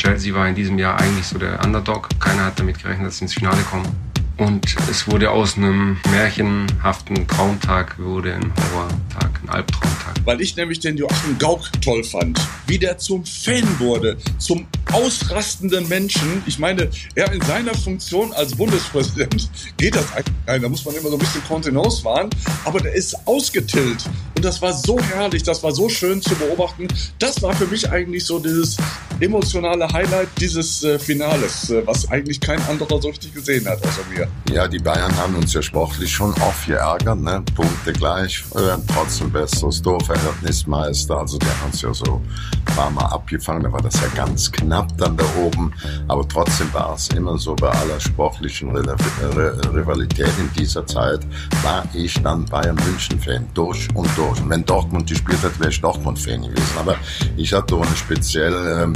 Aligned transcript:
Chelsea 0.00 0.34
war 0.34 0.48
in 0.48 0.54
diesem 0.54 0.78
Jahr 0.78 0.98
eigentlich 0.98 1.26
so 1.26 1.38
der 1.38 1.62
Underdog. 1.62 2.08
Keiner 2.18 2.46
hat 2.46 2.58
damit 2.58 2.82
gerechnet, 2.82 3.08
dass 3.08 3.18
sie 3.18 3.24
ins 3.24 3.34
Finale 3.34 3.60
kommen. 3.70 4.09
Und 4.36 4.74
es 4.90 5.06
wurde 5.06 5.30
aus 5.30 5.56
einem 5.56 5.98
märchenhaften 6.10 7.28
Traumtag, 7.28 7.98
wurde 7.98 8.34
ein 8.34 8.52
Horrortag, 8.72 9.40
ein 9.42 9.48
Albtraumtag. 9.50 10.14
Weil 10.24 10.40
ich 10.40 10.56
nämlich 10.56 10.80
den 10.80 10.96
Joachim 10.96 11.36
Gauck 11.38 11.70
toll 11.82 12.02
fand. 12.04 12.40
Wie 12.66 12.78
der 12.78 12.96
zum 12.96 13.24
Fan 13.24 13.64
wurde, 13.78 14.16
zum 14.38 14.66
ausrastenden 14.92 15.88
Menschen. 15.88 16.42
Ich 16.46 16.58
meine, 16.58 16.88
er 17.14 17.32
in 17.32 17.40
seiner 17.42 17.74
Funktion 17.74 18.32
als 18.32 18.54
Bundespräsident 18.54 19.50
geht 19.76 19.94
das 19.94 20.10
eigentlich 20.12 20.34
nicht. 20.46 20.64
Da 20.64 20.68
muss 20.68 20.84
man 20.84 20.94
immer 20.94 21.10
so 21.10 21.16
ein 21.16 21.20
bisschen 21.20 21.44
Kontenance 21.44 22.04
wahren. 22.04 22.30
Aber 22.64 22.80
der 22.80 22.94
ist 22.94 23.14
ausgetillt. 23.26 24.04
Und 24.34 24.44
das 24.44 24.62
war 24.62 24.72
so 24.72 24.98
herrlich, 24.98 25.42
das 25.42 25.62
war 25.62 25.72
so 25.72 25.88
schön 25.88 26.22
zu 26.22 26.34
beobachten. 26.34 26.88
Das 27.18 27.42
war 27.42 27.54
für 27.54 27.66
mich 27.66 27.90
eigentlich 27.90 28.24
so 28.24 28.38
dieses 28.38 28.78
emotionale 29.20 29.86
Highlight 29.92 30.28
dieses 30.40 30.82
äh, 30.82 30.98
Finales, 30.98 31.70
äh, 31.70 31.86
was 31.86 32.10
eigentlich 32.10 32.40
kein 32.40 32.60
anderer 32.62 33.02
so 33.02 33.08
richtig 33.08 33.34
gesehen 33.34 33.68
hat 33.68 33.84
außer 33.84 34.00
mir. 34.14 34.29
Ja, 34.52 34.66
die 34.66 34.80
Bayern 34.80 35.16
haben 35.16 35.36
uns 35.36 35.54
ja 35.54 35.62
sportlich 35.62 36.10
schon 36.10 36.32
oft 36.32 36.66
geärgert, 36.66 37.20
ne? 37.20 37.40
Punkte 37.54 37.92
gleich, 37.92 38.42
äh, 38.56 38.76
trotzdem 38.92 39.30
besseres 39.30 39.80
Torverhältnismeister. 39.80 41.18
Also 41.18 41.38
der 41.38 41.50
hat 41.50 41.66
uns 41.66 41.82
ja 41.82 41.94
so 41.94 42.20
ein 42.66 42.74
paar 42.74 42.90
Mal 42.90 43.06
abgefangen, 43.06 43.62
da 43.62 43.72
war 43.72 43.80
das 43.80 43.94
ja 44.00 44.08
ganz 44.16 44.50
knapp 44.50 44.88
dann 44.98 45.16
da 45.16 45.24
oben. 45.40 45.72
Aber 46.08 46.26
trotzdem 46.26 46.66
war 46.74 46.94
es 46.94 47.06
immer 47.10 47.38
so 47.38 47.54
bei 47.54 47.68
aller 47.68 48.00
sportlichen 48.00 48.74
Rivalität 48.74 50.32
in 50.40 50.50
dieser 50.58 50.84
Zeit, 50.84 51.20
war 51.62 51.84
ich 51.94 52.20
dann 52.20 52.44
Bayern 52.46 52.76
München-Fan, 52.84 53.46
durch 53.54 53.86
und 53.94 54.08
durch. 54.16 54.40
Und 54.42 54.50
wenn 54.50 54.64
Dortmund 54.64 55.08
gespielt 55.08 55.44
hat, 55.44 55.60
wäre 55.60 55.70
ich 55.70 55.80
Dortmund-Fan 55.80 56.42
gewesen. 56.42 56.76
Aber 56.76 56.96
ich 57.36 57.52
hatte 57.52 57.76
auch 57.76 57.86
eine 57.86 57.94
speziell 57.94 58.82
ähm, 58.82 58.94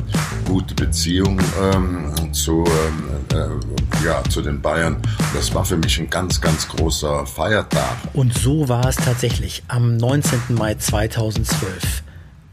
gute 0.49 0.75
Beziehung 0.75 1.39
ähm, 1.63 2.35
zu, 2.35 2.65
ähm, 3.33 3.39
äh, 3.39 4.05
ja, 4.05 4.21
zu 4.29 4.43
den 4.43 4.61
Bayern. 4.61 4.97
Das 5.33 5.55
war 5.55 5.65
für 5.65 5.77
mich 5.77 5.99
ein 5.99 6.11
ganz, 6.11 6.41
ganz 6.41 6.69
großer 6.69 7.27
Feiertag. 7.27 7.97
Und 8.13 8.37
so 8.37 8.69
war 8.69 8.87
es 8.87 8.97
tatsächlich 8.97 9.63
am 9.69 9.97
19. 9.97 10.41
Mai 10.51 10.75
2012. 10.75 12.03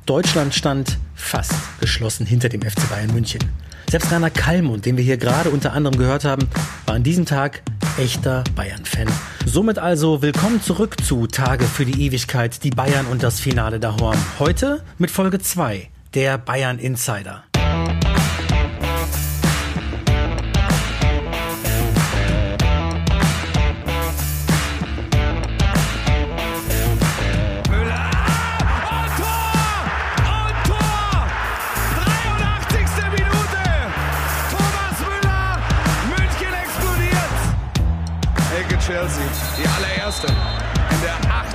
Deutschland 0.05 0.53
stand 0.53 0.97
fast 1.15 1.53
geschlossen 1.79 2.25
hinter 2.25 2.49
dem 2.49 2.61
FC 2.61 2.89
Bayern 2.89 3.13
München. 3.13 3.41
Selbst 3.89 4.11
Rainer 4.11 4.29
Kallmund, 4.29 4.85
den 4.85 4.97
wir 4.97 5.03
hier 5.03 5.17
gerade 5.17 5.49
unter 5.49 5.73
anderem 5.73 5.97
gehört 5.97 6.23
haben, 6.23 6.47
war 6.85 6.95
an 6.95 7.03
diesem 7.03 7.25
Tag 7.25 7.61
echter 7.97 8.43
Bayern-Fan. 8.55 9.07
Somit 9.45 9.79
also 9.79 10.21
willkommen 10.21 10.61
zurück 10.61 10.95
zu 11.03 11.27
Tage 11.27 11.65
für 11.65 11.85
die 11.85 12.05
Ewigkeit, 12.05 12.63
die 12.63 12.69
Bayern 12.69 13.05
und 13.05 13.21
das 13.21 13.39
Finale 13.39 13.79
der 13.79 13.97
Horn. 13.97 14.17
Heute 14.39 14.83
mit 14.97 15.11
Folge 15.11 15.39
2, 15.39 15.89
der 16.13 16.37
Bayern 16.37 16.79
Insider. 16.79 17.43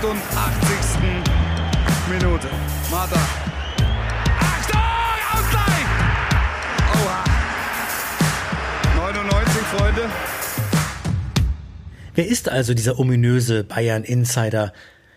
88. 0.06 1.00
Minute. 2.08 2.48
Martha. 2.92 3.16
Achtung! 4.38 4.80
Ausgleich! 5.32 5.86
Oha. 6.94 7.24
99, 8.96 9.62
Freunde. 9.62 10.02
Wer 12.14 12.28
ist 12.28 12.48
also 12.48 12.72
dieser 12.72 13.00
ominöse 13.00 13.64
Bayern-Insider? 13.64 14.72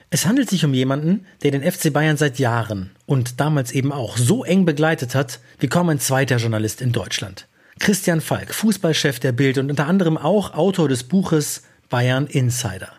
Es 0.09 0.25
handelt 0.25 0.49
sich 0.49 0.65
um 0.65 0.73
jemanden, 0.73 1.27
der 1.43 1.51
den 1.51 1.71
FC 1.71 1.93
Bayern 1.93 2.17
seit 2.17 2.39
Jahren 2.39 2.89
und 3.05 3.39
damals 3.39 3.71
eben 3.71 3.91
auch 3.91 4.17
so 4.17 4.43
eng 4.43 4.65
begleitet 4.65 5.13
hat, 5.13 5.39
wie 5.59 5.67
kaum 5.67 5.89
ein 5.89 5.99
zweiter 5.99 6.37
Journalist 6.37 6.81
in 6.81 6.93
Deutschland. 6.93 7.47
Christian 7.79 8.21
Falk, 8.21 8.55
Fußballchef 8.55 9.19
der 9.19 9.33
Bild 9.33 9.59
und 9.59 9.69
unter 9.69 9.85
anderem 9.85 10.17
auch 10.17 10.55
Autor 10.55 10.89
des 10.89 11.03
Buches 11.03 11.61
Bayern 11.89 12.25
Insider. 12.25 12.98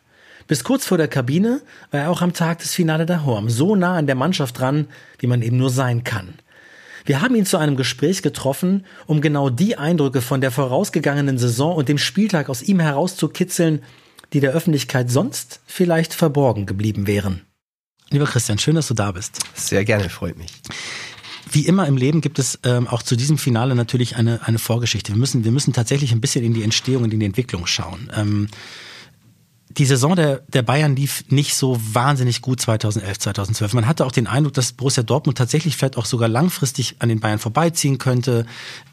Bis 0.51 0.65
kurz 0.65 0.85
vor 0.85 0.99
der 0.99 1.07
Kabine 1.07 1.63
war 1.93 2.01
er 2.01 2.11
auch 2.11 2.23
am 2.23 2.33
Tag 2.33 2.59
des 2.59 2.75
Finale 2.75 3.25
Horm 3.25 3.49
so 3.49 3.77
nah 3.77 3.95
an 3.95 4.09
der 4.09 4.17
Mannschaft 4.17 4.59
dran, 4.59 4.89
wie 5.21 5.29
man 5.29 5.43
eben 5.43 5.57
nur 5.57 5.71
sein 5.71 6.03
kann. 6.03 6.35
Wir 7.05 7.23
haben 7.23 7.37
ihn 7.37 7.47
zu 7.47 7.57
einem 7.57 7.77
Gespräch 7.77 8.21
getroffen, 8.21 8.85
um 9.07 9.21
genau 9.21 9.49
die 9.49 9.79
Eindrücke 9.79 10.21
von 10.21 10.41
der 10.41 10.51
vorausgegangenen 10.51 11.39
Saison 11.39 11.77
und 11.77 11.89
dem 11.89 11.99
Spieltag 11.99 12.49
aus 12.49 12.63
ihm 12.63 12.81
herauszukitzeln, 12.81 13.85
die 14.33 14.41
der 14.41 14.51
Öffentlichkeit 14.51 15.09
sonst 15.09 15.61
vielleicht 15.67 16.15
verborgen 16.15 16.67
geblieben 16.67 17.07
wären. 17.07 17.43
Lieber 18.11 18.27
Christian, 18.27 18.59
schön, 18.59 18.75
dass 18.75 18.89
du 18.89 18.95
da 18.95 19.13
bist. 19.13 19.39
Sehr 19.55 19.85
gerne, 19.85 20.09
freut 20.09 20.37
mich. 20.37 20.51
Wie 21.53 21.65
immer 21.65 21.87
im 21.87 21.97
Leben 21.97 22.23
gibt 22.23 22.41
es 22.41 22.59
ähm, 22.65 22.89
auch 22.89 23.05
zu 23.05 23.15
diesem 23.15 23.39
Finale 23.39 23.77
natürlich 23.77 24.17
eine, 24.17 24.41
eine 24.45 24.59
Vorgeschichte. 24.59 25.13
Wir 25.13 25.19
müssen, 25.19 25.45
wir 25.45 25.53
müssen 25.53 25.73
tatsächlich 25.73 26.11
ein 26.11 26.21
bisschen 26.21 26.45
in 26.45 26.55
die 26.55 26.65
Entstehung 26.65 27.05
und 27.05 27.15
in 27.15 27.21
die 27.21 27.27
Entwicklung 27.27 27.69
schauen. 27.69 28.11
Ähm, 28.17 28.49
die 29.71 29.87
Saison 29.87 30.17
der, 30.17 30.39
der 30.49 30.63
Bayern 30.63 30.97
lief 30.97 31.25
nicht 31.29 31.55
so 31.55 31.79
wahnsinnig 31.81 32.43
gut 32.43 32.61
2011, 32.61 33.21
2012. 33.21 33.75
Man 33.75 33.87
hatte 33.87 34.05
auch 34.05 34.11
den 34.13 34.27
Eindruck, 34.27 34.55
dass 34.55 34.73
Borussia 34.73 35.05
Dortmund 35.05 35.39
tatsächlich 35.39 35.77
vielleicht 35.77 35.97
auch 35.97 36.07
sogar 36.07 36.29
langfristig 36.29 36.97
an 36.99 37.09
den 37.09 37.21
Bayern 37.21 37.39
vorbeiziehen 37.39 37.99
könnte. 37.99 38.47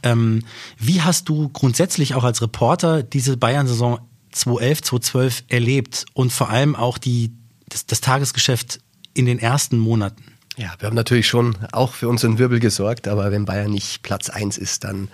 Ähm, 0.04 0.44
wie 0.78 1.02
hast 1.02 1.30
du 1.30 1.50
grundsätzlich 1.50 2.14
auch 2.14 2.24
als 2.24 2.44
Reporter 2.44 3.02
diese 3.02 3.38
Bayern-Saison 3.38 4.00
2011, 4.32 4.82
2012 4.84 5.44
erlebt 5.50 6.06
und 6.14 6.32
vor 6.32 6.50
allem 6.50 6.76
auch 6.76 7.00
die, 7.00 7.32
das, 7.70 7.88
das 7.88 8.02
Tagesgeschäft 8.02 8.80
in 9.16 9.26
den 9.26 9.40
ersten 9.40 9.80
Monaten? 9.80 10.24
Ja, 10.58 10.74
wir 10.78 10.88
haben 10.88 10.96
natürlich 10.96 11.28
schon 11.28 11.58
auch 11.72 11.94
für 11.94 12.08
unseren 12.08 12.38
Wirbel 12.38 12.60
gesorgt, 12.60 13.08
aber 13.08 13.32
wenn 13.32 13.46
Bayern 13.46 13.72
nicht 13.72 14.04
Platz 14.04 14.30
eins 14.30 14.60
ist, 14.60 14.84
dann 14.84 15.10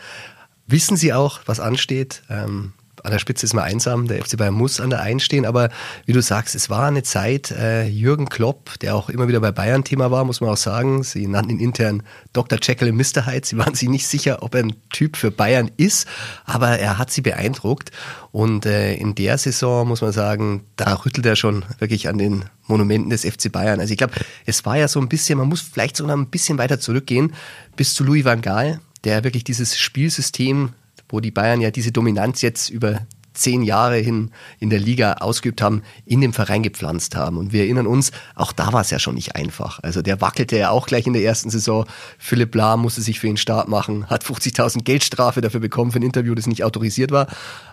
wissen 0.67 0.97
sie 0.97 1.13
auch, 1.13 1.41
was 1.45 1.61
ansteht. 1.61 2.23
Ähm, 2.29 2.73
an 3.03 3.11
der 3.11 3.19
Spitze 3.19 3.45
ist 3.45 3.53
man 3.53 3.65
einsam, 3.65 4.07
der 4.07 4.23
FC 4.23 4.37
Bayern 4.37 4.53
muss 4.53 4.79
an 4.79 4.89
der 4.89 5.01
Eins 5.01 5.23
stehen, 5.23 5.45
aber 5.45 5.69
wie 6.05 6.13
du 6.13 6.21
sagst, 6.21 6.55
es 6.55 6.69
war 6.69 6.87
eine 6.87 7.03
Zeit, 7.03 7.51
äh, 7.51 7.85
Jürgen 7.85 8.29
Klopp, 8.29 8.79
der 8.79 8.95
auch 8.95 9.09
immer 9.09 9.27
wieder 9.27 9.39
bei 9.39 9.51
Bayern 9.51 9.83
Thema 9.83 10.09
war, 10.09 10.23
muss 10.25 10.41
man 10.41 10.49
auch 10.49 10.57
sagen, 10.57 11.03
sie 11.03 11.27
nannten 11.27 11.51
ihn 11.51 11.59
intern 11.59 12.03
Dr. 12.31 12.57
Jekyll 12.61 12.89
und 12.89 12.97
Mr. 12.97 13.25
Hyde, 13.25 13.45
sie 13.45 13.57
waren 13.57 13.75
sich 13.75 13.89
nicht 13.89 14.07
sicher, 14.07 14.41
ob 14.41 14.55
er 14.55 14.63
ein 14.63 14.75
Typ 14.89 15.17
für 15.17 15.31
Bayern 15.31 15.69
ist, 15.77 16.07
aber 16.45 16.79
er 16.79 16.97
hat 16.97 17.11
sie 17.11 17.21
beeindruckt 17.21 17.91
und 18.31 18.65
äh, 18.65 18.95
in 18.95 19.15
der 19.15 19.37
Saison 19.37 19.87
muss 19.87 20.01
man 20.01 20.11
sagen, 20.11 20.63
da 20.75 20.93
rüttelt 20.93 21.25
er 21.25 21.35
schon 21.35 21.65
wirklich 21.79 22.07
an 22.07 22.17
den 22.17 22.45
Monumenten 22.67 23.09
des 23.09 23.25
FC 23.25 23.51
Bayern. 23.51 23.79
Also 23.79 23.91
ich 23.91 23.97
glaube, 23.97 24.13
es 24.45 24.65
war 24.65 24.77
ja 24.77 24.87
so 24.87 24.99
ein 24.99 25.09
bisschen, 25.09 25.37
man 25.37 25.49
muss 25.49 25.61
vielleicht 25.61 25.97
sogar 25.97 26.15
ein 26.15 26.29
bisschen 26.29 26.57
weiter 26.57 26.79
zurückgehen, 26.79 27.33
bis 27.75 27.93
zu 27.93 28.03
Louis 28.03 28.25
van 28.25 28.41
Gaal, 28.41 28.79
der 29.03 29.23
wirklich 29.23 29.43
dieses 29.43 29.77
Spielsystem 29.77 30.69
wo 31.13 31.19
die 31.19 31.31
Bayern 31.31 31.61
ja 31.61 31.71
diese 31.71 31.91
Dominanz 31.91 32.41
jetzt 32.41 32.69
über 32.69 33.01
zehn 33.33 33.63
Jahre 33.63 33.97
hin 33.97 34.31
in 34.59 34.69
der 34.69 34.79
Liga 34.79 35.13
ausgeübt 35.13 35.61
haben, 35.61 35.81
in 36.05 36.21
den 36.21 36.33
Verein 36.33 36.63
gepflanzt 36.63 37.15
haben. 37.15 37.37
Und 37.37 37.51
wir 37.51 37.63
erinnern 37.63 37.87
uns, 37.87 38.11
auch 38.35 38.51
da 38.51 38.73
war 38.73 38.81
es 38.81 38.89
ja 38.89 38.99
schon 38.99 39.15
nicht 39.15 39.35
einfach. 39.35 39.79
Also 39.81 40.01
der 40.01 40.21
wackelte 40.21 40.57
ja 40.57 40.69
auch 40.69 40.87
gleich 40.87 41.07
in 41.07 41.13
der 41.13 41.23
ersten 41.23 41.49
Saison. 41.49 41.85
Philipp 42.17 42.53
Lahm 42.55 42.81
musste 42.81 43.01
sich 43.01 43.19
für 43.19 43.27
ihn 43.27 43.37
Start 43.37 43.67
machen, 43.67 44.09
hat 44.09 44.23
50.000 44.23 44.83
Geldstrafe 44.83 45.41
dafür 45.41 45.59
bekommen 45.59 45.91
für 45.91 45.99
ein 45.99 46.03
Interview, 46.03 46.35
das 46.35 46.47
nicht 46.47 46.63
autorisiert 46.63 47.11
war. 47.11 47.27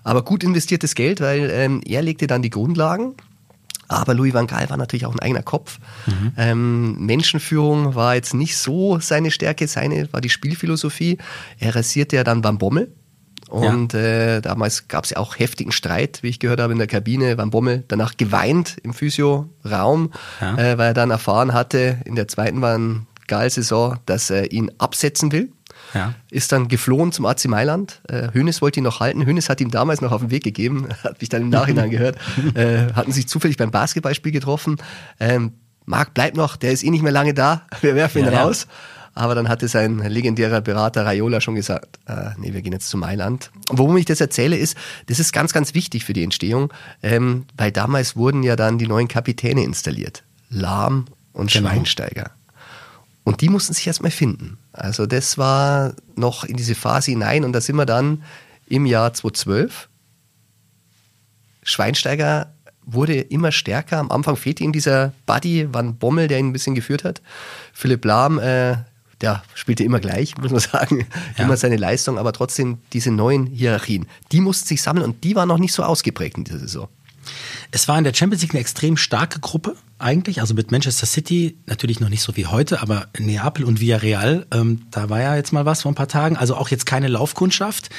Aber 0.04 0.22
gut 0.22 0.44
investiertes 0.44 0.94
Geld, 0.94 1.20
weil 1.20 1.50
ähm, 1.50 1.80
er 1.84 2.02
legte 2.02 2.26
dann 2.26 2.42
die 2.42 2.50
Grundlagen. 2.50 3.14
Aber 3.88 4.14
Louis 4.14 4.32
van 4.32 4.46
Gaal 4.46 4.70
war 4.70 4.76
natürlich 4.76 5.04
auch 5.04 5.14
ein 5.14 5.18
eigener 5.18 5.42
Kopf. 5.42 5.80
Mhm. 6.06 6.32
Ähm, 6.36 7.06
Menschenführung 7.06 7.96
war 7.96 8.14
jetzt 8.14 8.34
nicht 8.34 8.56
so 8.56 9.00
seine 9.00 9.32
Stärke, 9.32 9.66
seine 9.66 10.12
war 10.12 10.20
die 10.20 10.30
Spielphilosophie. 10.30 11.18
Er 11.58 11.74
rasierte 11.74 12.14
ja 12.14 12.22
dann 12.22 12.44
Van 12.44 12.58
Bommel, 12.58 12.92
und 13.50 13.92
ja. 13.92 13.98
äh, 14.36 14.40
damals 14.40 14.88
gab 14.88 15.04
es 15.04 15.10
ja 15.10 15.16
auch 15.18 15.38
heftigen 15.38 15.72
Streit, 15.72 16.22
wie 16.22 16.28
ich 16.28 16.38
gehört 16.38 16.60
habe, 16.60 16.72
in 16.72 16.78
der 16.78 16.88
Kabine. 16.88 17.36
Van 17.36 17.50
Bommel 17.50 17.84
danach 17.88 18.16
geweint 18.16 18.76
im 18.82 18.94
Physioraum, 18.94 20.12
ja. 20.40 20.56
äh, 20.56 20.78
weil 20.78 20.88
er 20.88 20.94
dann 20.94 21.10
erfahren 21.10 21.52
hatte, 21.52 21.98
in 22.04 22.14
der 22.14 22.28
zweiten 22.28 22.60
war 22.60 22.74
ein 22.74 23.06
Saison, 23.48 23.96
dass 24.06 24.28
er 24.30 24.50
ihn 24.50 24.72
absetzen 24.78 25.30
will. 25.30 25.52
Ja. 25.94 26.14
Ist 26.30 26.52
dann 26.52 26.68
geflohen 26.68 27.12
zum 27.12 27.26
AC 27.26 27.46
Mailand. 27.46 28.00
Äh, 28.08 28.28
Hönes 28.32 28.60
wollte 28.60 28.80
ihn 28.80 28.84
noch 28.84 29.00
halten. 29.00 29.24
Hönes 29.24 29.48
hat 29.48 29.60
ihm 29.60 29.70
damals 29.70 30.00
noch 30.00 30.12
auf 30.12 30.20
den 30.20 30.30
Weg 30.30 30.44
gegeben, 30.44 30.88
hat 31.04 31.20
mich 31.20 31.28
dann 31.28 31.42
im 31.42 31.48
Nachhinein 31.48 31.90
gehört. 31.92 32.16
Äh, 32.54 32.92
hatten 32.92 33.12
sich 33.12 33.28
zufällig 33.28 33.56
beim 33.56 33.70
Basketballspiel 33.70 34.32
getroffen. 34.32 34.76
Ähm, 35.18 35.52
Marc 35.86 36.14
bleibt 36.14 36.36
noch, 36.36 36.56
der 36.56 36.72
ist 36.72 36.84
eh 36.84 36.90
nicht 36.90 37.02
mehr 37.02 37.12
lange 37.12 37.34
da. 37.34 37.62
Wir 37.80 37.94
werfen 37.94 38.18
ihn 38.18 38.28
raus. 38.28 38.66
Aber 39.14 39.34
dann 39.34 39.48
hatte 39.48 39.68
sein 39.68 39.98
legendärer 39.98 40.60
Berater 40.60 41.04
Raiola 41.04 41.40
schon 41.40 41.54
gesagt, 41.54 41.98
äh, 42.06 42.30
nee, 42.38 42.52
wir 42.52 42.62
gehen 42.62 42.72
jetzt 42.72 42.88
zu 42.88 42.96
Mailand. 42.96 43.50
Warum 43.68 43.96
ich 43.96 44.04
das 44.04 44.20
erzähle, 44.20 44.56
ist, 44.56 44.76
das 45.06 45.18
ist 45.18 45.32
ganz, 45.32 45.52
ganz 45.52 45.74
wichtig 45.74 46.04
für 46.04 46.12
die 46.12 46.22
Entstehung, 46.22 46.72
ähm, 47.02 47.44
weil 47.56 47.72
damals 47.72 48.16
wurden 48.16 48.42
ja 48.42 48.56
dann 48.56 48.78
die 48.78 48.86
neuen 48.86 49.08
Kapitäne 49.08 49.64
installiert. 49.64 50.22
Lahm 50.48 51.06
und 51.32 51.50
genau. 51.52 51.68
Schweinsteiger. 51.68 52.30
Und 53.24 53.40
die 53.40 53.48
mussten 53.48 53.74
sich 53.74 53.86
erstmal 53.86 54.10
finden. 54.10 54.58
Also 54.72 55.06
das 55.06 55.38
war 55.38 55.94
noch 56.16 56.44
in 56.44 56.56
diese 56.56 56.74
Phase 56.74 57.10
hinein 57.10 57.44
und 57.44 57.52
da 57.52 57.60
sind 57.60 57.76
wir 57.76 57.86
dann 57.86 58.22
im 58.66 58.86
Jahr 58.86 59.12
2012. 59.12 59.88
Schweinsteiger 61.62 62.52
wurde 62.84 63.20
immer 63.20 63.52
stärker. 63.52 63.98
Am 63.98 64.10
Anfang 64.10 64.36
fehlte 64.36 64.64
ihm 64.64 64.72
dieser 64.72 65.12
Buddy, 65.26 65.72
Van 65.72 65.96
Bommel, 65.96 66.28
der 66.28 66.38
ihn 66.38 66.48
ein 66.48 66.52
bisschen 66.52 66.74
geführt 66.74 67.04
hat. 67.04 67.20
Philipp 67.72 68.04
Lahm, 68.04 68.38
äh, 68.38 68.76
der 69.20 69.42
spielte 69.54 69.84
immer 69.84 70.00
gleich, 70.00 70.36
muss 70.38 70.50
man 70.50 70.60
sagen, 70.60 71.06
ja. 71.36 71.44
immer 71.44 71.56
seine 71.56 71.76
Leistung, 71.76 72.18
aber 72.18 72.32
trotzdem 72.32 72.78
diese 72.92 73.10
neuen 73.10 73.46
Hierarchien, 73.46 74.06
die 74.32 74.40
mussten 74.40 74.66
sich 74.66 74.82
sammeln 74.82 75.04
und 75.04 75.24
die 75.24 75.36
waren 75.36 75.48
noch 75.48 75.58
nicht 75.58 75.72
so 75.72 75.82
ausgeprägt 75.82 76.38
in 76.38 76.44
dieser 76.44 76.58
Saison. 76.58 76.88
Es 77.70 77.86
war 77.86 77.98
in 77.98 78.04
der 78.04 78.14
Champions 78.14 78.42
League 78.42 78.52
eine 78.54 78.60
extrem 78.60 78.96
starke 78.96 79.38
Gruppe 79.40 79.76
eigentlich, 79.98 80.40
also 80.40 80.54
mit 80.54 80.72
Manchester 80.72 81.06
City, 81.06 81.58
natürlich 81.66 82.00
noch 82.00 82.08
nicht 82.08 82.22
so 82.22 82.36
wie 82.36 82.46
heute, 82.46 82.80
aber 82.80 83.06
Neapel 83.18 83.64
und 83.64 83.80
Villarreal, 83.80 84.46
ähm, 84.52 84.82
da 84.90 85.10
war 85.10 85.20
ja 85.20 85.36
jetzt 85.36 85.52
mal 85.52 85.66
was 85.66 85.82
vor 85.82 85.92
ein 85.92 85.94
paar 85.94 86.08
Tagen, 86.08 86.36
also 86.36 86.56
auch 86.56 86.68
jetzt 86.68 86.86
keine 86.86 87.08
Laufkundschaft. 87.08 87.90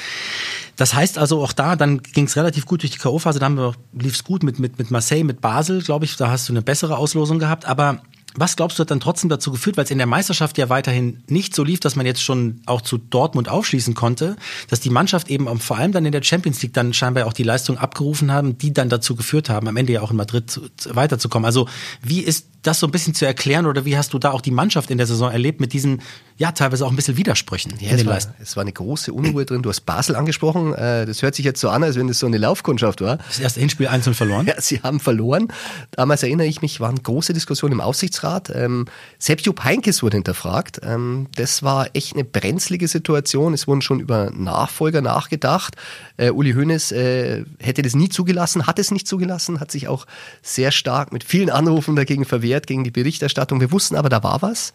Das 0.76 0.94
heißt 0.94 1.16
also 1.16 1.42
auch 1.42 1.52
da, 1.52 1.76
dann 1.76 2.02
ging 2.02 2.26
es 2.26 2.36
relativ 2.36 2.66
gut 2.66 2.82
durch 2.82 2.90
die 2.92 2.98
K.O.-Phase, 2.98 3.38
da 3.38 3.72
lief 3.92 4.14
es 4.14 4.24
gut 4.24 4.42
mit, 4.42 4.58
mit, 4.58 4.78
mit 4.78 4.90
Marseille, 4.90 5.24
mit 5.24 5.40
Basel, 5.40 5.82
glaube 5.82 6.04
ich, 6.04 6.16
da 6.16 6.30
hast 6.30 6.48
du 6.48 6.52
eine 6.52 6.62
bessere 6.62 6.96
Auslosung 6.96 7.38
gehabt, 7.38 7.64
aber 7.64 8.02
was 8.34 8.56
glaubst 8.56 8.78
du, 8.78 8.82
hat 8.82 8.90
dann 8.90 9.00
trotzdem 9.00 9.28
dazu 9.28 9.50
geführt, 9.50 9.76
weil 9.76 9.84
es 9.84 9.90
in 9.90 9.98
der 9.98 10.06
Meisterschaft 10.06 10.58
ja 10.58 10.68
weiterhin 10.68 11.22
nicht 11.28 11.54
so 11.54 11.64
lief, 11.64 11.80
dass 11.80 11.96
man 11.96 12.06
jetzt 12.06 12.22
schon 12.22 12.60
auch 12.66 12.80
zu 12.80 12.98
Dortmund 12.98 13.48
aufschließen 13.48 13.94
konnte, 13.94 14.36
dass 14.68 14.80
die 14.80 14.90
Mannschaft 14.90 15.28
eben 15.28 15.46
vor 15.58 15.76
allem 15.76 15.92
dann 15.92 16.06
in 16.06 16.12
der 16.12 16.22
Champions 16.22 16.62
League 16.62 16.72
dann 16.72 16.92
scheinbar 16.92 17.26
auch 17.26 17.32
die 17.32 17.42
Leistung 17.42 17.78
abgerufen 17.78 18.32
haben, 18.32 18.58
die 18.58 18.72
dann 18.72 18.88
dazu 18.88 19.16
geführt 19.16 19.50
haben, 19.50 19.68
am 19.68 19.76
Ende 19.76 19.92
ja 19.92 20.02
auch 20.02 20.10
in 20.10 20.16
Madrid 20.16 20.60
weiterzukommen. 20.88 21.44
Also 21.46 21.68
wie 22.02 22.20
ist 22.20 22.46
das 22.62 22.78
so 22.78 22.86
ein 22.86 22.92
bisschen 22.92 23.14
zu 23.14 23.26
erklären 23.26 23.66
oder 23.66 23.84
wie 23.84 23.96
hast 23.96 24.12
du 24.14 24.18
da 24.18 24.30
auch 24.30 24.40
die 24.40 24.52
Mannschaft 24.52 24.90
in 24.90 24.98
der 24.98 25.06
Saison 25.06 25.30
erlebt 25.30 25.60
mit 25.60 25.72
diesen, 25.72 26.00
ja, 26.38 26.52
teilweise 26.52 26.86
auch 26.86 26.90
ein 26.90 26.96
bisschen 26.96 27.16
Widersprüchen 27.16 27.74
ja, 27.80 27.96
den 27.96 28.06
Leistungen? 28.06 28.36
Es 28.40 28.56
war 28.56 28.62
eine 28.62 28.72
große 28.72 29.12
Unruhe 29.12 29.44
drin. 29.44 29.62
Du 29.62 29.68
hast 29.68 29.80
Basel 29.80 30.14
angesprochen. 30.14 30.72
Äh, 30.74 31.06
das 31.06 31.22
hört 31.22 31.34
sich 31.34 31.44
jetzt 31.44 31.60
so 31.60 31.68
an, 31.70 31.82
als 31.82 31.96
wenn 31.96 32.06
das 32.06 32.20
so 32.20 32.26
eine 32.26 32.38
Laufkundschaft 32.38 33.00
war. 33.00 33.16
Das 33.16 33.40
erste 33.40 33.60
Hinspiel 33.60 33.88
einzeln 33.88 34.14
verloren? 34.14 34.46
Ja, 34.46 34.60
sie 34.60 34.80
haben 34.80 35.00
verloren. 35.00 35.48
Damals 35.90 36.22
erinnere 36.22 36.46
ich 36.46 36.62
mich, 36.62 36.78
waren 36.80 37.02
große 37.02 37.32
Diskussionen 37.32 37.72
im 37.72 37.80
Aufsichtsrat. 37.80 38.21
Ähm, 38.54 38.86
selbst 39.18 39.46
Jupp 39.46 39.64
Heinkes 39.64 40.02
wurde 40.02 40.16
hinterfragt. 40.16 40.80
Ähm, 40.82 41.28
das 41.36 41.62
war 41.62 41.88
echt 41.94 42.14
eine 42.14 42.24
brenzlige 42.24 42.88
Situation. 42.88 43.54
Es 43.54 43.66
wurden 43.66 43.82
schon 43.82 44.00
über 44.00 44.30
Nachfolger 44.30 45.00
nachgedacht. 45.00 45.76
Äh, 46.16 46.30
Uli 46.30 46.52
Hoeneß 46.52 46.92
äh, 46.92 47.44
hätte 47.58 47.82
das 47.82 47.94
nie 47.94 48.08
zugelassen, 48.08 48.66
hat 48.66 48.78
es 48.78 48.90
nicht 48.90 49.06
zugelassen, 49.06 49.60
hat 49.60 49.70
sich 49.70 49.88
auch 49.88 50.06
sehr 50.42 50.72
stark 50.72 51.12
mit 51.12 51.24
vielen 51.24 51.50
Anrufen 51.50 51.96
dagegen 51.96 52.24
verwehrt, 52.24 52.66
gegen 52.66 52.84
die 52.84 52.90
Berichterstattung. 52.90 53.60
Wir 53.60 53.72
wussten 53.72 53.96
aber, 53.96 54.08
da 54.08 54.22
war 54.22 54.42
was. 54.42 54.72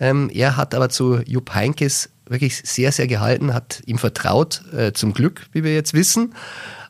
Ähm, 0.00 0.30
er 0.32 0.56
hat 0.56 0.74
aber 0.74 0.88
zu 0.88 1.20
Jupp 1.26 1.54
Heinkes 1.54 2.10
wirklich 2.28 2.56
sehr, 2.56 2.92
sehr 2.92 3.06
gehalten, 3.06 3.54
hat 3.54 3.82
ihm 3.86 3.98
vertraut, 3.98 4.62
äh, 4.72 4.92
zum 4.92 5.12
Glück, 5.12 5.46
wie 5.52 5.64
wir 5.64 5.74
jetzt 5.74 5.94
wissen. 5.94 6.34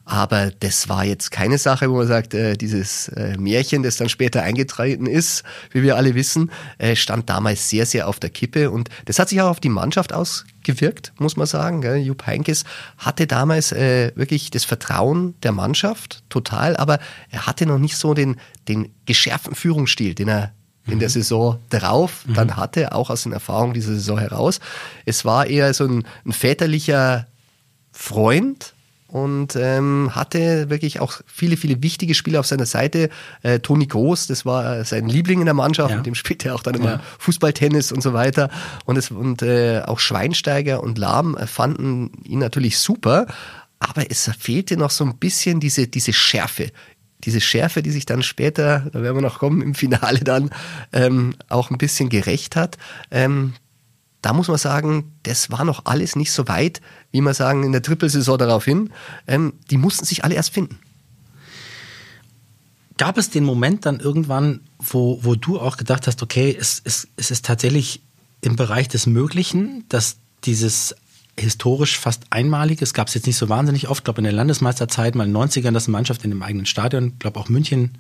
Aber 0.08 0.52
das 0.60 0.88
war 0.88 1.04
jetzt 1.04 1.32
keine 1.32 1.58
Sache, 1.58 1.90
wo 1.90 1.96
man 1.96 2.06
sagt, 2.06 2.32
äh, 2.32 2.56
dieses 2.56 3.08
äh, 3.08 3.36
Märchen, 3.38 3.82
das 3.82 3.96
dann 3.96 4.08
später 4.08 4.40
eingetreten 4.44 5.06
ist, 5.06 5.42
wie 5.72 5.82
wir 5.82 5.96
alle 5.96 6.14
wissen, 6.14 6.52
äh, 6.78 6.94
stand 6.94 7.28
damals 7.28 7.68
sehr, 7.68 7.86
sehr 7.86 8.06
auf 8.06 8.20
der 8.20 8.30
Kippe. 8.30 8.70
Und 8.70 8.88
das 9.06 9.18
hat 9.18 9.30
sich 9.30 9.40
auch 9.42 9.50
auf 9.50 9.58
die 9.58 9.68
Mannschaft 9.68 10.12
ausgewirkt, 10.12 11.12
muss 11.18 11.36
man 11.36 11.48
sagen. 11.48 11.80
Gell? 11.80 11.96
Jupp 11.96 12.24
Heinkes 12.24 12.62
hatte 12.98 13.26
damals 13.26 13.72
äh, 13.72 14.12
wirklich 14.14 14.52
das 14.52 14.64
Vertrauen 14.64 15.34
der 15.42 15.50
Mannschaft, 15.50 16.22
total, 16.28 16.76
aber 16.76 17.00
er 17.30 17.46
hatte 17.46 17.66
noch 17.66 17.78
nicht 17.78 17.96
so 17.96 18.14
den, 18.14 18.36
den 18.68 18.94
geschärften 19.06 19.56
Führungsstil, 19.56 20.14
den 20.14 20.28
er 20.28 20.52
in 20.86 21.00
der 21.00 21.08
mhm. 21.08 21.14
Saison 21.14 21.58
drauf 21.68 22.24
mhm. 22.26 22.34
dann 22.34 22.56
hatte, 22.56 22.92
auch 22.92 23.10
aus 23.10 23.24
den 23.24 23.32
Erfahrungen 23.32 23.74
dieser 23.74 23.94
Saison 23.94 24.20
heraus. 24.20 24.60
Es 25.04 25.24
war 25.24 25.48
eher 25.48 25.74
so 25.74 25.84
ein, 25.84 26.06
ein 26.24 26.32
väterlicher 26.32 27.26
Freund, 27.90 28.75
und 29.08 29.56
ähm, 29.56 30.10
hatte 30.14 30.68
wirklich 30.68 31.00
auch 31.00 31.20
viele, 31.26 31.56
viele 31.56 31.82
wichtige 31.82 32.14
Spieler 32.14 32.40
auf 32.40 32.46
seiner 32.46 32.66
Seite. 32.66 33.08
Äh, 33.42 33.60
Toni 33.60 33.86
Groß, 33.86 34.26
das 34.26 34.44
war 34.44 34.84
sein 34.84 35.08
Liebling 35.08 35.40
in 35.40 35.46
der 35.46 35.54
Mannschaft, 35.54 35.90
ja. 35.90 35.96
mit 35.96 36.06
dem 36.06 36.14
spielte 36.14 36.48
er 36.48 36.54
auch 36.54 36.62
dann 36.62 36.74
immer 36.74 36.92
ja. 36.92 37.00
Fußballtennis 37.18 37.92
und 37.92 38.02
so 38.02 38.12
weiter. 38.12 38.50
Und, 38.84 38.96
es, 38.96 39.10
und 39.10 39.42
äh, 39.42 39.82
auch 39.84 39.98
Schweinsteiger 39.98 40.82
und 40.82 40.98
Lahm 40.98 41.36
fanden 41.46 42.10
ihn 42.24 42.40
natürlich 42.40 42.78
super, 42.78 43.26
aber 43.78 44.10
es 44.10 44.30
fehlte 44.38 44.76
noch 44.76 44.90
so 44.90 45.04
ein 45.04 45.16
bisschen 45.18 45.60
diese, 45.60 45.86
diese 45.86 46.12
Schärfe 46.12 46.72
diese 47.24 47.40
Schärfe, 47.40 47.82
die 47.82 47.90
sich 47.90 48.06
dann 48.06 48.22
später, 48.22 48.86
da 48.92 49.02
werden 49.02 49.16
wir 49.16 49.22
noch 49.22 49.38
kommen, 49.38 49.62
im 49.62 49.74
Finale 49.74 50.20
dann 50.20 50.50
ähm, 50.92 51.34
auch 51.48 51.70
ein 51.70 51.78
bisschen 51.78 52.08
gerecht 52.08 52.56
hat. 52.56 52.76
Ähm, 53.10 53.54
da 54.26 54.32
muss 54.32 54.48
man 54.48 54.58
sagen, 54.58 55.12
das 55.22 55.52
war 55.52 55.64
noch 55.64 55.84
alles 55.84 56.16
nicht 56.16 56.32
so 56.32 56.48
weit, 56.48 56.80
wie 57.12 57.20
man 57.20 57.32
sagen, 57.32 57.62
in 57.62 57.70
der 57.70 57.80
Trippelsaison 57.80 58.36
darauf 58.36 58.64
hin. 58.64 58.90
Ähm, 59.28 59.52
die 59.70 59.76
mussten 59.76 60.04
sich 60.04 60.24
alle 60.24 60.34
erst 60.34 60.52
finden. 60.52 60.80
Gab 62.98 63.18
es 63.18 63.30
den 63.30 63.44
Moment 63.44 63.86
dann 63.86 64.00
irgendwann, 64.00 64.62
wo, 64.80 65.20
wo 65.22 65.36
du 65.36 65.60
auch 65.60 65.76
gedacht 65.76 66.08
hast, 66.08 66.24
okay, 66.24 66.56
es, 66.58 66.82
es, 66.82 67.06
es 67.14 67.30
ist 67.30 67.44
tatsächlich 67.44 68.02
im 68.40 68.56
Bereich 68.56 68.88
des 68.88 69.06
Möglichen, 69.06 69.84
dass 69.90 70.16
dieses 70.42 70.96
historisch 71.38 71.96
fast 71.96 72.24
einmalige, 72.30 72.82
es 72.82 72.94
gab 72.94 73.06
es 73.06 73.14
jetzt 73.14 73.28
nicht 73.28 73.36
so 73.36 73.48
wahnsinnig 73.48 73.86
oft, 73.86 74.00
ich 74.00 74.04
glaube 74.06 74.18
in 74.18 74.24
der 74.24 74.32
Landesmeisterzeit 74.32 75.14
mal 75.14 75.28
in 75.28 75.34
den 75.34 75.40
90ern, 75.40 75.70
dass 75.70 75.86
eine 75.86 75.92
Mannschaft 75.92 76.24
in 76.24 76.30
dem 76.30 76.42
eigenen 76.42 76.66
Stadion, 76.66 77.12
ich 77.12 77.18
glaube 77.20 77.38
auch 77.38 77.48
München, 77.48 77.98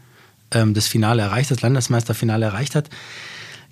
ähm, 0.50 0.74
das 0.74 0.88
Finale 0.88 1.22
erreicht, 1.22 1.52
das 1.52 1.62
Landesmeisterfinale 1.62 2.46
erreicht 2.46 2.74
hat. 2.74 2.90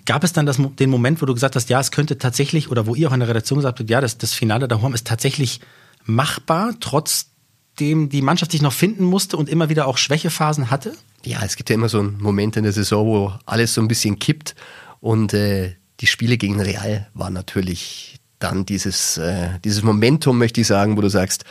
Gab 0.05 0.23
es 0.23 0.33
dann 0.33 0.45
das, 0.45 0.57
den 0.57 0.89
Moment, 0.89 1.21
wo 1.21 1.25
du 1.25 1.33
gesagt 1.33 1.55
hast, 1.55 1.69
ja, 1.69 1.79
es 1.79 1.91
könnte 1.91 2.17
tatsächlich, 2.17 2.69
oder 2.69 2.85
wo 2.85 2.95
ihr 2.95 3.09
auch 3.09 3.13
in 3.13 3.19
der 3.19 3.29
Redaktion 3.29 3.59
gesagt 3.59 3.79
habt, 3.79 3.89
ja, 3.89 4.01
das, 4.01 4.17
das 4.17 4.33
Finale 4.33 4.67
da 4.67 4.81
Horm 4.81 4.93
ist 4.93 5.07
tatsächlich 5.07 5.61
machbar, 6.03 6.73
trotzdem 6.79 8.09
die 8.09 8.21
Mannschaft 8.21 8.51
sich 8.51 8.61
noch 8.61 8.73
finden 8.73 9.03
musste 9.03 9.37
und 9.37 9.49
immer 9.49 9.69
wieder 9.69 9.87
auch 9.87 9.97
Schwächephasen 9.97 10.69
hatte? 10.69 10.93
Ja, 11.25 11.39
es 11.43 11.55
gibt 11.55 11.69
ja 11.69 11.73
immer 11.73 11.89
so 11.89 11.99
einen 11.99 12.21
Moment 12.21 12.55
in 12.55 12.63
der 12.63 12.73
Saison, 12.73 13.07
wo 13.07 13.33
alles 13.45 13.73
so 13.73 13.81
ein 13.81 13.87
bisschen 13.87 14.19
kippt 14.19 14.55
und 14.99 15.33
äh, 15.33 15.75
die 15.99 16.07
Spiele 16.07 16.37
gegen 16.37 16.61
Real 16.61 17.07
waren 17.13 17.33
natürlich 17.33 18.19
dann 18.39 18.65
dieses, 18.65 19.17
äh, 19.17 19.59
dieses 19.63 19.81
Momentum, 19.81 20.37
möchte 20.37 20.61
ich 20.61 20.67
sagen, 20.67 20.97
wo 20.97 21.01
du 21.01 21.09
sagst, 21.09 21.45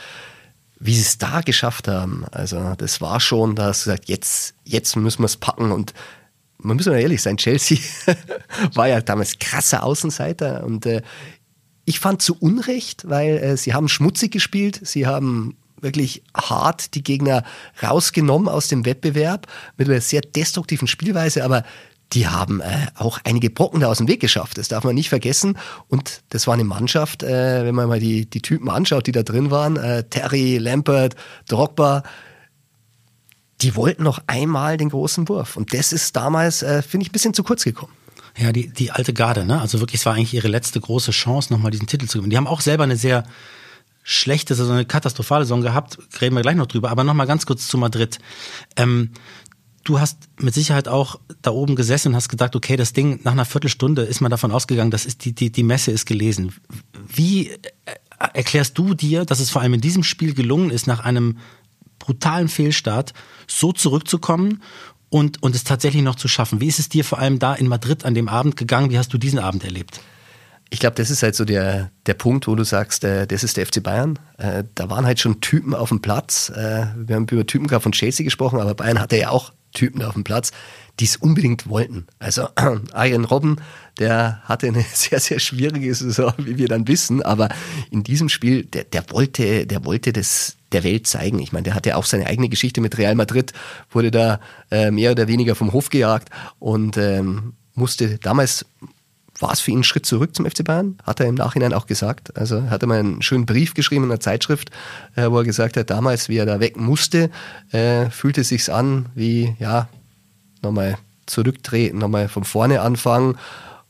wie 0.79 0.93
sie 0.93 1.01
es 1.01 1.17
da 1.17 1.41
geschafft 1.41 1.87
haben. 1.87 2.25
Also 2.31 2.73
das 2.77 3.01
war 3.01 3.19
schon, 3.19 3.55
da 3.55 3.65
hast 3.65 3.85
du 3.85 3.89
gesagt, 3.89 4.07
jetzt, 4.07 4.53
jetzt 4.63 4.95
müssen 4.95 5.21
wir 5.21 5.25
es 5.25 5.37
packen 5.37 5.71
und 5.71 5.93
man 6.65 6.77
muss 6.77 6.85
mal 6.85 6.99
ehrlich 6.99 7.21
sein, 7.21 7.37
Chelsea 7.37 7.77
war 8.73 8.87
ja 8.87 9.01
damals 9.01 9.39
krasser 9.39 9.83
Außenseiter 9.83 10.63
und 10.63 10.85
äh, 10.85 11.01
ich 11.85 11.99
fand 11.99 12.21
zu 12.21 12.35
Unrecht, 12.39 13.07
weil 13.07 13.37
äh, 13.37 13.57
sie 13.57 13.73
haben 13.73 13.87
schmutzig 13.87 14.31
gespielt, 14.31 14.79
sie 14.83 15.05
haben 15.05 15.55
wirklich 15.79 16.23
hart 16.35 16.95
die 16.95 17.03
Gegner 17.03 17.43
rausgenommen 17.83 18.47
aus 18.47 18.67
dem 18.67 18.85
Wettbewerb 18.85 19.47
mit 19.77 19.87
einer 19.87 20.01
sehr 20.01 20.21
destruktiven 20.21 20.87
Spielweise, 20.87 21.43
aber 21.43 21.63
die 22.13 22.27
haben 22.27 22.61
äh, 22.61 22.87
auch 22.95 23.19
einige 23.23 23.49
Brocken 23.49 23.81
da 23.81 23.87
aus 23.87 23.97
dem 23.97 24.07
Weg 24.07 24.19
geschafft. 24.19 24.57
Das 24.57 24.67
darf 24.67 24.83
man 24.83 24.95
nicht 24.95 25.09
vergessen. 25.09 25.57
Und 25.87 26.21
das 26.29 26.47
war 26.47 26.53
eine 26.53 26.63
Mannschaft, 26.63 27.23
äh, 27.23 27.65
wenn 27.65 27.75
man 27.75 27.89
mal 27.89 27.99
die, 27.99 28.29
die 28.29 28.41
Typen 28.41 28.69
anschaut, 28.69 29.07
die 29.07 29.11
da 29.11 29.23
drin 29.23 29.51
waren, 29.51 29.75
äh, 29.75 30.03
Terry, 30.03 30.57
Lampert, 30.57 31.15
Drogba, 31.47 32.03
die 33.65 33.75
wollten 33.75 34.03
noch 34.03 34.19
einmal 34.27 34.77
den 34.77 34.89
großen 34.89 35.27
Wurf. 35.27 35.57
Und 35.57 35.73
das 35.73 35.91
ist 35.91 36.15
damals, 36.15 36.61
äh, 36.61 36.83
finde 36.83 37.03
ich, 37.03 37.09
ein 37.09 37.13
bisschen 37.13 37.33
zu 37.33 37.43
kurz 37.43 37.63
gekommen. 37.63 37.91
Ja, 38.37 38.51
die, 38.51 38.69
die 38.69 38.91
alte 38.91 39.11
Garde, 39.11 39.43
ne? 39.43 39.59
Also 39.59 39.79
wirklich, 39.79 40.01
es 40.01 40.05
war 40.05 40.13
eigentlich 40.13 40.35
ihre 40.35 40.47
letzte 40.47 40.79
große 40.79 41.09
Chance, 41.09 41.51
nochmal 41.51 41.71
diesen 41.71 41.87
Titel 41.87 42.05
zu 42.05 42.19
gewinnen. 42.19 42.29
Die 42.29 42.37
haben 42.37 42.45
auch 42.45 42.61
selber 42.61 42.83
eine 42.83 42.95
sehr 42.95 43.23
schlechte, 44.03 44.53
so 44.53 44.71
eine 44.71 44.85
katastrophale 44.85 45.45
Saison 45.45 45.61
gehabt, 45.61 45.97
reden 46.21 46.35
wir 46.35 46.43
gleich 46.43 46.55
noch 46.55 46.67
drüber. 46.67 46.91
Aber 46.91 47.03
nochmal 47.03 47.25
ganz 47.25 47.47
kurz 47.47 47.67
zu 47.67 47.79
Madrid. 47.79 48.19
Ähm, 48.75 49.09
du 49.83 49.99
hast 49.99 50.19
mit 50.39 50.53
Sicherheit 50.53 50.87
auch 50.87 51.19
da 51.41 51.49
oben 51.49 51.75
gesessen 51.75 52.09
und 52.09 52.15
hast 52.15 52.29
gedacht, 52.29 52.55
okay, 52.55 52.75
das 52.75 52.93
Ding, 52.93 53.19
nach 53.23 53.31
einer 53.31 53.45
Viertelstunde 53.45 54.03
ist 54.03 54.21
man 54.21 54.29
davon 54.29 54.51
ausgegangen, 54.51 54.91
das 54.91 55.07
ist 55.07 55.25
die, 55.25 55.33
die, 55.33 55.51
die 55.51 55.63
Messe 55.63 55.89
ist 55.89 56.05
gelesen. 56.05 56.53
Wie 57.07 57.49
äh, 57.49 57.57
erklärst 58.33 58.77
du 58.77 58.93
dir, 58.93 59.25
dass 59.25 59.39
es 59.39 59.49
vor 59.49 59.63
allem 59.63 59.73
in 59.73 59.81
diesem 59.81 60.03
Spiel 60.03 60.35
gelungen 60.35 60.69
ist, 60.69 60.85
nach 60.85 60.99
einem 60.99 61.39
brutalen 62.05 62.47
Fehlstart 62.47 63.13
so 63.47 63.71
zurückzukommen 63.71 64.61
und, 65.09 65.41
und 65.41 65.55
es 65.55 65.63
tatsächlich 65.63 66.03
noch 66.03 66.15
zu 66.15 66.27
schaffen. 66.27 66.61
Wie 66.61 66.67
ist 66.67 66.79
es 66.79 66.89
dir 66.89 67.03
vor 67.03 67.19
allem 67.19 67.39
da 67.39 67.53
in 67.53 67.67
Madrid 67.67 68.05
an 68.05 68.13
dem 68.13 68.29
Abend 68.29 68.57
gegangen? 68.57 68.91
Wie 68.91 68.97
hast 68.97 69.13
du 69.13 69.17
diesen 69.17 69.39
Abend 69.39 69.63
erlebt? 69.63 69.99
Ich 70.69 70.79
glaube, 70.79 70.95
das 70.95 71.09
ist 71.09 71.23
halt 71.23 71.35
so 71.35 71.45
der, 71.45 71.91
der 72.05 72.15
Punkt, 72.15 72.47
wo 72.47 72.55
du 72.55 72.63
sagst, 72.63 73.03
äh, 73.03 73.27
das 73.27 73.43
ist 73.43 73.57
der 73.57 73.65
FC 73.65 73.81
Bayern. 73.81 74.19
Äh, 74.37 74.63
da 74.75 74.89
waren 74.89 75.05
halt 75.05 75.19
schon 75.19 75.41
Typen 75.41 75.73
auf 75.73 75.89
dem 75.89 76.01
Platz. 76.01 76.49
Äh, 76.49 76.87
wir 76.95 77.15
haben 77.15 77.27
über 77.27 77.45
Typen 77.45 77.69
von 77.69 77.91
Chelsea 77.91 78.23
gesprochen, 78.23 78.59
aber 78.59 78.73
Bayern 78.73 78.99
hatte 78.99 79.17
ja 79.17 79.29
auch 79.29 79.53
Typen 79.75 80.01
auf 80.01 80.13
dem 80.13 80.23
Platz, 80.23 80.51
die 80.99 81.05
es 81.05 81.17
unbedingt 81.17 81.69
wollten. 81.69 82.07
Also 82.17 82.49
Iron 82.95 83.25
Robben, 83.25 83.57
der 83.99 84.41
hatte 84.45 84.67
eine 84.67 84.83
sehr, 84.93 85.19
sehr 85.19 85.39
schwierige 85.39 85.93
Saison, 85.93 86.33
wie 86.37 86.57
wir 86.57 86.67
dann 86.67 86.87
wissen, 86.87 87.21
aber 87.21 87.49
in 87.91 88.03
diesem 88.03 88.29
Spiel, 88.29 88.63
der, 88.63 88.85
der 88.85 89.03
wollte, 89.11 89.67
der 89.67 89.85
wollte 89.85 90.11
das 90.11 90.57
der 90.71 90.83
Welt 90.83 91.07
zeigen. 91.07 91.39
Ich 91.39 91.53
meine, 91.53 91.63
der 91.63 91.75
hatte 91.75 91.95
auch 91.95 92.05
seine 92.05 92.25
eigene 92.25 92.49
Geschichte 92.49 92.81
mit 92.81 92.97
Real 92.97 93.15
Madrid, 93.15 93.53
wurde 93.91 94.11
da 94.11 94.39
äh, 94.71 94.91
mehr 94.91 95.11
oder 95.11 95.27
weniger 95.27 95.55
vom 95.55 95.71
Hof 95.71 95.89
gejagt 95.89 96.29
und 96.59 96.97
ähm, 96.97 97.53
musste 97.75 98.17
damals 98.17 98.65
war 99.39 99.51
es 99.51 99.59
für 99.59 99.71
ihn 99.71 99.79
ein 99.79 99.83
Schritt 99.83 100.05
zurück 100.05 100.35
zum 100.35 100.45
FC 100.45 100.63
Bayern, 100.63 100.97
hat 101.03 101.19
er 101.19 101.27
im 101.27 101.35
Nachhinein 101.35 101.73
auch 101.73 101.87
gesagt. 101.87 102.37
Also 102.37 102.57
er 102.57 102.69
hatte 102.69 102.87
mal 102.87 102.99
einen 102.99 103.21
schönen 103.21 103.45
Brief 103.45 103.73
geschrieben 103.73 104.05
in 104.05 104.11
einer 104.11 104.19
Zeitschrift, 104.19 104.71
äh, 105.15 105.29
wo 105.29 105.39
er 105.39 105.43
gesagt 105.43 105.77
hat, 105.77 105.89
damals, 105.89 106.29
wie 106.29 106.37
er 106.37 106.45
da 106.45 106.59
weg 106.59 106.77
musste, 106.77 107.29
äh, 107.71 108.09
fühlte 108.09 108.41
es 108.41 108.49
sich 108.49 108.71
an 108.71 109.07
wie, 109.13 109.55
ja, 109.59 109.89
nochmal 110.61 110.97
zurücktreten, 111.25 111.97
nochmal 111.97 112.29
von 112.29 112.43
vorne 112.43 112.81
anfangen 112.81 113.37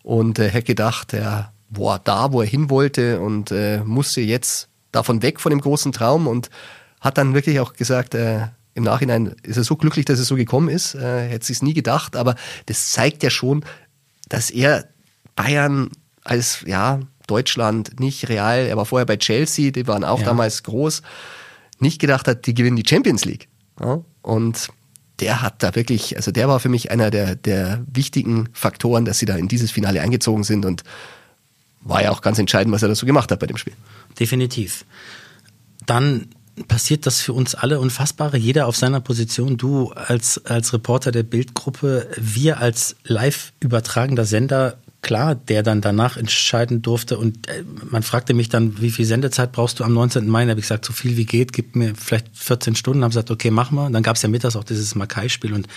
und 0.03 0.39
er 0.39 0.47
äh, 0.47 0.49
hätte 0.49 0.67
gedacht, 0.67 1.13
er 1.13 1.51
war 1.69 1.99
da, 1.99 2.31
wo 2.31 2.41
er 2.41 2.47
hin 2.47 2.69
wollte 2.69 3.19
und 3.19 3.51
äh, 3.51 3.79
musste 3.83 4.21
jetzt 4.21 4.69
davon 4.91 5.21
weg 5.21 5.39
von 5.39 5.49
dem 5.49 5.61
großen 5.61 5.91
Traum 5.91 6.27
und 6.27 6.49
hat 7.01 7.17
dann 7.17 7.33
wirklich 7.33 7.59
auch 7.59 7.73
gesagt, 7.73 8.15
äh, 8.15 8.47
im 8.73 8.83
Nachhinein 8.83 9.35
ist 9.43 9.57
er 9.57 9.63
so 9.63 9.75
glücklich, 9.75 10.05
dass 10.05 10.19
es 10.19 10.27
so 10.27 10.35
gekommen 10.35 10.69
ist. 10.69 10.95
Äh, 10.95 11.29
hätte 11.29 11.45
sich 11.45 11.61
nie 11.61 11.73
gedacht, 11.73 12.15
aber 12.15 12.35
das 12.65 12.91
zeigt 12.91 13.23
ja 13.23 13.29
schon, 13.29 13.63
dass 14.27 14.49
er 14.49 14.85
Bayern 15.35 15.89
als 16.23 16.63
ja 16.65 16.99
Deutschland 17.27 17.99
nicht 17.99 18.29
real. 18.29 18.59
Er 18.59 18.77
war 18.77 18.85
vorher 18.85 19.05
bei 19.05 19.17
Chelsea, 19.17 19.71
die 19.71 19.87
waren 19.87 20.03
auch 20.03 20.19
ja. 20.19 20.25
damals 20.25 20.63
groß. 20.63 21.01
Nicht 21.79 21.99
gedacht 21.99 22.27
hat, 22.27 22.45
die 22.45 22.53
gewinnen 22.53 22.77
die 22.77 22.87
Champions 22.87 23.25
League. 23.25 23.47
Ja? 23.79 24.01
Und 24.21 24.69
der 25.19 25.41
hat 25.41 25.63
da 25.63 25.75
wirklich, 25.75 26.17
also 26.17 26.31
der 26.31 26.47
war 26.47 26.59
für 26.59 26.69
mich 26.69 26.91
einer 26.91 27.09
der, 27.09 27.35
der 27.35 27.83
wichtigen 27.87 28.49
Faktoren, 28.53 29.05
dass 29.05 29.19
sie 29.19 29.25
da 29.25 29.35
in 29.35 29.47
dieses 29.47 29.71
Finale 29.71 30.01
eingezogen 30.01 30.43
sind 30.43 30.65
und 30.65 30.83
war 31.81 32.01
ja 32.01 32.11
auch 32.11 32.21
ganz 32.21 32.39
entscheidend, 32.39 32.73
was 32.73 32.81
er 32.81 32.89
da 32.89 32.95
so 32.95 33.05
gemacht 33.05 33.31
hat 33.31 33.39
bei 33.39 33.47
dem 33.47 33.57
Spiel. 33.57 33.73
Definitiv. 34.19 34.85
Dann 35.85 36.29
passiert 36.67 37.05
das 37.05 37.21
für 37.21 37.33
uns 37.33 37.53
alle 37.53 37.79
Unfassbare, 37.79 38.37
jeder 38.37 38.67
auf 38.67 38.75
seiner 38.75 39.01
Position, 39.01 39.57
du 39.57 39.91
als, 39.91 40.43
als 40.45 40.73
Reporter 40.73 41.11
der 41.11 41.23
Bildgruppe, 41.23 42.09
wir 42.17 42.59
als 42.59 42.95
live 43.03 43.53
übertragender 43.59 44.25
Sender 44.25 44.77
klar, 45.05 45.35
der 45.35 45.61
dann 45.61 45.81
danach 45.81 46.17
entscheiden 46.17 46.81
durfte. 46.81 47.19
Und 47.19 47.47
äh, 47.47 47.63
man 47.91 48.01
fragte 48.01 48.33
mich 48.33 48.49
dann, 48.49 48.81
wie 48.81 48.89
viel 48.89 49.05
Sendezeit 49.05 49.51
brauchst 49.51 49.79
du 49.79 49.83
am 49.83 49.93
19. 49.93 50.27
Mai? 50.27 50.45
Da 50.45 50.49
habe 50.49 50.59
ich 50.59 50.65
gesagt, 50.65 50.83
so 50.83 50.93
viel 50.93 51.15
wie 51.15 51.25
geht, 51.25 51.53
gib 51.53 51.75
mir 51.75 51.93
vielleicht 51.95 52.27
14 52.33 52.75
Stunden. 52.75 53.03
Haben 53.03 53.11
gesagt, 53.11 53.29
okay, 53.29 53.51
wir. 53.51 53.85
Und 53.85 53.93
dann 53.93 54.01
gab 54.01 54.15
es 54.15 54.23
ja 54.23 54.29
mittags 54.29 54.55
auch 54.55 54.63
dieses 54.63 54.95
Makai-Spiel 54.95 55.53
und 55.53 55.67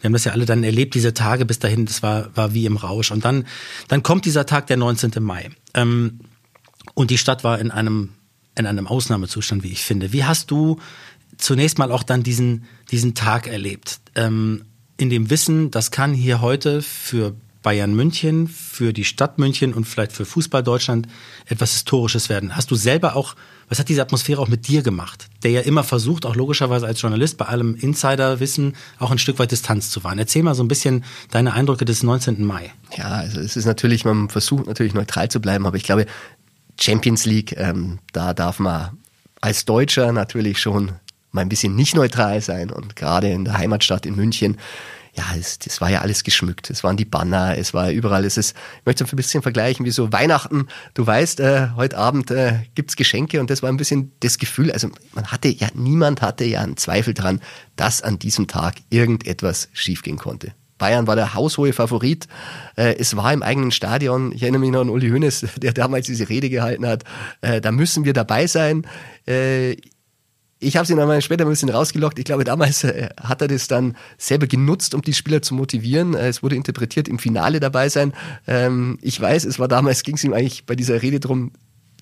wir 0.00 0.08
haben 0.08 0.12
das 0.12 0.24
ja 0.24 0.32
alle 0.32 0.46
dann 0.46 0.64
erlebt, 0.64 0.94
diese 0.96 1.14
Tage 1.14 1.46
bis 1.46 1.60
dahin. 1.60 1.86
Das 1.86 2.02
war, 2.02 2.36
war 2.36 2.54
wie 2.54 2.66
im 2.66 2.76
Rausch. 2.76 3.12
Und 3.12 3.24
dann, 3.24 3.46
dann 3.86 4.02
kommt 4.02 4.24
dieser 4.24 4.46
Tag, 4.46 4.66
der 4.66 4.76
19. 4.76 5.12
Mai. 5.20 5.50
Ähm, 5.74 6.18
und 6.94 7.12
die 7.12 7.18
Stadt 7.18 7.44
war 7.44 7.60
in 7.60 7.70
einem, 7.70 8.08
in 8.58 8.66
einem 8.66 8.88
Ausnahmezustand, 8.88 9.62
wie 9.62 9.70
ich 9.70 9.84
finde. 9.84 10.12
Wie 10.12 10.24
hast 10.24 10.50
du 10.50 10.80
zunächst 11.38 11.78
mal 11.78 11.92
auch 11.92 12.02
dann 12.02 12.24
diesen, 12.24 12.64
diesen 12.90 13.14
Tag 13.14 13.46
erlebt? 13.46 14.00
Ähm, 14.16 14.64
in 14.96 15.08
dem 15.08 15.30
Wissen, 15.30 15.70
das 15.70 15.92
kann 15.92 16.14
hier 16.14 16.40
heute 16.40 16.82
für 16.82 17.36
Bayern 17.62 17.94
München, 17.94 18.48
für 18.48 18.92
die 18.92 19.04
Stadt 19.04 19.38
München 19.38 19.72
und 19.72 19.84
vielleicht 19.84 20.12
für 20.12 20.24
Fußball 20.24 20.62
Deutschland 20.62 21.06
etwas 21.46 21.72
Historisches 21.72 22.28
werden. 22.28 22.56
Hast 22.56 22.70
du 22.70 22.74
selber 22.74 23.16
auch, 23.16 23.34
was 23.68 23.78
hat 23.78 23.88
diese 23.88 24.02
Atmosphäre 24.02 24.40
auch 24.40 24.48
mit 24.48 24.68
dir 24.68 24.82
gemacht? 24.82 25.28
Der 25.42 25.52
ja 25.52 25.60
immer 25.60 25.84
versucht, 25.84 26.26
auch 26.26 26.36
logischerweise 26.36 26.86
als 26.86 27.00
Journalist 27.00 27.38
bei 27.38 27.46
allem 27.46 27.74
Insiderwissen 27.76 28.74
auch 28.98 29.10
ein 29.10 29.18
Stück 29.18 29.38
weit 29.38 29.52
Distanz 29.52 29.90
zu 29.90 30.04
wahren. 30.04 30.18
Erzähl 30.18 30.42
mal 30.42 30.54
so 30.54 30.62
ein 30.62 30.68
bisschen 30.68 31.04
deine 31.30 31.52
Eindrücke 31.52 31.84
des 31.84 32.02
19. 32.02 32.44
Mai. 32.44 32.72
Ja, 32.96 33.08
also 33.08 33.40
es 33.40 33.56
ist 33.56 33.66
natürlich, 33.66 34.04
man 34.04 34.28
versucht 34.28 34.66
natürlich 34.66 34.94
neutral 34.94 35.30
zu 35.30 35.40
bleiben, 35.40 35.66
aber 35.66 35.76
ich 35.76 35.84
glaube, 35.84 36.06
Champions 36.80 37.26
League, 37.26 37.54
ähm, 37.56 37.98
da 38.12 38.34
darf 38.34 38.58
man 38.58 38.98
als 39.40 39.64
Deutscher 39.64 40.12
natürlich 40.12 40.60
schon 40.60 40.92
mal 41.32 41.40
ein 41.42 41.48
bisschen 41.48 41.74
nicht 41.74 41.94
neutral 41.94 42.40
sein 42.40 42.70
und 42.70 42.96
gerade 42.96 43.30
in 43.30 43.44
der 43.44 43.58
Heimatstadt 43.58 44.06
in 44.06 44.16
München 44.16 44.58
ja, 45.14 45.24
es, 45.38 45.58
das 45.58 45.80
war 45.82 45.90
ja 45.90 46.00
alles 46.00 46.24
geschmückt. 46.24 46.70
Es 46.70 46.82
waren 46.82 46.96
die 46.96 47.04
Banner, 47.04 47.56
es 47.58 47.74
war 47.74 47.90
überall. 47.90 48.24
Es 48.24 48.38
ist, 48.38 48.56
ich 48.78 48.86
möchte 48.86 49.04
es 49.04 49.12
ein 49.12 49.16
bisschen 49.16 49.42
vergleichen 49.42 49.84
wie 49.84 49.90
so 49.90 50.10
Weihnachten. 50.10 50.68
Du 50.94 51.06
weißt, 51.06 51.40
äh, 51.40 51.68
heute 51.76 51.98
Abend 51.98 52.30
äh, 52.30 52.60
gibt's 52.74 52.96
Geschenke 52.96 53.38
und 53.38 53.50
das 53.50 53.62
war 53.62 53.68
ein 53.68 53.76
bisschen 53.76 54.12
das 54.20 54.38
Gefühl. 54.38 54.72
Also 54.72 54.90
man 55.14 55.26
hatte 55.26 55.48
ja, 55.48 55.68
niemand 55.74 56.22
hatte 56.22 56.44
ja 56.44 56.62
einen 56.62 56.78
Zweifel 56.78 57.12
dran, 57.12 57.40
dass 57.76 58.00
an 58.00 58.18
diesem 58.18 58.46
Tag 58.46 58.76
irgendetwas 58.88 59.68
schiefgehen 59.74 60.16
konnte. 60.16 60.54
Bayern 60.78 61.06
war 61.06 61.14
der 61.14 61.34
haushohe 61.34 61.72
Favorit. 61.72 62.26
Äh, 62.76 62.96
es 62.98 63.14
war 63.14 63.32
im 63.32 63.42
eigenen 63.42 63.70
Stadion. 63.70 64.32
Ich 64.32 64.42
erinnere 64.42 64.60
mich 64.60 64.70
noch 64.70 64.80
an 64.80 64.88
Uli 64.88 65.10
Hoeneß, 65.10 65.46
der 65.58 65.72
damals 65.72 66.06
diese 66.06 66.28
Rede 66.30 66.48
gehalten 66.48 66.86
hat. 66.86 67.04
Äh, 67.42 67.60
da 67.60 67.70
müssen 67.70 68.04
wir 68.04 68.14
dabei 68.14 68.46
sein. 68.46 68.86
Ich 70.62 70.76
habe 70.76 70.86
sie 70.86 70.94
dann 70.94 71.08
mal 71.08 71.20
später 71.20 71.44
ein 71.44 71.50
bisschen 71.50 71.70
rausgelockt. 71.70 72.18
Ich 72.20 72.24
glaube, 72.24 72.44
damals 72.44 72.84
äh, 72.84 73.08
hat 73.20 73.42
er 73.42 73.48
das 73.48 73.66
dann 73.66 73.96
selber 74.16 74.46
genutzt, 74.46 74.94
um 74.94 75.02
die 75.02 75.12
Spieler 75.12 75.42
zu 75.42 75.54
motivieren. 75.54 76.14
Äh, 76.14 76.28
es 76.28 76.42
wurde 76.42 76.54
interpretiert, 76.54 77.08
im 77.08 77.18
Finale 77.18 77.58
dabei 77.58 77.88
sein. 77.88 78.12
Ähm, 78.46 78.98
ich 79.02 79.20
weiß, 79.20 79.44
es 79.44 79.58
war 79.58 79.66
damals, 79.66 80.04
ging 80.04 80.14
es 80.14 80.24
ihm 80.24 80.32
eigentlich 80.32 80.64
bei 80.64 80.76
dieser 80.76 81.02
Rede 81.02 81.18
drum, 81.18 81.50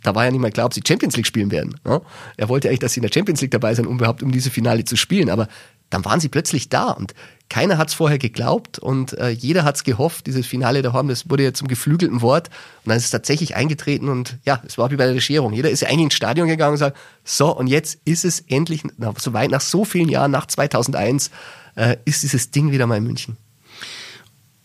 da 0.03 0.15
war 0.15 0.25
ja 0.25 0.31
nicht 0.31 0.41
mal 0.41 0.51
klar, 0.51 0.67
ob 0.67 0.75
sie 0.75 0.83
Champions 0.87 1.17
League 1.17 1.27
spielen 1.27 1.51
werden. 1.51 1.75
Ne? 1.85 2.01
Er 2.37 2.49
wollte 2.49 2.69
eigentlich, 2.69 2.81
dass 2.81 2.93
sie 2.93 3.01
in 3.01 3.07
der 3.07 3.13
Champions 3.13 3.41
League 3.41 3.51
dabei 3.51 3.75
sind, 3.75 3.87
um 3.87 3.97
überhaupt 3.97 4.23
um 4.23 4.31
diese 4.31 4.51
Finale 4.51 4.85
zu 4.85 4.97
spielen. 4.97 5.31
Aber 5.31 5.49
dann 5.91 6.05
waren 6.05 6.21
sie 6.21 6.29
plötzlich 6.29 6.69
da 6.69 6.91
und 6.91 7.15
keiner 7.49 7.79
hat 7.79 7.89
es 7.89 7.95
vorher 7.95 8.19
geglaubt 8.19 8.79
und 8.79 9.13
äh, 9.19 9.31
jeder 9.31 9.65
hat 9.65 9.75
es 9.75 9.85
gehofft, 9.85 10.29
dieses 10.29 10.47
Finale 10.47 10.83
daheim, 10.83 11.09
das 11.09 11.29
wurde 11.29 11.43
ja 11.43 11.53
zum 11.53 11.67
geflügelten 11.67 12.23
Wort 12.23 12.49
und 12.85 12.91
dann 12.91 12.97
ist 12.97 13.07
es 13.07 13.11
tatsächlich 13.11 13.57
eingetreten 13.57 14.09
und 14.09 14.39
ja, 14.45 14.63
es 14.65 14.79
war 14.79 14.91
wie 14.93 14.97
bei 14.97 15.05
der 15.05 15.17
Regierung. 15.17 15.53
Jeder 15.53 15.69
ist 15.69 15.81
ja 15.81 15.89
eigentlich 15.89 16.05
ins 16.05 16.15
Stadion 16.15 16.47
gegangen 16.47 16.73
und 16.73 16.79
sagt, 16.79 16.97
so 17.25 17.55
und 17.55 17.67
jetzt 17.67 17.99
ist 18.05 18.25
es 18.25 18.41
endlich, 18.41 18.85
na, 18.97 19.13
so 19.19 19.33
weit 19.33 19.51
nach 19.51 19.61
so 19.61 19.85
vielen 19.85 20.09
Jahren, 20.09 20.31
nach 20.31 20.47
2001, 20.47 21.31
äh, 21.75 21.97
ist 22.05 22.23
dieses 22.23 22.53
Ding 22.53 22.71
wieder 22.71 22.87
mal 22.87 22.99
in 22.99 23.05
München. 23.05 23.37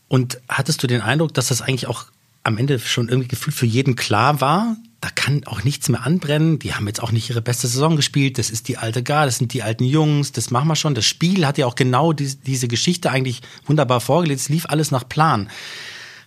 Und 0.08 0.39
hattest 0.48 0.84
du 0.84 0.88
den 0.88 1.01
Eindruck, 1.01 1.34
dass 1.34 1.48
das 1.48 1.63
eigentlich 1.63 1.88
auch 1.88 2.05
am 2.46 2.58
Ende 2.58 2.80
schon 2.80 3.10
irgendwie 3.10 3.28
gefühlt 3.28 3.56
für 3.56 3.66
jeden 3.66 3.96
klar 3.96 4.40
war, 4.40 4.78
da 5.02 5.10
kann 5.10 5.44
auch 5.46 5.64
nichts 5.64 5.90
mehr 5.90 6.06
anbrennen. 6.06 6.60
Die 6.60 6.74
haben 6.74 6.88
jetzt 6.88 7.02
auch 7.02 7.12
nicht 7.12 7.30
ihre 7.30 7.42
beste 7.42 7.68
Saison 7.68 7.96
gespielt. 7.96 8.38
Das 8.38 8.50
ist 8.50 8.68
die 8.68 8.78
alte 8.78 9.04
Gar, 9.04 9.25
das 9.25 9.38
sind 9.38 9.54
die 9.54 9.64
alten 9.64 9.84
Jungs, 9.84 10.32
das 10.32 10.52
machen 10.52 10.68
wir 10.68 10.75
schon. 10.75 10.96
Das 10.96 11.06
Spiel 11.06 11.46
hat 11.46 11.58
ja 11.58 11.66
auch 11.66 11.75
genau 11.75 12.14
die, 12.14 12.36
diese 12.36 12.68
Geschichte 12.68 13.12
eigentlich 13.12 13.42
wunderbar 13.66 14.00
vorgelegt. 14.00 14.42
Es 14.42 14.50
lief 14.50 14.68
alles 14.68 14.92
nach 14.92 15.10
Plan. 15.10 15.50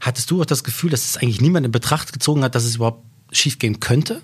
Hattest 0.00 0.30
du 0.30 0.40
auch 0.40 0.46
das 0.46 0.64
Gefühl, 0.64 0.90
dass 0.90 1.04
es 1.04 1.16
eigentlich 1.16 1.40
niemand 1.40 1.66
in 1.66 1.72
Betracht 1.72 2.12
gezogen 2.12 2.42
hat, 2.42 2.54
dass 2.54 2.64
es 2.64 2.76
überhaupt 2.76 3.04
schiefgehen 3.30 3.78
könnte? 3.80 4.20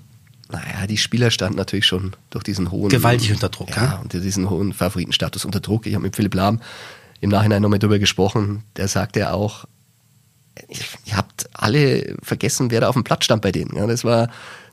Naja, 0.51 0.87
die 0.89 0.99
Spieler 0.99 1.31
standen 1.31 1.57
natürlich 1.57 1.87
schon 1.87 2.15
durch 2.31 2.45
diesen 2.45 2.71
hohen. 2.71 2.91
Gewaltig 2.91 3.33
unter 3.33 3.49
Druck, 3.49 3.71
ja. 3.71 3.85
ja? 3.85 3.99
Und 3.99 4.13
diesen 4.13 4.51
hohen 4.51 4.73
Favoritenstatus 4.73 5.45
unter 5.45 5.61
Druck. 5.61 5.87
Ich 5.87 5.95
habe 5.95 6.03
mit 6.03 6.17
Philipp 6.17 6.35
Lahm 6.35 6.61
im 7.21 7.31
Nachhinein 7.31 7.63
nochmal 7.63 7.79
drüber 7.79 7.99
gesprochen. 7.99 8.65
Der 8.77 8.89
sagte 8.89 9.21
ja 9.21 9.33
auch, 9.33 9.65
ihr 11.05 11.17
habt 11.17 11.49
alle 11.53 12.17
vergessen, 12.23 12.71
wer 12.71 12.81
da 12.81 12.89
auf 12.89 12.95
dem 12.95 13.05
Platz 13.05 13.25
stand 13.25 13.43
bei 13.43 13.53
denen. 13.53 13.77
Ja, 13.77 13.87
das 13.87 14.05
war, 14.05 14.31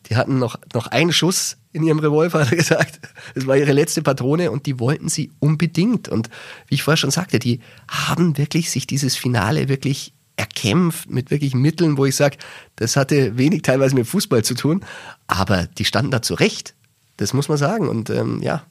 die 0.09 0.15
hatten 0.15 0.39
noch, 0.39 0.57
noch 0.73 0.87
einen 0.87 1.11
Schuss 1.11 1.57
in 1.73 1.83
ihrem 1.83 1.99
Revolver, 1.99 2.39
hat 2.41 2.51
er 2.51 2.57
gesagt. 2.57 2.99
Das 3.35 3.47
war 3.47 3.57
ihre 3.57 3.73
letzte 3.73 4.01
Patrone 4.01 4.51
und 4.51 4.65
die 4.65 4.79
wollten 4.79 5.09
sie 5.09 5.31
unbedingt. 5.39 6.09
Und 6.09 6.29
wie 6.67 6.75
ich 6.75 6.83
vorher 6.83 6.97
schon 6.97 7.11
sagte, 7.11 7.39
die 7.39 7.61
haben 7.87 8.37
wirklich 8.37 8.69
sich 8.69 8.87
dieses 8.87 9.15
Finale 9.15 9.69
wirklich 9.69 10.13
erkämpft 10.35 11.09
mit 11.09 11.29
wirklich 11.29 11.53
Mitteln, 11.53 11.97
wo 11.97 12.05
ich 12.05 12.15
sage, 12.15 12.37
das 12.75 12.95
hatte 12.95 13.37
wenig 13.37 13.61
teilweise 13.61 13.95
mit 13.95 14.07
Fußball 14.07 14.43
zu 14.43 14.55
tun, 14.55 14.83
aber 15.27 15.67
die 15.67 15.85
standen 15.85 16.11
da 16.11 16.21
zurecht. 16.21 16.73
Das 17.17 17.33
muss 17.33 17.49
man 17.49 17.57
sagen. 17.57 17.87
Und 17.87 18.09
ähm, 18.09 18.41
ja, 18.41 18.63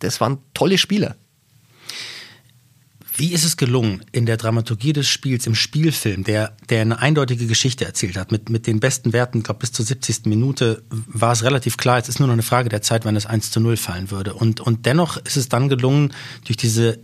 das 0.00 0.20
waren 0.20 0.38
tolle 0.54 0.78
Spieler. 0.78 1.16
Wie 3.14 3.32
ist 3.32 3.44
es 3.44 3.58
gelungen, 3.58 4.02
in 4.12 4.24
der 4.24 4.38
Dramaturgie 4.38 4.94
des 4.94 5.06
Spiels, 5.06 5.46
im 5.46 5.54
Spielfilm, 5.54 6.24
der, 6.24 6.56
der 6.70 6.80
eine 6.80 6.98
eindeutige 6.98 7.46
Geschichte 7.46 7.84
erzählt 7.84 8.16
hat, 8.16 8.32
mit, 8.32 8.48
mit 8.48 8.66
den 8.66 8.80
besten 8.80 9.12
Werten, 9.12 9.38
ich 9.38 9.44
glaube 9.44 9.60
bis 9.60 9.72
zur 9.72 9.84
70. 9.84 10.26
Minute 10.26 10.82
war 10.88 11.32
es 11.32 11.42
relativ 11.42 11.76
klar, 11.76 11.98
es 11.98 12.08
ist 12.08 12.20
nur 12.20 12.28
noch 12.28 12.32
eine 12.32 12.42
Frage 12.42 12.70
der 12.70 12.80
Zeit, 12.80 13.04
wann 13.04 13.16
es 13.16 13.26
1 13.26 13.50
zu 13.50 13.60
0 13.60 13.76
fallen 13.76 14.10
würde. 14.10 14.32
Und, 14.32 14.60
und 14.60 14.86
dennoch 14.86 15.18
ist 15.18 15.36
es 15.36 15.50
dann 15.50 15.68
gelungen, 15.68 16.14
durch 16.44 16.56
diese 16.56 17.00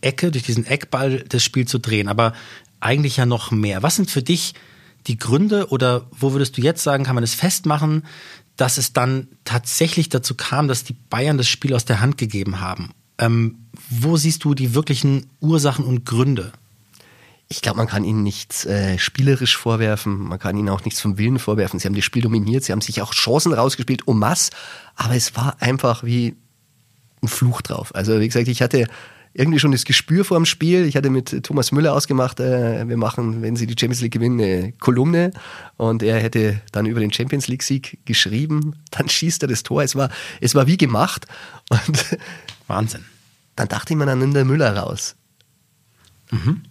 Ecke, 0.00 0.30
durch 0.30 0.44
diesen 0.44 0.66
Eckball 0.66 1.24
das 1.28 1.42
Spiel 1.42 1.66
zu 1.66 1.78
drehen. 1.78 2.06
Aber 2.06 2.32
eigentlich 2.78 3.16
ja 3.16 3.26
noch 3.26 3.50
mehr. 3.50 3.82
Was 3.82 3.96
sind 3.96 4.10
für 4.10 4.22
dich 4.22 4.54
die 5.06 5.18
Gründe 5.18 5.68
oder 5.70 6.06
wo 6.12 6.32
würdest 6.32 6.56
du 6.56 6.62
jetzt 6.62 6.82
sagen, 6.82 7.04
kann 7.04 7.14
man 7.14 7.24
es 7.24 7.34
festmachen, 7.34 8.04
dass 8.56 8.78
es 8.78 8.92
dann 8.92 9.28
tatsächlich 9.44 10.10
dazu 10.10 10.34
kam, 10.34 10.68
dass 10.68 10.84
die 10.84 10.92
Bayern 10.92 11.38
das 11.38 11.48
Spiel 11.48 11.74
aus 11.74 11.84
der 11.84 12.00
Hand 12.00 12.18
gegeben 12.18 12.60
haben? 12.60 12.90
Ähm, 13.18 13.59
wo 13.90 14.16
siehst 14.16 14.44
du 14.44 14.54
die 14.54 14.74
wirklichen 14.74 15.26
Ursachen 15.40 15.84
und 15.84 16.06
Gründe? 16.06 16.52
Ich 17.48 17.62
glaube, 17.62 17.78
man 17.78 17.88
kann 17.88 18.04
ihnen 18.04 18.22
nichts 18.22 18.64
äh, 18.64 18.96
spielerisch 18.96 19.56
vorwerfen, 19.56 20.18
man 20.28 20.38
kann 20.38 20.56
ihnen 20.56 20.68
auch 20.68 20.84
nichts 20.84 21.00
vom 21.00 21.18
Willen 21.18 21.40
vorwerfen. 21.40 21.80
Sie 21.80 21.88
haben 21.88 21.96
das 21.96 22.04
Spiel 22.04 22.22
dominiert, 22.22 22.62
sie 22.62 22.70
haben 22.70 22.80
sich 22.80 23.02
auch 23.02 23.12
Chancen 23.12 23.52
rausgespielt, 23.52 24.06
um 24.06 24.20
mass, 24.20 24.50
aber 24.94 25.16
es 25.16 25.34
war 25.34 25.60
einfach 25.60 26.04
wie 26.04 26.36
ein 27.22 27.28
Fluch 27.28 27.60
drauf. 27.60 27.92
Also 27.94 28.20
wie 28.20 28.28
gesagt, 28.28 28.46
ich 28.46 28.62
hatte 28.62 28.86
irgendwie 29.34 29.58
schon 29.58 29.72
das 29.72 29.84
Gespür 29.84 30.24
vor 30.24 30.38
dem 30.38 30.46
Spiel. 30.46 30.84
Ich 30.86 30.96
hatte 30.96 31.10
mit 31.10 31.44
Thomas 31.44 31.72
Müller 31.72 31.92
ausgemacht, 31.92 32.38
äh, 32.38 32.88
wir 32.88 32.96
machen, 32.96 33.42
wenn 33.42 33.56
sie 33.56 33.66
die 33.66 33.76
Champions 33.78 34.00
League 34.00 34.12
gewinnen, 34.12 34.40
eine 34.40 34.72
Kolumne 34.72 35.32
und 35.76 36.04
er 36.04 36.20
hätte 36.20 36.60
dann 36.70 36.86
über 36.86 37.00
den 37.00 37.12
Champions 37.12 37.48
League 37.48 37.64
Sieg 37.64 37.98
geschrieben. 38.04 38.76
Dann 38.92 39.08
schießt 39.08 39.42
er 39.42 39.48
das 39.48 39.64
Tor. 39.64 39.82
Es 39.82 39.96
war, 39.96 40.10
es 40.40 40.54
war 40.54 40.66
wie 40.68 40.76
gemacht 40.76 41.26
und 41.68 42.18
Wahnsinn. 42.68 43.04
Dann 43.60 43.68
dachte 43.68 43.92
ich 43.92 43.98
mir, 43.98 44.06
dann 44.06 44.18
nimmt 44.18 44.34
der 44.34 44.46
Müller 44.46 44.74
raus. 44.74 45.16
Mhm. 46.30 46.62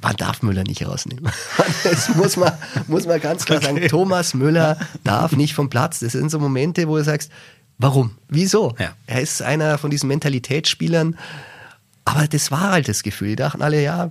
man 0.00 0.16
darf 0.16 0.40
Müller 0.42 0.64
nicht 0.64 0.86
rausnehmen. 0.86 1.30
Das 1.84 2.14
muss 2.14 2.38
man, 2.38 2.52
muss 2.86 3.06
man 3.06 3.20
ganz 3.20 3.44
klar 3.44 3.60
sagen. 3.60 3.86
Thomas 3.88 4.32
Müller 4.32 4.78
darf 5.04 5.32
nicht 5.32 5.52
vom 5.52 5.68
Platz. 5.68 5.98
Das 5.98 6.12
sind 6.12 6.30
so 6.30 6.38
Momente, 6.38 6.88
wo 6.88 6.96
du 6.96 7.04
sagst, 7.04 7.30
warum? 7.76 8.16
Wieso? 8.28 8.74
Ja. 8.78 8.94
Er 9.06 9.20
ist 9.20 9.42
einer 9.42 9.76
von 9.76 9.90
diesen 9.90 10.08
Mentalitätsspielern. 10.08 11.18
Aber 12.06 12.26
das 12.26 12.50
war 12.50 12.70
halt 12.72 12.88
das 12.88 13.02
Gefühl. 13.02 13.28
Die 13.28 13.36
dachten 13.36 13.60
alle, 13.60 13.82
ja, 13.82 14.10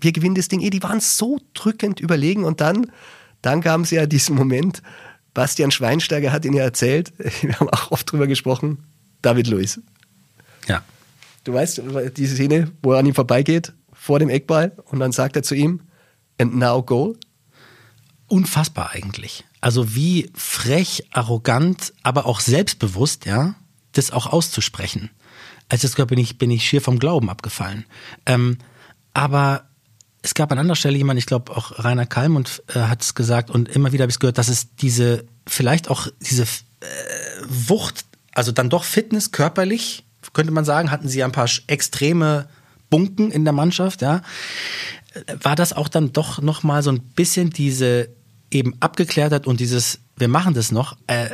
wir 0.00 0.10
gewinnen 0.10 0.34
das 0.34 0.48
Ding 0.48 0.60
eh. 0.60 0.70
Die 0.70 0.82
waren 0.82 0.98
so 0.98 1.38
drückend 1.54 2.00
überlegen. 2.00 2.42
Und 2.42 2.60
dann, 2.60 2.90
dann 3.40 3.60
kam 3.60 3.82
es 3.82 3.92
ja 3.92 4.06
diesen 4.06 4.34
Moment. 4.34 4.82
Bastian 5.32 5.70
Schweinsteiger 5.70 6.32
hat 6.32 6.44
ihn 6.44 6.54
ja 6.54 6.64
erzählt. 6.64 7.12
Wir 7.42 7.60
haben 7.60 7.68
auch 7.68 7.92
oft 7.92 8.10
drüber 8.10 8.26
gesprochen. 8.26 8.78
David 9.22 9.46
Luiz. 9.46 9.78
Ja. 10.66 10.82
Du 11.46 11.54
weißt, 11.54 11.80
diese 12.16 12.34
Szene, 12.34 12.72
wo 12.82 12.92
er 12.92 12.98
an 12.98 13.06
ihm 13.06 13.14
vorbeigeht, 13.14 13.72
vor 13.92 14.18
dem 14.18 14.28
Eckball, 14.28 14.72
und 14.86 14.98
dann 14.98 15.12
sagt 15.12 15.36
er 15.36 15.44
zu 15.44 15.54
ihm, 15.54 15.80
and 16.38 16.56
now 16.56 16.82
goal. 16.82 17.16
Unfassbar 18.26 18.90
eigentlich. 18.90 19.44
Also 19.60 19.94
wie 19.94 20.28
frech, 20.34 21.06
arrogant, 21.12 21.92
aber 22.02 22.26
auch 22.26 22.40
selbstbewusst, 22.40 23.26
ja, 23.26 23.54
das 23.92 24.10
auch 24.10 24.26
auszusprechen. 24.26 25.10
Als 25.68 25.82
das 25.82 25.94
gehört 25.94 26.08
bin 26.08 26.18
ich, 26.18 26.36
bin 26.36 26.50
ich 26.50 26.66
schier 26.66 26.80
vom 26.80 26.98
Glauben 26.98 27.30
abgefallen. 27.30 27.84
Ähm, 28.26 28.58
aber 29.14 29.68
es 30.22 30.34
gab 30.34 30.50
an 30.50 30.58
anderer 30.58 30.74
Stelle 30.74 30.98
jemand, 30.98 31.20
ich 31.20 31.26
glaube 31.26 31.56
auch 31.56 31.84
Rainer 31.84 32.06
Kalmund 32.06 32.64
äh, 32.74 32.80
hat 32.80 33.02
es 33.02 33.14
gesagt 33.14 33.50
und 33.50 33.68
immer 33.68 33.92
wieder 33.92 34.02
habe 34.02 34.10
ich 34.10 34.16
es 34.16 34.20
gehört, 34.20 34.38
dass 34.38 34.48
es 34.48 34.74
diese, 34.74 35.24
vielleicht 35.46 35.90
auch 35.90 36.08
diese 36.20 36.42
äh, 36.42 36.46
Wucht, 37.48 38.04
also 38.34 38.50
dann 38.50 38.68
doch 38.68 38.82
Fitness 38.82 39.30
körperlich, 39.30 40.05
könnte 40.32 40.52
man 40.52 40.64
sagen, 40.64 40.90
hatten 40.90 41.08
sie 41.08 41.22
ein 41.22 41.32
paar 41.32 41.48
extreme 41.66 42.48
Bunken 42.90 43.30
in 43.30 43.44
der 43.44 43.52
Mannschaft, 43.52 44.02
ja. 44.02 44.22
War 45.42 45.56
das 45.56 45.72
auch 45.72 45.88
dann 45.88 46.12
doch 46.12 46.42
nochmal 46.42 46.82
so 46.82 46.90
ein 46.90 47.00
bisschen 47.00 47.50
diese 47.50 48.08
eben 48.50 48.74
Abgeklärtheit 48.80 49.46
und 49.46 49.60
dieses, 49.60 50.00
wir 50.16 50.28
machen 50.28 50.54
das 50.54 50.72
noch, 50.72 50.96
äh, 51.06 51.28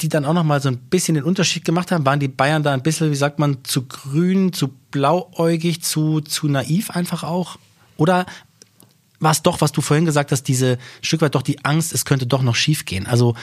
die 0.00 0.08
dann 0.08 0.24
auch 0.24 0.34
nochmal 0.34 0.60
so 0.60 0.68
ein 0.68 0.78
bisschen 0.78 1.14
den 1.14 1.24
Unterschied 1.24 1.64
gemacht 1.64 1.90
haben? 1.90 2.04
Waren 2.04 2.20
die 2.20 2.28
Bayern 2.28 2.62
da 2.62 2.72
ein 2.72 2.82
bisschen, 2.82 3.10
wie 3.10 3.16
sagt 3.16 3.38
man, 3.38 3.64
zu 3.64 3.86
grün, 3.86 4.52
zu 4.52 4.68
blauäugig, 4.90 5.82
zu, 5.82 6.20
zu 6.20 6.48
naiv 6.48 6.90
einfach 6.90 7.22
auch? 7.22 7.56
Oder 7.96 8.26
war 9.20 9.30
es 9.30 9.42
doch, 9.42 9.60
was 9.60 9.72
du 9.72 9.80
vorhin 9.80 10.04
gesagt 10.04 10.32
hast, 10.32 10.44
diese 10.44 10.78
Stück 11.00 11.22
weit 11.22 11.34
doch 11.34 11.42
die 11.42 11.64
Angst, 11.64 11.94
es 11.94 12.04
könnte 12.04 12.26
doch 12.26 12.42
noch 12.42 12.56
schief 12.56 12.84
gehen? 12.84 13.06
Also, 13.06 13.34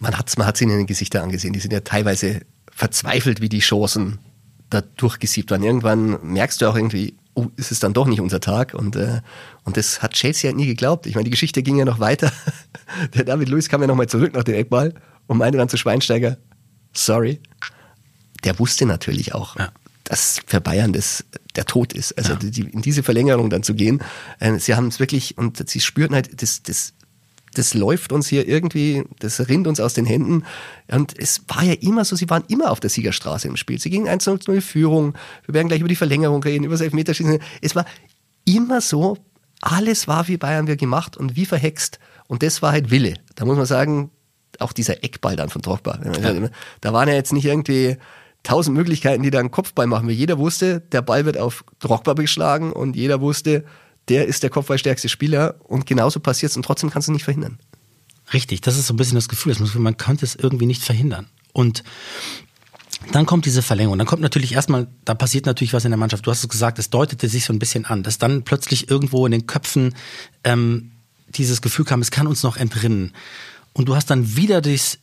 Man 0.00 0.18
hat 0.18 0.28
es 0.28 0.36
man 0.36 0.46
hat's 0.46 0.60
ihnen 0.60 0.72
in 0.72 0.78
den 0.78 0.86
Gesichtern 0.86 1.22
angesehen. 1.22 1.52
Die 1.52 1.60
sind 1.60 1.72
ja 1.72 1.80
teilweise 1.80 2.42
verzweifelt, 2.74 3.40
wie 3.40 3.48
die 3.48 3.60
Chancen 3.60 4.18
da 4.70 4.80
durchgesiebt 4.96 5.50
waren. 5.50 5.62
Irgendwann 5.62 6.18
merkst 6.26 6.60
du 6.60 6.66
auch 6.66 6.76
irgendwie, 6.76 7.14
oh, 7.34 7.46
ist 7.56 7.70
es 7.72 7.78
dann 7.80 7.92
doch 7.92 8.06
nicht 8.06 8.20
unser 8.20 8.40
Tag. 8.40 8.74
Und, 8.74 8.96
äh, 8.96 9.20
und 9.64 9.76
das 9.76 10.02
hat 10.02 10.14
Chelsea 10.14 10.48
halt 10.48 10.56
nie 10.56 10.66
geglaubt. 10.66 11.06
Ich 11.06 11.14
meine, 11.14 11.24
die 11.24 11.30
Geschichte 11.30 11.62
ging 11.62 11.76
ja 11.78 11.84
noch 11.84 12.00
weiter. 12.00 12.32
Der 13.14 13.24
David 13.24 13.48
Luiz 13.48 13.68
kam 13.68 13.80
ja 13.82 13.86
nochmal 13.86 14.08
zurück 14.08 14.34
nach 14.34 14.44
dem 14.44 14.54
Eckball 14.54 14.94
und 15.26 15.38
meinte 15.38 15.58
dann 15.58 15.68
zu 15.68 15.76
Schweinsteiger, 15.76 16.38
sorry. 16.92 17.40
Der 18.44 18.58
wusste 18.58 18.86
natürlich 18.86 19.34
auch, 19.34 19.56
Ja. 19.58 19.70
dass 20.04 20.40
für 20.46 20.60
Bayern 20.60 20.92
das 20.92 21.24
der 21.54 21.64
Tod 21.66 21.92
ist. 21.92 22.16
Also 22.18 22.34
die, 22.34 22.62
in 22.62 22.82
diese 22.82 23.02
Verlängerung 23.02 23.50
dann 23.50 23.62
zu 23.62 23.74
gehen. 23.74 24.02
Äh, 24.40 24.58
sie 24.58 24.74
haben 24.74 24.88
es 24.88 24.98
wirklich, 24.98 25.36
und 25.38 25.68
sie 25.68 25.80
spürten 25.80 26.14
halt, 26.14 26.42
das, 26.42 26.62
das, 26.62 26.94
das 27.54 27.74
läuft 27.74 28.12
uns 28.12 28.28
hier 28.28 28.48
irgendwie, 28.48 29.04
das 29.18 29.48
rinnt 29.48 29.66
uns 29.66 29.80
aus 29.80 29.94
den 29.94 30.06
Händen. 30.06 30.44
Und 30.90 31.18
es 31.18 31.42
war 31.48 31.62
ja 31.62 31.74
immer 31.74 32.04
so, 32.04 32.16
sie 32.16 32.28
waren 32.30 32.44
immer 32.48 32.70
auf 32.70 32.80
der 32.80 32.90
Siegerstraße 32.90 33.48
im 33.48 33.56
Spiel. 33.56 33.78
Sie 33.78 33.90
gingen 33.90 34.08
1-0 34.08 34.52
in 34.52 34.60
Führung. 34.62 35.14
Wir 35.46 35.54
werden 35.54 35.68
gleich 35.68 35.80
über 35.80 35.88
die 35.88 35.96
Verlängerung 35.96 36.42
reden, 36.42 36.64
über 36.64 36.74
das 36.74 36.80
Elfmeterschießen. 36.80 37.38
Es 37.60 37.74
war 37.74 37.84
immer 38.44 38.80
so, 38.80 39.18
alles 39.60 40.08
war 40.08 40.28
wie 40.28 40.36
Bayern 40.36 40.66
wir 40.66 40.76
gemacht 40.76 41.16
und 41.16 41.36
wie 41.36 41.46
verhext. 41.46 41.98
Und 42.26 42.42
das 42.42 42.62
war 42.62 42.72
halt 42.72 42.90
Wille. 42.90 43.14
Da 43.34 43.44
muss 43.44 43.56
man 43.56 43.66
sagen, 43.66 44.10
auch 44.58 44.72
dieser 44.72 45.04
Eckball 45.04 45.36
dann 45.36 45.48
von 45.48 45.62
Drogba. 45.62 45.98
Da 46.80 46.92
waren 46.92 47.08
ja 47.08 47.14
jetzt 47.14 47.32
nicht 47.32 47.44
irgendwie 47.44 47.96
tausend 48.42 48.76
Möglichkeiten, 48.76 49.22
die 49.22 49.30
da 49.30 49.38
einen 49.38 49.50
Kopfball 49.50 49.86
machen. 49.86 50.08
Weil 50.08 50.14
jeder 50.14 50.38
wusste, 50.38 50.80
der 50.80 51.02
Ball 51.02 51.24
wird 51.24 51.38
auf 51.38 51.64
Drogba 51.78 52.14
geschlagen 52.14 52.72
und 52.72 52.96
jeder 52.96 53.20
wusste, 53.20 53.64
der 54.08 54.26
ist 54.26 54.42
der 54.42 54.50
kopfballstärkste 54.50 55.08
Spieler 55.08 55.56
und 55.64 55.86
genauso 55.86 56.20
passiert 56.20 56.50
es 56.50 56.56
und 56.56 56.64
trotzdem 56.64 56.90
kannst 56.90 57.08
du 57.08 57.12
nicht 57.12 57.24
verhindern. 57.24 57.58
Richtig, 58.32 58.60
das 58.60 58.78
ist 58.78 58.86
so 58.86 58.94
ein 58.94 58.96
bisschen 58.96 59.16
das 59.16 59.28
Gefühl, 59.28 59.54
das 59.54 59.74
man 59.74 59.96
konnte 59.96 60.24
es 60.24 60.34
irgendwie 60.34 60.66
nicht 60.66 60.82
verhindern. 60.82 61.28
Und 61.52 61.82
dann 63.10 63.26
kommt 63.26 63.46
diese 63.46 63.62
Verlängerung. 63.62 63.98
Dann 63.98 64.06
kommt 64.06 64.22
natürlich 64.22 64.52
erstmal, 64.52 64.86
da 65.04 65.14
passiert 65.14 65.46
natürlich 65.46 65.72
was 65.72 65.84
in 65.84 65.90
der 65.90 65.98
Mannschaft. 65.98 66.26
Du 66.26 66.30
hast 66.30 66.42
es 66.42 66.48
gesagt, 66.48 66.78
es 66.78 66.88
deutete 66.88 67.28
sich 67.28 67.44
so 67.44 67.52
ein 67.52 67.58
bisschen 67.58 67.84
an, 67.84 68.02
dass 68.02 68.18
dann 68.18 68.44
plötzlich 68.44 68.88
irgendwo 68.88 69.26
in 69.26 69.32
den 69.32 69.46
Köpfen 69.46 69.94
ähm, 70.44 70.92
dieses 71.28 71.62
Gefühl 71.62 71.84
kam, 71.84 72.00
es 72.00 72.10
kann 72.10 72.26
uns 72.26 72.42
noch 72.42 72.56
entrinnen. 72.56 73.12
Und 73.72 73.88
du 73.88 73.96
hast 73.96 74.10
dann 74.10 74.36
wieder 74.36 74.60
das, 74.60 74.98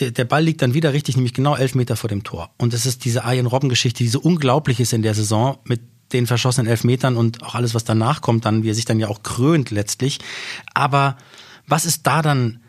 der, 0.00 0.24
Ball 0.24 0.44
liegt 0.44 0.62
dann 0.62 0.74
wieder 0.74 0.92
richtig, 0.92 1.16
nämlich 1.16 1.34
genau 1.34 1.56
elf 1.56 1.74
Meter 1.74 1.96
vor 1.96 2.08
dem 2.08 2.24
Tor. 2.24 2.50
Und 2.58 2.74
es 2.74 2.86
ist 2.86 3.04
diese 3.04 3.24
Arjen 3.24 3.46
Robben-Geschichte, 3.46 4.04
die 4.04 4.08
so 4.08 4.20
unglaublich 4.20 4.80
ist 4.80 4.92
in 4.92 5.02
der 5.02 5.14
Saison 5.14 5.58
mit 5.64 5.80
den 6.12 6.26
verschossenen 6.26 6.70
Elfmetern 6.70 7.16
und 7.16 7.42
auch 7.42 7.54
alles, 7.54 7.74
was 7.74 7.84
danach 7.84 8.20
kommt, 8.20 8.44
dann, 8.44 8.62
wie 8.62 8.70
er 8.70 8.74
sich 8.74 8.84
dann 8.84 9.00
ja 9.00 9.08
auch 9.08 9.22
krönt 9.22 9.70
letztlich. 9.70 10.18
Aber 10.74 11.16
was 11.66 11.84
ist 11.84 12.06
da 12.06 12.22
dann 12.22 12.60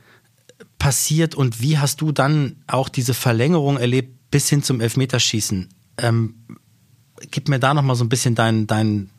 passiert 0.79 1.35
und 1.35 1.61
wie 1.61 1.77
hast 1.77 2.01
du 2.01 2.11
dann 2.11 2.57
auch 2.67 2.89
diese 2.89 3.13
Verlängerung 3.13 3.77
erlebt 3.77 4.31
bis 4.31 4.49
hin 4.49 4.63
zum 4.63 4.81
Elfmeterschießen? 4.81 5.69
Ähm, 5.99 6.35
gib 7.31 7.47
mir 7.49 7.59
da 7.59 7.73
noch 7.73 7.83
mal 7.83 7.95
so 7.95 8.03
ein 8.03 8.09
bisschen 8.09 8.35
dein, 8.35 8.67
dein, 8.67 9.09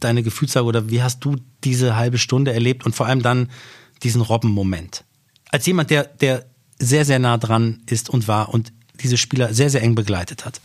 deine 0.00 0.22
Gefühlslage 0.22 0.66
oder 0.66 0.90
wie 0.90 1.02
hast 1.02 1.20
du 1.24 1.36
diese 1.64 1.96
halbe 1.96 2.18
Stunde 2.18 2.52
erlebt 2.52 2.84
und 2.86 2.94
vor 2.94 3.06
allem 3.06 3.22
dann 3.22 3.50
diesen 4.02 4.20
Robben-Moment? 4.20 5.04
Als 5.50 5.66
jemand, 5.66 5.90
der, 5.90 6.04
der 6.04 6.46
sehr, 6.78 7.04
sehr 7.04 7.18
nah 7.18 7.38
dran 7.38 7.82
ist 7.86 8.10
und 8.10 8.28
war 8.28 8.50
und 8.52 8.72
diese 9.00 9.16
Spieler 9.16 9.54
sehr, 9.54 9.70
sehr 9.70 9.82
eng 9.82 9.94
begleitet 9.94 10.44
hat. 10.44 10.60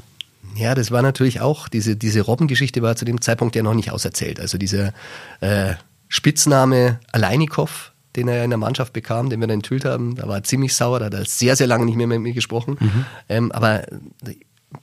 Ja, 0.56 0.76
das 0.76 0.92
war 0.92 1.02
natürlich 1.02 1.42
auch, 1.42 1.68
diese, 1.68 1.96
diese 1.96 2.22
Robbengeschichte 2.22 2.82
war 2.82 2.96
zu 2.96 3.06
dem 3.06 3.22
Zeitpunkt 3.22 3.56
ja 3.56 3.64
noch 3.64 3.74
nicht 3.74 3.92
auserzählt. 3.92 4.40
Also 4.40 4.58
dieser 4.58 4.94
äh, 5.40 5.74
Spitzname 6.08 7.00
Aleinikow, 7.12 7.92
den 8.16 8.28
er 8.28 8.38
ja 8.38 8.44
in 8.44 8.50
der 8.50 8.60
Mannschaft 8.60 8.92
bekam, 8.94 9.30
den 9.30 9.40
wir 9.40 9.48
dann 9.48 9.60
enthüllt 9.60 9.86
haben, 9.86 10.16
da 10.16 10.28
war 10.28 10.38
er 10.38 10.44
ziemlich 10.44 10.76
sauer, 10.76 11.00
da 11.00 11.06
hat 11.06 11.14
er 11.14 11.26
sehr, 11.26 11.56
sehr 11.56 11.68
lange 11.68 11.86
nicht 11.86 11.96
mehr 11.96 12.08
mit 12.08 12.20
mir 12.20 12.34
gesprochen. 12.34 12.78
Ähm, 13.30 13.52
aber 13.52 13.84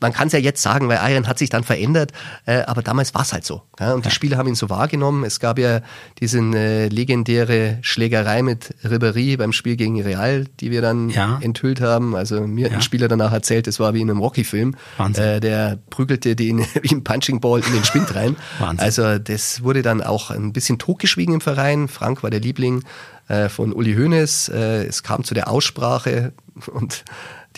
man 0.00 0.12
kann 0.12 0.26
es 0.28 0.32
ja 0.34 0.38
jetzt 0.38 0.62
sagen, 0.62 0.88
weil 0.88 0.98
Iron 1.12 1.26
hat 1.26 1.38
sich 1.38 1.48
dann 1.50 1.64
verändert, 1.64 2.12
äh, 2.46 2.60
aber 2.62 2.82
damals 2.82 3.14
war 3.14 3.22
es 3.22 3.32
halt 3.32 3.44
so. 3.44 3.62
Ja? 3.80 3.94
Und 3.94 4.04
die 4.04 4.10
Spieler 4.10 4.36
haben 4.36 4.46
ihn 4.48 4.54
so 4.54 4.68
wahrgenommen. 4.70 5.24
Es 5.24 5.40
gab 5.40 5.58
ja 5.58 5.80
diese 6.20 6.38
äh, 6.38 6.88
legendäre 6.88 7.78
Schlägerei 7.80 8.42
mit 8.42 8.74
Ribéry 8.84 9.36
beim 9.38 9.52
Spiel 9.52 9.76
gegen 9.76 10.00
Real, 10.02 10.44
die 10.60 10.70
wir 10.70 10.82
dann 10.82 11.08
Ja. 11.10 11.38
enthüllt 11.40 11.80
haben. 11.80 12.14
Also 12.14 12.42
mir 12.46 12.66
hat 12.66 12.72
Ja. 12.72 12.78
ein 12.78 12.82
Spieler 12.82 13.08
danach 13.08 13.32
erzählt, 13.32 13.66
es 13.66 13.80
war 13.80 13.94
wie 13.94 14.00
in 14.02 14.10
einem 14.10 14.20
Rocky-Film. 14.20 14.76
Wahnsinn. 14.98 15.24
Äh, 15.24 15.40
der 15.40 15.78
prügelte 15.90 16.36
den 16.36 16.58
wie 16.82 16.94
ein 16.94 17.02
Punching 17.04 17.40
Ball 17.40 17.60
in 17.66 17.72
den 17.72 17.84
Spind 17.84 18.14
rein. 18.14 18.36
Wahnsinn. 18.58 18.84
Also 18.84 19.18
das 19.18 19.62
wurde 19.62 19.82
dann 19.82 20.02
auch 20.02 20.30
ein 20.30 20.52
bisschen 20.52 20.78
totgeschwiegen 20.78 21.34
im 21.34 21.40
Verein. 21.40 21.88
Frank 21.88 22.22
war 22.22 22.30
der 22.30 22.40
Liebling 22.40 22.84
äh, 23.28 23.48
von 23.48 23.72
Uli 23.72 23.94
Hoeneß. 23.94 24.50
Äh, 24.50 24.84
es 24.86 25.02
kam 25.02 25.24
zu 25.24 25.34
der 25.34 25.48
Aussprache 25.50 26.32
und 26.72 27.04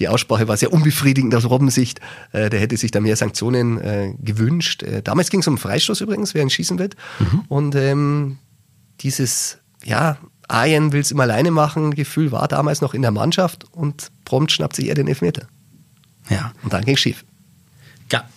die 0.00 0.08
Aussprache 0.08 0.48
war 0.48 0.56
sehr 0.56 0.72
unbefriedigend 0.72 1.34
aus 1.34 1.44
Robbensicht. 1.44 2.00
Äh, 2.32 2.50
der 2.50 2.58
hätte 2.58 2.76
sich 2.76 2.90
da 2.90 2.98
mehr 3.00 3.14
Sanktionen 3.16 3.78
äh, 3.80 4.14
gewünscht. 4.18 4.82
Äh, 4.82 5.02
damals 5.02 5.30
ging 5.30 5.40
es 5.40 5.46
um 5.46 5.58
Freistoß 5.58 6.00
übrigens, 6.00 6.34
wer 6.34 6.42
ihn 6.42 6.50
schießen 6.50 6.78
wird. 6.78 6.96
Und 7.48 7.74
ähm, 7.76 8.38
dieses, 9.00 9.58
ja, 9.84 10.16
Ayen 10.48 10.92
will 10.92 11.00
es 11.00 11.12
immer 11.12 11.22
alleine 11.22 11.52
machen, 11.52 11.94
Gefühl 11.94 12.32
war 12.32 12.48
damals 12.48 12.80
noch 12.80 12.92
in 12.94 13.02
der 13.02 13.12
Mannschaft 13.12 13.66
und 13.72 14.10
prompt 14.24 14.50
schnappt 14.50 14.74
sich 14.74 14.88
er 14.88 14.96
den 14.96 15.06
Elfmeter. 15.06 15.46
Ja. 16.28 16.52
Und 16.62 16.72
dann 16.72 16.84
ging 16.84 16.96
schief. 16.96 17.24
Ga- 18.08 18.28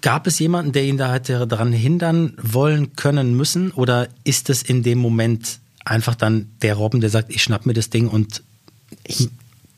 Gab 0.00 0.26
es 0.26 0.38
jemanden, 0.38 0.72
der 0.72 0.84
ihn 0.84 0.96
da 0.96 1.12
hätte 1.12 1.46
daran 1.46 1.72
hindern 1.72 2.34
wollen 2.40 2.94
können 2.96 3.36
müssen? 3.36 3.70
Oder 3.72 4.08
ist 4.24 4.48
es 4.50 4.62
in 4.62 4.82
dem 4.82 4.98
Moment 4.98 5.58
einfach 5.84 6.14
dann 6.14 6.50
der 6.62 6.74
Robben, 6.74 7.00
der 7.00 7.10
sagt, 7.10 7.30
ich 7.30 7.42
schnapp 7.42 7.66
mir 7.66 7.74
das 7.74 7.90
Ding 7.90 8.08
und 8.08 8.42
ich 9.04 9.28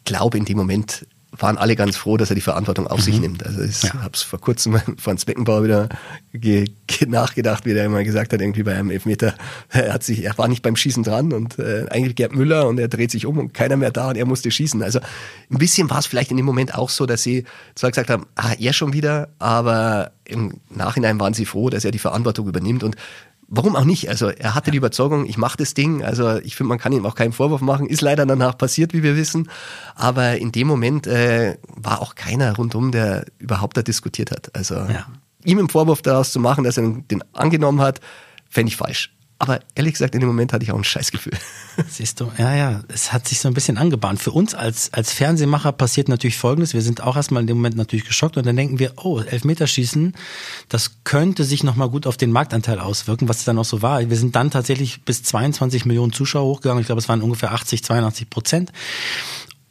glaube, 0.09 0.37
in 0.39 0.45
dem 0.45 0.57
Moment 0.57 1.07
waren 1.41 1.59
alle 1.59 1.77
ganz 1.77 1.97
froh, 1.97 2.17
dass 2.17 2.31
er 2.31 2.35
die 2.35 2.41
Verantwortung 2.41 2.87
auf 2.87 3.01
sich 3.03 3.21
nimmt. 3.21 3.45
Also 3.47 3.61
ich 3.63 3.83
Ja. 3.83 3.93
habe 4.03 4.13
es 4.15 4.23
vor 4.23 4.41
kurzem 4.41 4.73
mit 4.73 4.83
Franz 5.01 5.25
Beckenbauer 5.27 5.63
wieder 5.63 5.89
ge 6.33 6.65
ge 6.87 7.07
nachgedacht, 7.07 7.67
wie 7.67 7.75
der 7.75 7.85
immer 7.85 8.03
gesagt 8.03 8.33
hat, 8.33 8.41
irgendwie 8.41 8.63
bei 8.63 8.75
einem 8.75 8.91
Elfmeter, 8.91 9.35
er 9.69 9.93
hat 9.93 10.03
sich, 10.03 10.25
er 10.25 10.37
war 10.39 10.49
nicht 10.49 10.63
beim 10.63 10.75
Schießen 10.75 11.03
dran 11.03 11.33
und 11.35 11.59
äh, 11.59 11.85
eigentlich 11.91 12.17
Gerd 12.17 12.35
Müller 12.35 12.67
und 12.67 12.81
er 12.81 12.89
dreht 12.89 13.11
sich 13.11 13.27
um 13.27 13.39
und 13.39 13.53
keiner 13.55 13.77
mehr 13.77 13.91
da 13.93 14.09
und 14.09 14.17
er 14.17 14.25
musste 14.25 14.51
schießen. 14.51 14.83
Also 14.83 15.01
ein 15.51 15.59
bisschen 15.59 15.89
war 15.91 15.99
es 15.99 16.07
vielleicht 16.07 16.31
in 16.31 16.39
dem 16.39 16.47
Moment 16.47 16.75
auch 16.75 16.89
so, 16.89 17.05
dass 17.05 17.23
sie 17.23 17.45
zwar 17.75 17.91
gesagt 17.91 18.09
haben, 18.11 18.27
ah, 18.35 18.55
er 18.59 18.73
schon 18.73 18.95
wieder, 18.95 19.29
aber 19.39 20.13
im 20.25 20.55
Nachhinein 20.71 21.21
waren 21.21 21.35
sie 21.35 21.45
froh, 21.45 21.69
dass 21.71 21.85
er 21.85 21.91
die 21.91 21.99
Verantwortung 21.99 22.49
übernimmt 22.49 22.83
und 22.83 22.97
Warum 23.51 23.77
auch 23.77 23.85
nicht? 23.85 24.11
Also 24.11 24.29
er 24.29 24.55
hatte 24.55 24.71
die 24.71 24.77
Überzeugung, 24.77 25.25
ich 25.25 25.39
mache 25.39 25.57
das 25.57 25.73
Ding. 25.73 26.05
Also 26.05 26.37
ich 26.37 26.55
finde, 26.55 26.69
man 26.69 26.79
kann 26.79 26.93
ihm 26.93 27.07
auch 27.07 27.15
keinen 27.15 27.33
Vorwurf 27.33 27.63
machen. 27.63 27.87
Ist 27.87 28.03
leider 28.03 28.27
danach 28.27 28.59
passiert, 28.59 28.93
wie 28.93 29.03
wir 29.03 29.17
wissen. 29.17 29.49
Aber 29.95 30.37
in 30.37 30.53
dem 30.53 30.67
Moment 30.69 31.07
äh, 31.07 31.57
war 31.75 32.03
auch 32.03 32.15
keiner 32.15 32.55
rundum, 32.57 32.93
der 32.93 33.25
überhaupt 33.39 33.79
da 33.79 33.83
diskutiert 33.83 34.31
hat. 34.31 34.55
Also 34.55 34.75
Ja. 34.75 35.07
ihm 35.45 35.59
einen 35.59 35.71
Vorwurf 35.71 36.03
daraus 36.03 36.31
zu 36.31 36.41
machen, 36.41 36.65
dass 36.65 36.77
er 36.77 36.91
den 37.11 37.25
angenommen 37.33 37.81
hat, 37.81 38.01
fände 38.51 38.69
ich 38.69 38.77
falsch. 38.77 39.15
Aber 39.41 39.61
ehrlich 39.77 39.93
gesagt, 39.93 40.15
in 40.15 40.21
dem 40.21 40.27
Moment 40.27 40.53
hatte 40.53 40.65
ich 40.65 40.73
auch 40.73 40.77
ein 40.77 40.83
Scheißgefühl. 40.85 41.33
Siehst 41.89 42.21
du, 42.21 42.33
ja, 42.39 42.57
ja, 42.57 42.81
es 42.89 43.13
hat 43.13 43.29
sich 43.29 43.39
so 43.39 43.47
ein 43.47 43.55
bisschen 43.55 43.79
angebahnt. 43.79 44.21
Für 44.21 44.33
uns 44.33 44.53
als, 44.53 44.93
als 44.93 45.13
Fernsehmacher 45.13 45.71
passiert 45.71 46.09
natürlich 46.09 46.37
Folgendes. 46.37 46.75
Wir 46.75 46.83
sind 46.83 47.03
auch 47.03 47.15
erstmal 47.15 47.43
in 47.43 47.47
dem 47.47 47.59
Moment 47.59 47.77
natürlich 47.77 48.05
geschockt 48.05 48.37
und 48.37 48.47
dann 48.47 48.57
denken 48.57 48.81
wir, 48.81 48.95
oh, 48.97 49.21
Elfmeterschießen, 49.21 50.15
das 50.69 51.05
könnte 51.05 51.45
sich 51.45 51.63
nochmal 51.63 51.89
gut 51.89 52.09
auf 52.09 52.17
den 52.17 52.33
Marktanteil 52.33 52.81
auswirken, 52.81 53.29
was 53.29 53.39
es 53.39 53.45
dann 53.45 53.59
auch 53.59 53.65
so 53.65 53.81
war. 53.81 54.11
Wir 54.11 54.17
sind 54.17 54.35
dann 54.35 54.51
tatsächlich 54.51 55.05
bis 55.05 55.23
22 55.23 55.85
Millionen 55.85 56.13
Zuschauer 56.13 56.45
hochgegangen. 56.45 56.81
Ich 56.81 56.87
glaube, 56.87 57.01
es 57.01 57.09
waren 57.09 57.23
ungefähr 57.23 57.53
80, 57.53 57.85
82 57.85 58.31
Prozent. 58.31 58.73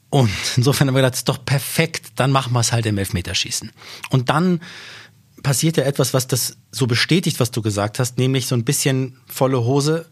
Und 0.09 0.31
insofern 0.55 0.87
haben 0.87 0.95
wir 0.95 1.01
gedacht, 1.01 1.13
das 1.13 1.19
ist 1.19 1.29
doch 1.29 1.43
perfekt, 1.43 2.13
dann 2.15 2.31
machen 2.31 2.53
wir 2.53 2.61
es 2.61 2.71
halt 2.71 2.85
im 2.85 2.97
Elfmeterschießen. 2.97 3.71
Und 4.11 4.29
dann 4.29 4.61
passiert 5.43 5.77
ja 5.77 5.83
etwas, 5.83 6.13
was 6.13 6.27
das 6.27 6.57
so 6.71 6.87
bestätigt, 6.87 7.39
was 7.39 7.51
du 7.51 7.61
gesagt 7.61 7.99
hast, 7.99 8.17
nämlich 8.17 8.47
so 8.47 8.55
ein 8.55 8.63
bisschen 8.63 9.17
volle 9.27 9.63
Hose. 9.63 10.05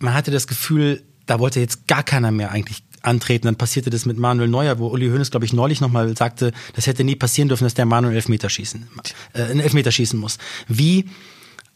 Man 0.00 0.14
hatte 0.14 0.30
das 0.30 0.46
Gefühl, 0.46 1.02
da 1.26 1.38
wollte 1.38 1.60
jetzt 1.60 1.86
gar 1.86 2.02
keiner 2.02 2.30
mehr 2.30 2.50
eigentlich 2.50 2.82
antreten. 3.02 3.46
Dann 3.46 3.56
passierte 3.56 3.90
das 3.90 4.06
mit 4.06 4.18
Manuel 4.18 4.48
Neuer, 4.48 4.78
wo 4.78 4.88
Uli 4.88 5.08
Hoeneß, 5.08 5.30
glaube 5.30 5.46
ich, 5.46 5.52
neulich 5.52 5.80
nochmal 5.80 6.16
sagte, 6.16 6.52
das 6.74 6.86
hätte 6.86 7.04
nie 7.04 7.16
passieren 7.16 7.48
dürfen, 7.48 7.64
dass 7.64 7.74
der 7.74 7.86
Manuel 7.86 8.14
Elfmeter 8.14 8.50
schießen, 8.50 8.88
äh, 9.34 9.42
einen 9.42 9.60
Elfmeter 9.60 9.90
schießen 9.90 10.18
muss. 10.18 10.38
Wie 10.66 11.06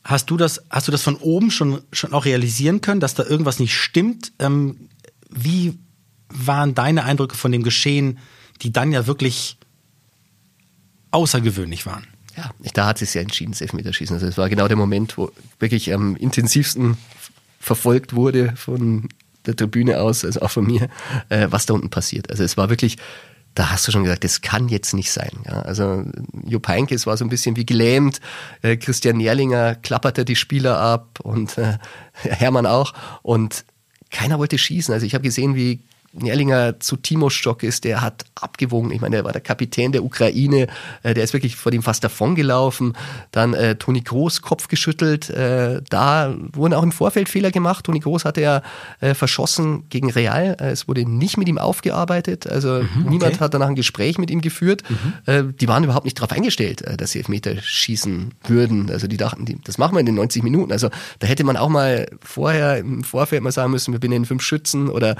hast 0.04 0.30
du 0.30 0.36
das, 0.36 0.62
hast 0.70 0.88
du 0.88 0.92
das 0.92 1.02
von 1.02 1.16
oben 1.16 1.50
schon, 1.50 1.82
schon 1.92 2.12
auch 2.12 2.24
realisieren 2.24 2.80
können, 2.80 3.00
dass 3.00 3.14
da 3.14 3.24
irgendwas 3.24 3.60
nicht 3.60 3.74
stimmt? 3.74 4.32
Ähm, 4.38 4.88
wie 5.28 5.78
waren 6.28 6.74
deine 6.74 7.04
Eindrücke 7.04 7.36
von 7.36 7.52
dem 7.52 7.62
Geschehen, 7.62 8.18
die 8.62 8.72
dann 8.72 8.92
ja 8.92 9.06
wirklich 9.06 9.58
außergewöhnlich 11.10 11.86
waren? 11.86 12.06
Ja, 12.36 12.50
da 12.74 12.86
hat 12.86 12.98
sich 12.98 13.12
ja 13.14 13.20
entschieden, 13.20 13.52
das 13.52 13.60
Elfmeterschießen. 13.60 14.14
Also 14.14 14.26
es 14.26 14.38
war 14.38 14.48
genau 14.48 14.68
der 14.68 14.76
Moment, 14.76 15.18
wo 15.18 15.30
wirklich 15.58 15.92
am 15.92 16.16
intensivsten 16.16 16.96
verfolgt 17.60 18.14
wurde 18.14 18.54
von 18.56 19.08
der 19.46 19.56
Tribüne 19.56 20.00
aus, 20.00 20.24
also 20.24 20.40
auch 20.40 20.50
von 20.50 20.66
mir, 20.66 20.88
äh, 21.28 21.48
was 21.50 21.66
da 21.66 21.74
unten 21.74 21.90
passiert. 21.90 22.30
Also 22.30 22.44
es 22.44 22.56
war 22.56 22.70
wirklich, 22.70 22.96
da 23.54 23.70
hast 23.70 23.86
du 23.86 23.92
schon 23.92 24.04
gesagt, 24.04 24.24
das 24.24 24.40
kann 24.40 24.68
jetzt 24.68 24.94
nicht 24.94 25.10
sein. 25.10 25.30
Ja, 25.46 25.62
also 25.62 26.04
Jupp 26.44 26.68
Heynckes 26.68 27.06
war 27.06 27.16
so 27.16 27.24
ein 27.24 27.28
bisschen 27.28 27.56
wie 27.56 27.66
gelähmt, 27.66 28.20
äh, 28.62 28.76
Christian 28.76 29.16
Nährlinger 29.16 29.74
klapperte 29.76 30.24
die 30.24 30.36
Spieler 30.36 30.78
ab 30.78 31.20
und 31.22 31.58
äh, 31.58 31.78
Hermann 32.14 32.66
auch 32.66 32.94
und 33.22 33.64
keiner 34.10 34.38
wollte 34.38 34.58
schießen. 34.58 34.92
Also 34.92 35.06
ich 35.06 35.14
habe 35.14 35.22
gesehen, 35.22 35.54
wie 35.54 35.80
Nerlinger 36.12 36.78
zu 36.80 36.96
Timo 36.96 37.30
Stock 37.30 37.62
ist, 37.62 37.84
der 37.84 38.02
hat 38.02 38.24
abgewogen. 38.34 38.90
Ich 38.90 39.00
meine, 39.00 39.16
der 39.16 39.24
war 39.24 39.32
der 39.32 39.40
Kapitän 39.40 39.92
der 39.92 40.04
Ukraine, 40.04 40.66
äh, 41.02 41.14
der 41.14 41.24
ist 41.24 41.32
wirklich 41.32 41.56
vor 41.56 41.72
dem 41.72 41.82
fast 41.82 42.04
davongelaufen. 42.04 42.94
Dann 43.30 43.54
äh, 43.54 43.76
Toni 43.76 44.02
Groß 44.02 44.42
Kopf 44.42 44.68
geschüttelt. 44.68 45.30
Äh, 45.30 45.80
da 45.88 46.34
wurden 46.52 46.74
auch 46.74 46.82
im 46.82 46.92
Vorfeld 46.92 47.28
Fehler 47.28 47.50
gemacht. 47.50 47.86
Toni 47.86 48.00
Groß 48.00 48.24
hatte 48.24 48.42
ja 48.42 48.62
äh, 49.00 49.14
verschossen 49.14 49.88
gegen 49.88 50.10
Real. 50.10 50.56
Äh, 50.60 50.70
es 50.70 50.86
wurde 50.86 51.08
nicht 51.08 51.38
mit 51.38 51.48
ihm 51.48 51.56
aufgearbeitet. 51.56 52.46
Also 52.46 52.82
mhm, 52.82 53.08
niemand 53.08 53.40
hat 53.40 53.54
danach 53.54 53.68
ein 53.68 53.74
Gespräch 53.74 54.18
mit 54.18 54.30
ihm 54.30 54.40
geführt. 54.40 54.82
Mhm. 54.88 55.56
Die 55.56 55.68
waren 55.68 55.84
überhaupt 55.84 56.04
nicht 56.04 56.18
darauf 56.18 56.32
eingestellt, 56.32 56.82
dass 56.98 57.12
sie 57.12 57.18
Elfmeter 57.18 57.56
schießen 57.60 58.32
würden. 58.46 58.90
Also 58.90 59.06
die 59.06 59.16
dachten, 59.16 59.44
die, 59.44 59.58
das 59.62 59.78
machen 59.78 59.94
wir 59.94 60.00
in 60.00 60.06
den 60.06 60.16
90 60.16 60.42
Minuten. 60.42 60.72
Also 60.72 60.90
da 61.20 61.26
hätte 61.26 61.44
man 61.44 61.56
auch 61.56 61.68
mal 61.68 62.06
vorher 62.20 62.78
im 62.78 63.04
Vorfeld 63.04 63.42
mal 63.42 63.52
sagen 63.52 63.70
müssen, 63.70 63.92
wir 63.92 64.00
benennen 64.00 64.24
fünf 64.24 64.42
Schützen 64.42 64.88
oder 64.88 65.16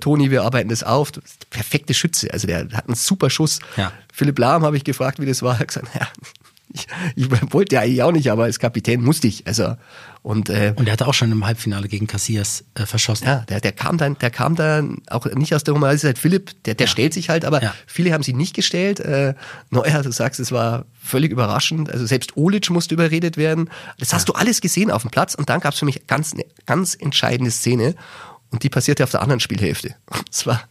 Toni, 0.00 0.30
wir 0.34 0.42
arbeiten 0.42 0.68
das 0.68 0.82
auf. 0.82 1.12
Das 1.12 1.22
perfekte 1.48 1.94
Schütze. 1.94 2.30
Also 2.32 2.46
der 2.46 2.68
hat 2.72 2.86
einen 2.86 2.96
super 2.96 3.30
Schuss. 3.30 3.60
Ja. 3.76 3.92
Philipp 4.12 4.38
Lahm 4.38 4.64
habe 4.64 4.76
ich 4.76 4.84
gefragt, 4.84 5.18
wie 5.20 5.26
das 5.26 5.42
war. 5.42 5.54
Er 5.54 5.60
hat 5.60 5.68
gesagt, 5.68 5.88
ja, 5.94 6.08
ich, 6.72 6.86
ich 7.14 7.30
wollte 7.52 7.76
ja 7.76 7.82
eigentlich 7.82 8.02
auch 8.02 8.12
nicht, 8.12 8.30
aber 8.30 8.44
als 8.44 8.58
Kapitän 8.58 9.02
musste 9.02 9.28
ich. 9.28 9.46
Also 9.46 9.76
und, 10.24 10.48
äh, 10.48 10.72
und 10.76 10.88
er 10.88 10.94
hatte 10.94 11.06
auch 11.06 11.12
schon 11.12 11.30
im 11.30 11.44
Halbfinale 11.44 11.86
gegen 11.86 12.06
Casillas 12.06 12.64
äh, 12.74 12.86
verschossen. 12.86 13.26
Ja, 13.26 13.44
der, 13.46 13.60
der 13.60 13.72
kam 13.72 13.98
dann, 13.98 14.16
der 14.18 14.30
kam 14.30 14.56
dann 14.56 15.02
auch 15.10 15.26
nicht 15.26 15.54
aus 15.54 15.64
der 15.64 15.74
das 15.74 15.94
ist 15.96 16.04
halt 16.04 16.18
Philipp, 16.18 16.52
der, 16.64 16.74
der 16.74 16.86
ja. 16.86 16.90
stellt 16.90 17.12
sich 17.12 17.28
halt, 17.28 17.44
aber 17.44 17.62
ja. 17.62 17.74
viele 17.86 18.12
haben 18.12 18.22
sie 18.22 18.32
nicht 18.32 18.56
gestellt. 18.56 19.00
Äh, 19.00 19.34
Neuer, 19.68 20.02
du 20.02 20.10
sagst, 20.10 20.40
es 20.40 20.50
war 20.50 20.86
völlig 21.00 21.30
überraschend. 21.30 21.90
Also 21.90 22.06
selbst 22.06 22.38
Olic 22.38 22.70
musste 22.70 22.94
überredet 22.94 23.36
werden. 23.36 23.68
Das 23.98 24.14
hast 24.14 24.26
ja. 24.28 24.32
du 24.32 24.40
alles 24.40 24.62
gesehen 24.62 24.90
auf 24.90 25.02
dem 25.02 25.10
Platz 25.10 25.34
und 25.34 25.50
dann 25.50 25.60
gab 25.60 25.74
es 25.74 25.78
für 25.78 25.84
mich 25.84 26.06
ganz, 26.06 26.34
ganz 26.64 26.94
entscheidende 26.94 27.50
Szene. 27.50 27.94
Und 28.54 28.62
die 28.62 28.68
passierte 28.68 29.02
auf 29.02 29.10
der 29.10 29.20
anderen 29.20 29.40
Spielhälfte. 29.40 29.96
Und 30.06 30.32
zwar 30.32 30.62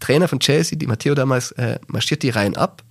Trainer 0.00 0.26
von 0.26 0.40
Chelsea, 0.40 0.76
die 0.76 0.88
Matteo 0.88 1.14
damals, 1.14 1.52
äh, 1.52 1.78
marschiert 1.86 2.24
die 2.24 2.30
Reihen 2.30 2.56
ab, 2.56 2.82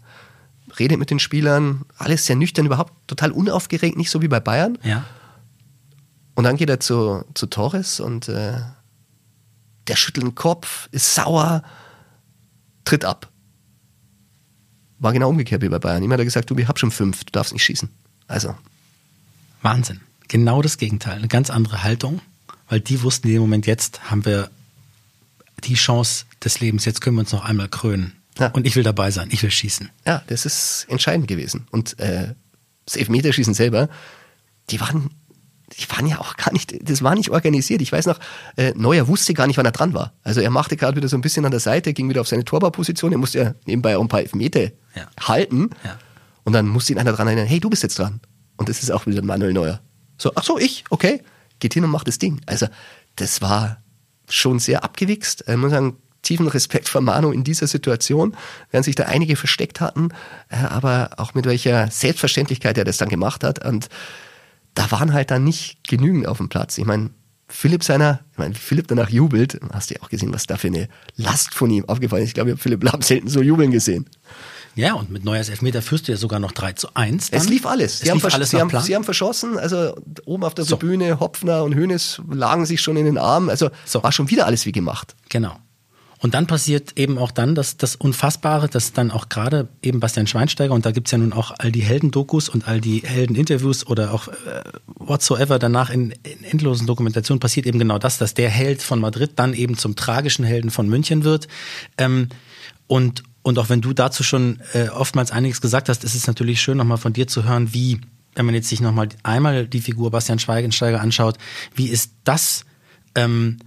redet 0.79 0.97
mit 0.99 1.09
den 1.09 1.19
Spielern, 1.19 1.81
alles 1.97 2.27
sehr 2.27 2.37
nüchtern, 2.37 2.65
überhaupt 2.65 2.93
total 3.07 3.33
unaufgeregt, 3.33 3.97
nicht 3.97 4.09
so 4.09 4.21
wie 4.21 4.29
bei 4.29 4.39
Bayern. 4.39 4.77
Ja. 4.83 5.03
Und 6.33 6.45
dann 6.45 6.55
geht 6.55 6.69
er 6.69 6.79
zu, 6.79 7.25
zu 7.33 7.47
Torres 7.47 7.99
und 7.99 8.29
äh, 8.29 8.53
der 9.87 9.95
schüttelt 9.97 10.25
den 10.25 10.33
Kopf, 10.33 10.87
ist 10.93 11.13
sauer, 11.13 11.61
tritt 12.85 13.03
ab. 13.03 13.29
War 14.99 15.11
genau 15.11 15.27
umgekehrt 15.27 15.61
wie 15.61 15.67
bei 15.67 15.79
Bayern. 15.79 16.03
Ihm 16.03 16.13
hat 16.13 16.19
er 16.19 16.25
gesagt, 16.25 16.49
du, 16.49 16.55
ich 16.55 16.69
hab 16.69 16.79
schon 16.79 16.91
fünf, 16.91 17.25
du 17.25 17.33
darfst 17.33 17.51
nicht 17.51 17.65
schießen. 17.65 17.89
Also. 18.29 18.55
Wahnsinn. 19.61 19.99
Genau 20.29 20.61
das 20.61 20.77
Gegenteil. 20.77 21.17
Eine 21.17 21.27
ganz 21.27 21.49
andere 21.49 21.83
Haltung 21.83 22.21
weil 22.71 22.79
die 22.79 23.03
wussten 23.03 23.27
in 23.27 23.33
dem 23.33 23.41
Moment, 23.41 23.67
jetzt 23.67 24.09
haben 24.09 24.23
wir 24.23 24.49
die 25.65 25.73
Chance 25.73 26.23
des 26.41 26.61
Lebens, 26.61 26.85
jetzt 26.85 27.01
können 27.01 27.17
wir 27.17 27.19
uns 27.19 27.33
noch 27.33 27.43
einmal 27.43 27.67
krönen. 27.67 28.13
Ja. 28.39 28.47
Und 28.47 28.65
ich 28.65 28.77
will 28.77 28.83
dabei 28.83 29.11
sein, 29.11 29.27
ich 29.29 29.43
will 29.43 29.51
schießen. 29.51 29.89
Ja, 30.07 30.23
das 30.27 30.45
ist 30.45 30.85
entscheidend 30.87 31.27
gewesen. 31.27 31.67
Und 31.71 31.99
äh, 31.99 32.33
das 32.85 32.95
Elfmeterschießen 32.95 33.53
selber, 33.53 33.89
die 34.69 34.79
waren, 34.79 35.09
die 35.77 35.89
waren 35.91 36.07
ja 36.07 36.19
auch 36.19 36.37
gar 36.37 36.53
nicht, 36.53 36.89
das 36.89 37.03
war 37.03 37.13
nicht 37.13 37.29
organisiert. 37.29 37.81
Ich 37.81 37.91
weiß 37.91 38.05
noch, 38.05 38.19
äh, 38.55 38.71
Neuer 38.77 39.09
wusste 39.09 39.33
gar 39.33 39.47
nicht, 39.47 39.57
wann 39.57 39.65
er 39.65 39.73
dran 39.73 39.93
war. 39.93 40.13
Also 40.23 40.39
er 40.39 40.49
machte 40.49 40.77
gerade 40.77 40.95
wieder 40.95 41.09
so 41.09 41.17
ein 41.17 41.21
bisschen 41.21 41.43
an 41.43 41.51
der 41.51 41.59
Seite, 41.59 41.91
ging 41.91 42.07
wieder 42.07 42.21
auf 42.21 42.29
seine 42.29 42.45
Torbarposition, 42.45 43.11
er 43.11 43.17
musste 43.17 43.37
ja 43.37 43.53
nebenbei 43.65 43.97
auch 43.97 44.01
ein 44.01 44.07
paar 44.07 44.21
Elfmeter 44.21 44.71
ja. 44.95 45.09
halten. 45.19 45.71
Ja. 45.83 45.99
Und 46.45 46.53
dann 46.53 46.69
musste 46.69 46.93
ihn 46.93 46.99
einer 46.99 47.11
dran 47.11 47.27
erinnern, 47.27 47.47
hey, 47.47 47.59
du 47.59 47.69
bist 47.69 47.83
jetzt 47.83 47.99
dran. 47.99 48.21
Und 48.55 48.69
das 48.69 48.81
ist 48.81 48.91
auch 48.91 49.07
wieder 49.07 49.21
Manuel 49.21 49.51
Neuer. 49.51 49.81
So, 50.17 50.31
ach 50.35 50.43
so, 50.45 50.57
ich, 50.57 50.85
okay 50.89 51.21
geht 51.61 51.73
hin 51.73 51.85
und 51.85 51.91
macht 51.91 52.09
das 52.09 52.19
Ding. 52.19 52.41
Also 52.45 52.67
das 53.15 53.41
war 53.41 53.81
schon 54.27 54.59
sehr 54.59 54.83
abgewichst. 54.83 55.45
Ich 55.47 55.55
muss 55.55 55.71
sagen, 55.71 55.95
tiefen 56.21 56.47
Respekt 56.47 56.89
vor 56.89 57.01
Manu 57.01 57.31
in 57.31 57.43
dieser 57.43 57.67
Situation, 57.67 58.35
während 58.69 58.85
sich 58.85 58.95
da 58.95 59.05
einige 59.05 59.35
versteckt 59.35 59.81
hatten, 59.81 60.09
äh, 60.49 60.57
aber 60.57 61.11
auch 61.17 61.33
mit 61.33 61.45
welcher 61.45 61.89
Selbstverständlichkeit 61.89 62.77
er 62.77 62.83
das 62.83 62.97
dann 62.97 63.09
gemacht 63.09 63.43
hat. 63.43 63.65
Und 63.65 63.87
da 64.73 64.91
waren 64.91 65.13
halt 65.13 65.31
dann 65.31 65.43
nicht 65.43 65.87
genügend 65.87 66.27
auf 66.27 66.37
dem 66.37 66.49
Platz. 66.49 66.77
Ich 66.77 66.85
meine, 66.85 67.11
Philipp 67.47 67.83
seiner, 67.83 68.21
ich 68.31 68.37
meine, 68.37 68.55
Philipp 68.55 68.87
danach 68.87 69.09
jubelt, 69.09 69.59
hast 69.73 69.89
du 69.89 69.95
ja 69.95 70.01
auch 70.01 70.09
gesehen, 70.09 70.33
was 70.33 70.47
da 70.47 70.55
für 70.55 70.67
eine 70.67 70.87
Last 71.17 71.53
von 71.53 71.69
ihm 71.69 71.87
aufgefallen 71.87 72.23
ist. 72.23 72.29
Ich 72.29 72.33
glaube, 72.33 72.49
ich 72.49 72.53
habe 72.53 72.61
Philipp 72.61 72.83
Lahm 72.83 73.01
selten 73.01 73.27
so 73.27 73.41
jubeln 73.41 73.71
gesehen. 73.71 74.05
Ja, 74.75 74.93
und 74.93 75.11
mit 75.11 75.25
Neuers 75.25 75.49
Elfmeter 75.49 75.81
führst 75.81 76.07
du 76.07 76.13
ja 76.13 76.17
sogar 76.17 76.39
noch 76.39 76.51
3 76.51 76.73
zu 76.73 76.87
1. 76.93 77.31
Dann. 77.31 77.39
Es 77.39 77.49
lief 77.49 77.65
alles. 77.65 77.99
Sie, 77.99 78.11
lief 78.11 78.23
haben, 78.23 78.33
alles 78.33 78.49
sie, 78.51 78.59
haben, 78.59 78.79
sie 78.81 78.95
haben 78.95 79.03
verschossen, 79.03 79.57
also 79.57 79.95
oben 80.25 80.43
auf 80.43 80.53
der 80.53 80.65
so. 80.65 80.77
Tribüne, 80.77 81.19
Hopfner 81.19 81.63
und 81.63 81.75
Hönes 81.75 82.21
lagen 82.29 82.65
sich 82.65 82.81
schon 82.81 82.97
in 82.97 83.05
den 83.05 83.17
Armen. 83.17 83.49
Also 83.49 83.69
so. 83.85 84.01
war 84.03 84.11
schon 84.11 84.29
wieder 84.29 84.45
alles 84.45 84.65
wie 84.65 84.71
gemacht. 84.71 85.15
Genau. 85.29 85.57
Und 86.21 86.35
dann 86.35 86.45
passiert 86.45 86.99
eben 86.99 87.17
auch 87.17 87.31
dann 87.31 87.55
das, 87.55 87.77
das 87.77 87.95
Unfassbare, 87.95 88.69
dass 88.69 88.93
dann 88.93 89.09
auch 89.09 89.27
gerade 89.27 89.67
eben 89.81 89.99
Bastian 89.99 90.27
Schweinsteiger, 90.27 90.71
und 90.71 90.85
da 90.85 90.91
gibt's 90.91 91.09
ja 91.09 91.17
nun 91.17 91.33
auch 91.33 91.51
all 91.57 91.71
die 91.71 91.81
Heldendokus 91.81 92.47
und 92.47 92.67
all 92.67 92.79
die 92.79 92.99
Heldeninterviews 92.99 93.87
oder 93.87 94.13
auch 94.13 94.27
äh, 94.27 94.61
whatsoever 94.85 95.57
danach 95.57 95.89
in, 95.89 96.11
in 96.21 96.43
endlosen 96.43 96.85
Dokumentationen 96.85 97.39
passiert 97.39 97.65
eben 97.65 97.79
genau 97.79 97.97
das, 97.97 98.19
dass 98.19 98.35
der 98.35 98.49
Held 98.49 98.83
von 98.83 98.99
Madrid 98.99 99.31
dann 99.37 99.55
eben 99.55 99.77
zum 99.77 99.95
tragischen 99.95 100.45
Helden 100.45 100.69
von 100.69 100.87
München 100.87 101.23
wird. 101.23 101.47
Ähm, 101.97 102.29
und, 102.85 103.23
und 103.43 103.57
auch 103.57 103.69
wenn 103.69 103.81
du 103.81 103.93
dazu 103.93 104.23
schon 104.23 104.61
äh, 104.73 104.89
oftmals 104.89 105.31
einiges 105.31 105.61
gesagt 105.61 105.89
hast, 105.89 106.03
ist 106.03 106.15
es 106.15 106.27
natürlich 106.27 106.61
schön, 106.61 106.77
nochmal 106.77 106.97
von 106.97 107.13
dir 107.13 107.27
zu 107.27 107.43
hören, 107.43 107.73
wie, 107.73 107.99
wenn 108.35 108.45
man 108.45 108.55
jetzt 108.55 108.69
sich 108.69 108.81
nochmal 108.81 109.09
einmal 109.23 109.67
die 109.67 109.81
Figur 109.81 110.11
Bastian 110.11 110.39
Schweigensteiger 110.39 111.01
anschaut, 111.01 111.37
wie 111.75 111.87
ist 111.87 112.13
das, 112.23 112.65
ähm, 113.15 113.57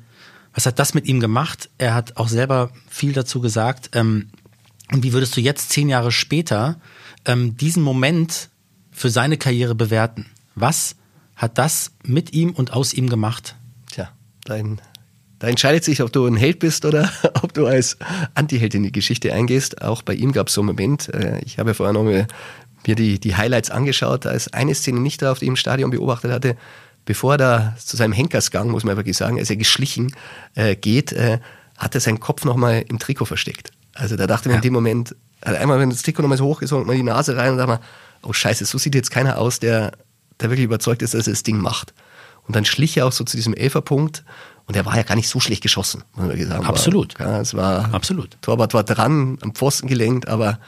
was 0.53 0.67
hat 0.67 0.79
das 0.79 0.95
mit 0.95 1.07
ihm 1.07 1.19
gemacht? 1.19 1.69
Er 1.79 1.95
hat 1.95 2.17
auch 2.17 2.29
selber 2.29 2.71
viel 2.89 3.13
dazu 3.13 3.41
gesagt. 3.41 3.91
Ähm, 3.95 4.29
und 4.93 5.03
wie 5.03 5.13
würdest 5.13 5.37
du 5.37 5.41
jetzt 5.41 5.71
zehn 5.71 5.89
Jahre 5.89 6.13
später 6.13 6.79
ähm, 7.25 7.57
diesen 7.57 7.83
Moment 7.83 8.51
für 8.93 9.11
seine 9.11 9.37
Karriere 9.37 9.75
bewerten? 9.75 10.27
Was 10.55 10.95
hat 11.35 11.59
das 11.59 11.91
mit 12.05 12.33
ihm 12.33 12.51
und 12.51 12.73
aus 12.73 12.95
ihm 12.95 13.09
gemacht? 13.09 13.57
Tja, 13.91 14.11
dein 14.45 14.81
da 15.45 15.51
entscheidet 15.51 15.85
sich, 15.85 16.01
ob 16.01 16.11
du 16.11 16.25
ein 16.25 16.37
Held 16.37 16.59
bist 16.59 16.87
oder 16.87 17.13
ob 17.43 17.53
du 17.53 17.67
als 17.67 17.99
Antiheld 18.33 18.75
in 18.75 18.83
die 18.83 18.93
Geschichte 18.93 19.35
eingehst. 19.35 19.83
Auch 19.83 20.01
bei 20.01 20.15
ihm 20.15 20.33
gab 20.33 20.49
es 20.49 20.55
so 20.55 20.63
einen 20.63 20.69
Moment, 20.69 21.13
äh, 21.13 21.39
ich 21.45 21.59
habe 21.59 21.71
ja 21.71 21.75
vorher 21.75 21.93
noch 21.93 22.03
mir 22.03 22.27
die, 22.87 23.21
die 23.21 23.37
Highlights 23.37 23.71
angeschaut, 23.71 24.25
ist 24.25 24.55
eine 24.55 24.75
Szene 24.75 25.01
nicht 25.01 25.21
da, 25.21 25.33
auf 25.33 25.41
die 25.41 25.45
ich 25.45 25.51
im 25.51 25.57
Stadion 25.57 25.91
beobachtet 25.91 26.33
hatte, 26.33 26.57
bevor 27.05 27.35
er 27.35 27.39
da 27.39 27.77
zu 27.79 27.99
seinem 27.99 28.13
Henkersgang, 28.13 28.71
muss 28.71 28.85
man 28.85 28.97
wirklich 28.97 29.19
sagen, 29.19 29.39
als 29.39 29.51
er 29.51 29.57
geschlichen 29.57 30.15
äh, 30.55 30.77
geht, 30.77 31.13
äh, 31.13 31.41
hat 31.77 31.95
er 31.95 32.01
seinen 32.01 32.21
Kopf 32.21 32.47
nochmal 32.47 32.83
im 32.89 32.99
Trikot 32.99 33.27
versteckt. 33.27 33.71
Also 33.93 34.17
da 34.17 34.27
dachte 34.27 34.49
man 34.49 34.55
ja. 34.55 34.59
in 34.61 34.63
dem 34.63 34.73
Moment, 34.73 35.15
also 35.43 35.59
einmal 35.61 35.79
wenn 35.79 35.91
das 35.91 36.01
Trikot 36.03 36.23
nochmal 36.23 36.39
so 36.39 36.47
hoch 36.47 36.63
ist 36.63 36.73
und 36.73 36.87
mal 36.87 36.97
die 36.97 37.03
Nase 37.03 37.37
rein 37.37 37.53
und 37.53 37.59
sagt 37.59 37.69
man, 37.69 37.81
oh 38.23 38.33
scheiße, 38.33 38.65
so 38.65 38.79
sieht 38.79 38.95
jetzt 38.95 39.11
keiner 39.11 39.37
aus, 39.37 39.61
der, 39.61 39.93
der 40.41 40.49
wirklich 40.49 40.65
überzeugt 40.65 41.03
ist, 41.03 41.13
dass 41.13 41.27
er 41.27 41.35
das 41.35 41.43
Ding 41.43 41.59
macht. 41.59 41.93
Und 42.47 42.57
dann 42.57 42.65
schlich 42.65 42.97
er 42.97 43.07
auch 43.07 43.13
so 43.13 43.25
zu 43.25 43.37
diesem 43.37 43.53
Elferpunkt 43.53 44.25
und 44.67 44.77
er 44.77 44.87
war 44.87 44.97
ja 44.97 45.03
gar 45.03 45.15
nicht 45.15 45.29
so 45.29 45.41
schlecht 45.41 45.63
geschossen, 45.63 46.05
muss 46.15 46.27
man 46.29 46.47
sagen. 46.47 46.65
Absolut. 46.67 47.19
War, 47.19 47.27
ja, 47.27 47.41
es 47.41 47.55
war, 47.55 47.93
Absolut. 47.95 48.37
Torwart 48.41 48.75
war 48.75 48.85
dran, 48.85 49.39
am 49.43 49.55
Pfosten 49.55 49.89
gelenkt, 49.89 50.29
aber 50.29 50.59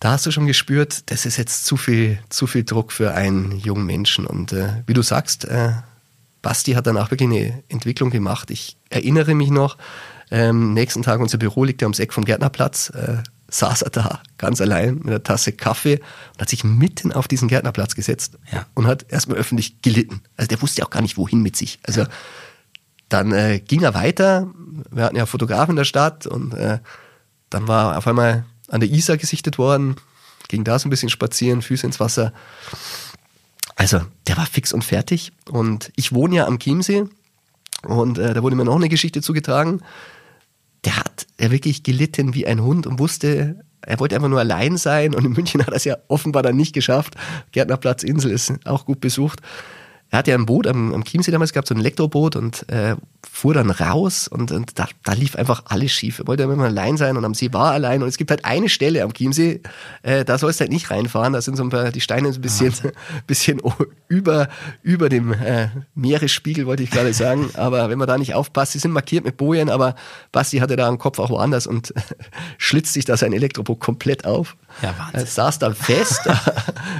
da 0.00 0.12
hast 0.12 0.26
du 0.26 0.30
schon 0.30 0.46
gespürt, 0.46 1.10
das 1.10 1.26
ist 1.26 1.36
jetzt 1.38 1.66
zu 1.66 1.76
viel, 1.76 2.18
zu 2.28 2.46
viel 2.46 2.64
Druck 2.64 2.92
für 2.92 3.14
einen 3.14 3.58
jungen 3.58 3.84
Menschen. 3.86 4.26
Und 4.26 4.52
äh, 4.52 4.82
wie 4.86 4.94
du 4.94 5.02
sagst, 5.02 5.44
äh, 5.46 5.72
Basti 6.42 6.72
hat 6.72 6.86
danach 6.86 7.10
wirklich 7.10 7.28
eine 7.28 7.62
Entwicklung 7.68 8.10
gemacht. 8.10 8.50
Ich 8.50 8.76
erinnere 8.90 9.34
mich 9.34 9.50
noch, 9.50 9.76
ähm, 10.30 10.74
nächsten 10.74 11.02
Tag 11.02 11.20
unser 11.20 11.38
Büro 11.38 11.64
liegt 11.64 11.82
ja 11.82 11.86
ums 11.86 11.98
Eck 11.98 12.12
vom 12.12 12.24
Gärtnerplatz. 12.24 12.90
Äh, 12.90 13.18
saß 13.50 13.80
er 13.82 13.90
da 13.90 14.20
ganz 14.36 14.60
allein 14.60 14.96
mit 14.96 15.06
einer 15.06 15.22
Tasse 15.22 15.52
Kaffee 15.52 16.00
und 16.34 16.40
hat 16.42 16.50
sich 16.50 16.64
mitten 16.64 17.12
auf 17.12 17.28
diesen 17.28 17.48
Gärtnerplatz 17.48 17.94
gesetzt 17.94 18.34
Ja. 18.52 18.66
und 18.74 18.86
hat 18.86 19.06
erstmal 19.08 19.38
öffentlich 19.38 19.80
gelitten. 19.80 20.20
Also 20.36 20.48
der 20.48 20.60
wusste 20.60 20.80
ja 20.82 20.86
auch 20.86 20.90
gar 20.90 21.00
nicht, 21.00 21.16
wohin 21.16 21.40
mit 21.40 21.56
sich. 21.56 21.78
Also 21.82 22.04
dann 23.08 23.32
äh, 23.32 23.60
ging 23.60 23.82
er 23.82 23.94
weiter. 23.94 24.48
Wir 24.90 25.04
hatten 25.04 25.16
ja 25.16 25.26
Fotografen 25.26 25.72
in 25.72 25.76
der 25.76 25.84
Stadt 25.84 26.26
und 26.26 26.54
äh, 26.54 26.78
dann 27.50 27.68
war 27.68 27.92
er 27.92 27.98
auf 27.98 28.06
einmal 28.06 28.44
an 28.68 28.80
der 28.80 28.90
Isar 28.90 29.16
gesichtet 29.16 29.58
worden, 29.58 29.96
ging 30.48 30.64
da 30.64 30.78
so 30.78 30.88
ein 30.88 30.90
bisschen 30.90 31.08
spazieren, 31.08 31.62
Füße 31.62 31.86
ins 31.86 32.00
Wasser. 32.00 32.32
Also 33.76 34.00
der 34.26 34.36
war 34.36 34.46
fix 34.46 34.72
und 34.72 34.84
fertig. 34.84 35.32
Und 35.50 35.92
ich 35.96 36.12
wohne 36.12 36.36
ja 36.36 36.46
am 36.46 36.58
Chiemsee 36.58 37.04
und 37.86 38.18
äh, 38.18 38.34
da 38.34 38.42
wurde 38.42 38.56
mir 38.56 38.64
noch 38.64 38.76
eine 38.76 38.88
Geschichte 38.88 39.22
zugetragen. 39.22 39.80
Der 40.84 40.96
hat 40.96 41.26
ja 41.40 41.50
wirklich 41.50 41.82
gelitten 41.82 42.34
wie 42.34 42.46
ein 42.46 42.62
Hund 42.62 42.86
und 42.86 42.98
wusste, 42.98 43.64
er 43.82 44.00
wollte 44.00 44.16
einfach 44.16 44.28
nur 44.28 44.40
allein 44.40 44.76
sein 44.76 45.14
und 45.14 45.24
in 45.24 45.32
München 45.32 45.60
hat 45.60 45.68
er 45.68 45.76
es 45.76 45.84
ja 45.84 45.96
offenbar 46.08 46.42
dann 46.42 46.56
nicht 46.56 46.74
geschafft. 46.74 47.14
Gärtnerplatz 47.52 48.02
Insel 48.02 48.32
ist 48.32 48.52
auch 48.66 48.84
gut 48.84 49.00
besucht. 49.00 49.40
Er 50.10 50.20
hatte 50.20 50.30
ja 50.30 50.38
ein 50.38 50.46
Boot 50.46 50.66
am, 50.66 50.94
am 50.94 51.04
Chiemsee 51.04 51.30
damals 51.30 51.52
gehabt, 51.52 51.68
so 51.68 51.74
ein 51.74 51.80
Elektroboot 51.80 52.34
und 52.34 52.66
äh, 52.70 52.96
fuhr 53.30 53.52
dann 53.52 53.70
raus 53.70 54.26
und, 54.26 54.50
und 54.52 54.78
da, 54.78 54.86
da 55.04 55.12
lief 55.12 55.36
einfach 55.36 55.64
alles 55.66 55.92
schief. 55.92 56.18
Er 56.20 56.26
wollte 56.26 56.44
immer 56.44 56.64
allein 56.64 56.96
sein 56.96 57.16
und 57.18 57.24
am 57.26 57.34
See 57.34 57.52
war 57.52 57.68
er 57.70 57.74
allein 57.74 58.02
und 58.02 58.08
es 58.08 58.16
gibt 58.16 58.30
halt 58.30 58.44
eine 58.46 58.68
Stelle 58.70 59.02
am 59.02 59.12
Chiemsee, 59.12 59.60
äh, 60.02 60.24
da 60.24 60.38
sollst 60.38 60.60
du 60.60 60.62
halt 60.62 60.72
nicht 60.72 60.90
reinfahren, 60.90 61.34
da 61.34 61.42
sind 61.42 61.56
so 61.56 61.62
ein 61.62 61.68
paar, 61.68 61.90
die 61.92 62.00
Steine 62.00 62.32
so 62.32 62.38
ein 62.38 62.42
bisschen, 62.42 62.72
bisschen 63.26 63.60
o- 63.60 63.74
über, 64.08 64.48
über 64.82 65.10
dem 65.10 65.32
äh, 65.34 65.68
Meeresspiegel, 65.94 66.64
wollte 66.66 66.82
ich 66.84 66.90
gerade 66.90 67.12
sagen, 67.12 67.50
aber 67.54 67.90
wenn 67.90 67.98
man 67.98 68.08
da 68.08 68.16
nicht 68.16 68.34
aufpasst, 68.34 68.72
die 68.72 68.78
sind 68.78 68.92
markiert 68.92 69.24
mit 69.26 69.36
Bojen, 69.36 69.68
aber 69.68 69.94
Basti 70.32 70.58
hatte 70.58 70.76
da 70.76 70.88
einen 70.88 70.96
Kopf 70.98 71.18
auch 71.18 71.28
woanders 71.30 71.66
und 71.66 71.92
schlitzt 72.56 72.94
sich 72.94 73.04
da 73.04 73.16
sein 73.18 73.34
Elektroboot 73.34 73.78
komplett 73.78 74.24
auf. 74.24 74.56
Ja, 74.82 74.94
Wahnsinn. 74.98 75.20
Er 75.20 75.26
saß 75.26 75.58
dann 75.58 75.74
fest, 75.74 76.22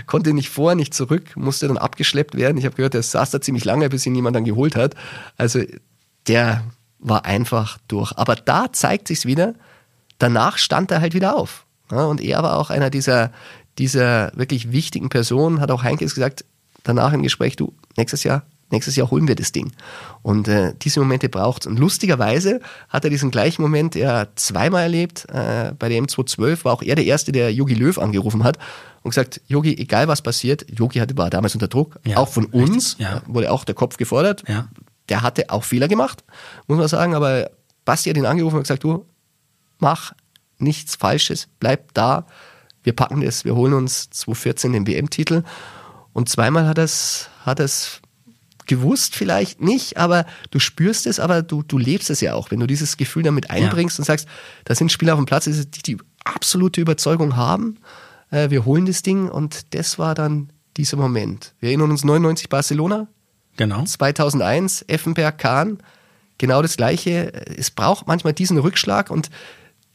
konnte 0.07 0.33
nicht 0.35 0.49
vor, 0.51 0.75
nicht 0.75 0.93
zurück, 0.95 1.37
musste 1.37 1.69
dann 1.69 1.79
abgeschleppt 1.79 2.37
werden. 2.37 2.59
Ich 2.59 2.65
habe 2.65 2.75
gehört, 2.77 2.95
er 2.99 3.13
saß 3.13 3.31
da 3.31 3.41
ziemlich 3.41 3.65
lange, 3.65 3.89
bis 3.89 4.07
ihn 4.07 4.15
jemand 4.15 4.37
dann 4.37 4.45
geholt 4.45 4.77
hat. 4.77 4.95
Also 5.37 5.61
der 6.27 6.65
war 6.99 7.25
einfach 7.25 7.79
durch. 7.89 8.13
Aber 8.17 8.35
da 8.35 8.73
zeigt 8.73 9.09
sich's 9.09 9.25
wieder, 9.25 9.55
danach 10.19 10.59
stand 10.59 10.91
er 10.91 11.01
halt 11.01 11.15
wieder 11.15 11.37
auf. 11.37 11.65
Ja, 11.91 12.05
und 12.05 12.21
er 12.21 12.43
war 12.43 12.59
auch 12.59 12.71
einer 12.71 12.91
dieser, 12.91 13.33
dieser 13.79 14.33
wirklich 14.35 14.73
wichtigen 14.73 15.09
Personen, 15.09 15.61
hat 15.61 15.71
auch 15.71 15.83
Heinkes 15.83 16.15
gesagt, 16.15 16.45
danach 16.83 17.13
im 17.13 17.23
Gespräch, 17.23 17.57
du, 17.57 17.73
nächstes 17.97 18.25
Jahr, 18.25 18.43
nächstes 18.71 18.97
Jahr 18.97 19.11
holen 19.11 19.29
wir 19.29 19.35
das 19.35 19.53
Ding. 19.53 19.73
Und 20.23 20.49
äh, 20.49 20.75
diese 20.83 21.01
Momente 21.01 21.29
braucht's. 21.29 21.67
Und 21.67 21.79
lustigerweise 21.79 22.61
hat 22.89 23.05
er 23.05 23.11
diesen 23.11 23.31
gleichen 23.31 23.63
Moment 23.63 23.95
ja 23.95 24.27
zweimal 24.35 24.83
erlebt. 24.85 25.27
Äh, 25.31 25.73
bei 25.79 25.89
der 25.89 26.03
M212 26.03 26.65
war 26.65 26.73
auch 26.73 26.83
er 26.83 26.97
der 26.97 27.05
Erste, 27.05 27.33
der 27.33 27.53
Yogi 27.53 27.75
Löw 27.75 27.99
angerufen 27.99 28.45
hat 28.45 28.59
und 29.03 29.11
gesagt, 29.11 29.41
Yogi, 29.47 29.77
egal 29.79 30.09
was 30.09 30.23
passiert, 30.23 30.67
Yogi 30.71 31.03
war 31.17 31.31
damals 31.31 31.55
unter 31.55 31.69
Druck, 31.69 31.99
Ja, 32.05 32.19
auch 32.19 32.29
von 32.29 32.47
uns, 32.47 32.97
ja. 32.99 33.19
äh, 33.19 33.21
wurde 33.27 33.51
auch 33.51 33.65
der 33.65 33.75
Kopf 33.75 33.97
gefordert. 33.97 34.45
Ja. 34.49 34.69
Der 35.09 35.23
hatte 35.23 35.49
auch 35.49 35.65
Fehler 35.65 35.89
gemacht, 35.89 36.23
muss 36.67 36.79
man 36.79 36.89
sagen, 36.89 37.15
aber 37.15 37.51
Basti 37.85 38.11
hat 38.11 38.17
ihn 38.19 38.27
angerufen 38.27 38.57
und 38.57 38.63
gesagt, 38.63 38.85
du, 38.85 39.07
mach 39.79 40.13
nichts 40.59 40.97
Falsches, 40.97 41.49
bleib 41.61 41.95
da, 41.95 42.27
wir 42.83 42.95
packen 42.95 43.21
das, 43.23 43.45
wir 43.45 43.55
holen 43.55 43.73
uns 43.73 44.11
2014 44.11 44.73
den 44.73 44.87
WM-Titel. 44.87 45.43
Und 46.13 46.29
zweimal 46.29 46.67
hat 46.67 46.79
es, 46.79 47.29
hat 47.45 47.61
es 47.61 48.01
gewusst, 48.69 49.17
vielleicht 49.17 49.61
nicht, 49.61 49.97
aber 49.97 50.25
du 50.51 50.59
spürst 50.61 51.07
es, 51.07 51.19
aber 51.19 51.43
du, 51.43 51.63
du 51.63 51.79
lebst 51.79 52.11
es 52.11 52.21
ja 52.21 52.35
auch, 52.35 52.51
wenn 52.51 52.61
du 52.61 52.67
dieses 52.67 52.97
Gefühl 52.97 53.25
damit 53.25 53.51
einbringst 53.51 53.99
und 53.99 54.05
sagst, 54.05 54.29
da 54.65 54.75
sind 54.75 54.93
Spieler 54.93 55.15
auf 55.15 55.19
dem 55.19 55.27
Platz, 55.27 55.45
die 55.47 55.83
die 55.83 55.99
absolute 56.25 56.81
Überzeugung 56.81 57.37
haben, 57.37 57.79
äh, 58.31 58.51
wir 58.51 58.65
holen 58.65 58.87
das 58.87 59.03
Ding 59.03 59.29
und 59.29 59.75
das 59.75 59.99
war 59.99 60.15
dann 60.15 60.53
dieser 60.77 60.97
Moment. 60.97 61.55
Wir 61.59 61.71
erinnern 61.71 61.91
uns 61.91 62.05
99 62.05 62.49
Barcelona, 62.49 63.09
Genau. 63.59 63.85
2001, 63.85 64.85
Effenberg, 64.87 65.37
Kahn, 65.37 65.79
genau 66.39 66.63
das 66.63 66.77
Gleiche. 66.77 67.33
Es 67.59 67.71
braucht 67.73 68.07
manchmal 68.07 68.33
diesen 68.33 68.57
Rückschlag 68.57 69.11
und 69.11 69.31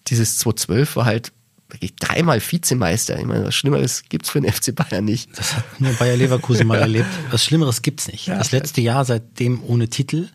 dieses 0.08 0.38
2012 0.40 0.98
war 0.98 1.06
halt 1.06 1.32
wirklich 1.74 1.96
dreimal 1.96 2.42
Vizemeister. 2.42 3.20
Ich 3.20 3.26
meine, 3.26 3.46
was 3.46 3.56
Schlimmeres 3.56 4.04
gibt's 4.08 4.30
für 4.30 4.40
den 4.40 4.52
FC 4.52 4.74
Bayern 4.74 5.06
nicht. 5.06 5.38
Das 5.38 5.56
hat 5.56 5.82
nur 5.82 5.94
Bayer 5.94 6.16
Leverkusen 6.16 6.68
mal 6.68 6.80
erlebt. 6.80 7.10
Was 7.32 7.44
Schlimmeres 7.44 7.82
gibt's 7.82 8.08
nicht. 8.08 8.28
Das 8.28 8.52
letzte 8.52 8.82
Jahr 8.82 9.04
seitdem 9.06 9.62
ohne 9.64 9.90
Titel. 9.90 10.30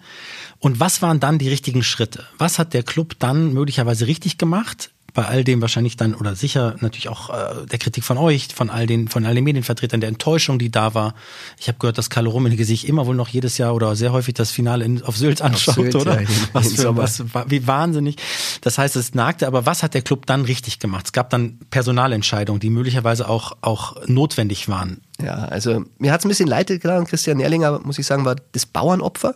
Und 0.59 0.81
was 0.81 1.03
waren 1.03 1.20
dann 1.20 1.38
die 1.38 1.48
richtigen 1.48 1.83
Schritte? 1.83 2.24
Was 2.37 2.59
hat 2.59 2.74
der 2.74 2.83
Club 2.83 3.14
dann 3.18 3.53
möglicherweise 3.53 4.07
richtig 4.07 4.38
gemacht? 4.38 4.90
Bei 5.14 5.25
all 5.27 5.42
dem 5.42 5.61
wahrscheinlich 5.61 5.97
dann 5.97 6.14
oder 6.14 6.37
sicher 6.37 6.77
natürlich 6.81 7.09
auch 7.09 7.31
äh, 7.31 7.66
der 7.66 7.79
Kritik 7.79 8.05
von 8.05 8.18
euch, 8.18 8.49
von 8.55 8.71
all 8.71 8.87
den 8.87 9.09
von 9.09 9.25
all 9.25 9.35
den 9.35 9.44
Medienvertretern, 9.44 10.01
der 10.01 10.09
Enttäuschung, 10.09 10.59
die 10.59 10.71
da 10.71 10.94
war. 10.94 11.14
Ich 11.59 11.68
habe 11.68 11.79
gehört, 11.79 11.99
dass 11.99 12.11
Carlo 12.11 12.31
Rummenigge 12.31 12.64
sich 12.64 12.87
immer 12.87 13.07
wohl 13.07 13.16
noch 13.16 13.29
jedes 13.29 13.59
Jahr 13.59 13.75
oder 13.75 13.97
sehr 13.97 14.12
häufig 14.12 14.35
das 14.35 14.51
Finale 14.51 14.85
in, 14.85 15.03
auf 15.03 15.16
Sylt 15.16 15.42
anschaut, 15.42 15.75
Sylt, 15.75 15.94
oder? 15.94 16.21
ja, 16.21 16.29
was 16.53 16.73
für 16.75 16.97
was 16.97 17.25
wie 17.49 17.66
wahnsinnig. 17.66 18.16
Das 18.61 18.79
heißt, 18.79 18.97
es 18.97 19.14
nagte, 19.14 19.47
aber 19.47 19.66
was 19.66 19.83
hat 19.83 19.94
der 19.94 20.03
Club 20.03 20.27
dann 20.27 20.42
richtig 20.42 20.79
gemacht? 20.79 21.07
Es 21.07 21.12
gab 21.12 21.31
dann 21.31 21.59
Personalentscheidungen, 21.71 22.61
die 22.61 22.71
möglicherweise 22.71 23.29
auch, 23.29 23.57
auch 23.61 23.97
notwendig 24.07 24.68
waren. 24.68 25.01
Ja, 25.21 25.35
also 25.47 25.85
mir 25.99 26.13
hat's 26.13 26.25
ein 26.25 26.29
bisschen 26.29 26.49
leid 26.49 26.69
getan. 26.69 27.05
Christian 27.05 27.41
Erlinger, 27.41 27.81
muss 27.81 27.99
ich 27.99 28.07
sagen, 28.07 28.25
war 28.25 28.37
das 28.53 28.67
Bauernopfer. 28.67 29.35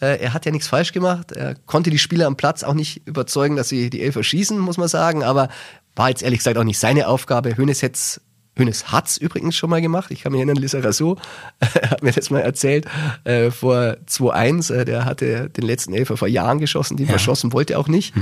Äh, 0.00 0.18
er 0.20 0.34
hat 0.34 0.44
ja 0.44 0.50
nichts 0.50 0.66
falsch 0.66 0.92
gemacht. 0.92 1.30
Er 1.32 1.54
konnte 1.54 1.90
die 1.90 1.98
Spieler 1.98 2.26
am 2.26 2.36
Platz 2.36 2.64
auch 2.64 2.74
nicht 2.74 3.06
überzeugen, 3.06 3.54
dass 3.54 3.68
sie 3.68 3.90
die 3.90 4.02
Elfer 4.02 4.24
schießen, 4.24 4.58
muss 4.58 4.76
man 4.76 4.88
sagen. 4.88 5.22
Aber 5.22 5.48
war 5.94 6.08
jetzt 6.08 6.22
ehrlich 6.24 6.40
gesagt 6.40 6.58
auch 6.58 6.64
nicht 6.64 6.78
seine 6.80 7.06
Aufgabe. 7.06 7.56
Hönes 7.56 7.82
hätt's 7.82 8.20
Hönes 8.56 8.92
hat's 8.92 9.16
übrigens 9.16 9.56
schon 9.56 9.68
mal 9.70 9.80
gemacht. 9.82 10.10
Ich 10.12 10.22
kann 10.22 10.30
mich 10.30 10.38
erinnern, 10.38 10.56
Lisa 10.56 10.78
Rassou 10.78 11.16
hat 11.60 12.02
mir 12.04 12.12
das 12.12 12.30
mal 12.30 12.40
erzählt. 12.40 12.86
Äh, 13.24 13.50
vor 13.50 13.96
2-1, 14.08 14.72
äh, 14.72 14.84
der 14.84 15.04
hatte 15.04 15.50
den 15.50 15.64
letzten 15.64 15.92
Elfer 15.92 16.16
vor 16.16 16.28
Jahren 16.28 16.58
geschossen, 16.60 16.96
den 16.96 17.06
Ja. 17.06 17.10
verschossen 17.12 17.52
wollte 17.52 17.76
auch 17.78 17.88
nicht. 17.88 18.14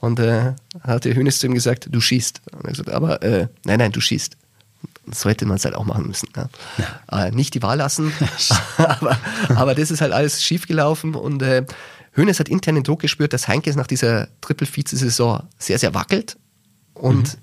Und 0.00 0.18
äh, 0.20 0.54
hatte 0.80 1.14
Hönes 1.14 1.38
zu 1.38 1.46
ihm 1.46 1.54
gesagt, 1.54 1.88
du 1.90 2.00
schießt. 2.00 2.42
Und 2.52 2.60
er 2.64 2.64
hat 2.64 2.70
gesagt, 2.70 2.90
aber 2.90 3.22
äh, 3.22 3.46
nein, 3.64 3.78
nein, 3.78 3.92
du 3.92 4.00
schießt. 4.00 4.36
So 5.10 5.28
hätte 5.28 5.46
man 5.46 5.56
es 5.56 5.64
halt 5.64 5.74
auch 5.74 5.84
machen 5.84 6.06
müssen. 6.06 6.28
Ja. 6.36 7.26
Äh, 7.26 7.30
nicht 7.30 7.54
die 7.54 7.62
Wahl 7.62 7.78
lassen, 7.78 8.12
aber, 8.76 9.18
aber 9.54 9.74
das 9.74 9.90
ist 9.90 10.00
halt 10.00 10.12
alles 10.12 10.42
schiefgelaufen 10.42 11.14
und 11.14 11.42
äh, 11.42 11.64
Hönes 12.14 12.40
hat 12.40 12.48
intern 12.48 12.76
den 12.76 12.84
Druck 12.84 13.00
gespürt, 13.00 13.32
dass 13.32 13.46
Heinkes 13.46 13.76
nach 13.76 13.86
dieser 13.86 14.28
Triple-Vize-Saison 14.40 15.42
sehr, 15.58 15.78
sehr 15.78 15.94
wackelt 15.94 16.36
und 16.94 17.38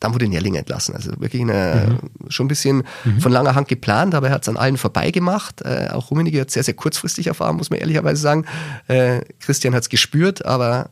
dann 0.00 0.14
wurde 0.14 0.26
Nerling 0.28 0.54
entlassen. 0.54 0.96
Also 0.96 1.12
wirklich 1.20 1.42
eine, 1.42 1.98
schon 2.28 2.46
ein 2.46 2.48
bisschen 2.48 2.84
von 3.18 3.30
langer 3.30 3.54
Hand 3.54 3.68
geplant, 3.68 4.14
aber 4.14 4.28
er 4.28 4.34
hat 4.34 4.42
es 4.42 4.48
an 4.48 4.56
allen 4.56 4.78
vorbei 4.78 5.10
gemacht. 5.10 5.60
Äh, 5.62 5.88
auch 5.92 6.10
Rummenigge 6.10 6.40
hat 6.40 6.50
sehr, 6.50 6.64
sehr 6.64 6.74
kurzfristig 6.74 7.26
erfahren, 7.26 7.56
muss 7.56 7.70
man 7.70 7.78
ehrlicherweise 7.78 8.20
sagen. 8.20 8.46
Äh, 8.88 9.20
Christian 9.40 9.74
hat 9.74 9.82
es 9.82 9.88
gespürt, 9.90 10.44
aber 10.46 10.88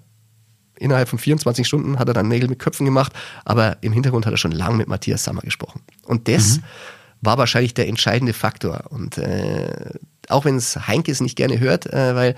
innerhalb 0.79 1.09
von 1.09 1.19
24 1.19 1.67
Stunden 1.67 1.99
hat 1.99 2.09
er 2.09 2.15
dann 2.15 2.29
Nägel 2.29 2.49
mit 2.49 2.59
Köpfen 2.59 2.85
gemacht, 2.85 3.13
aber 3.45 3.79
im 3.83 3.93
Hintergrund 3.93 4.27
hat 4.27 4.33
er 4.33 4.39
schon 4.39 4.53
lange 4.53 4.77
mit 4.77 4.89
Matthias 4.89 5.25
Sammer 5.25 5.43
gesprochen. 5.43 5.83
Und 6.05 6.29
das 6.29 6.61
war 7.21 7.39
wahrscheinlich 7.39 7.75
der 7.75 7.89
entscheidende 7.89 8.33
Faktor. 8.33 8.85
Und 8.91 9.19
äh, 9.19 9.91
auch 10.29 10.45
wenn 10.45 10.57
es 10.57 10.87
Heinkes 10.87 11.21
nicht 11.21 11.37
gerne 11.37 11.59
hört, 11.59 11.87
äh, 11.93 12.15
weil 12.15 12.37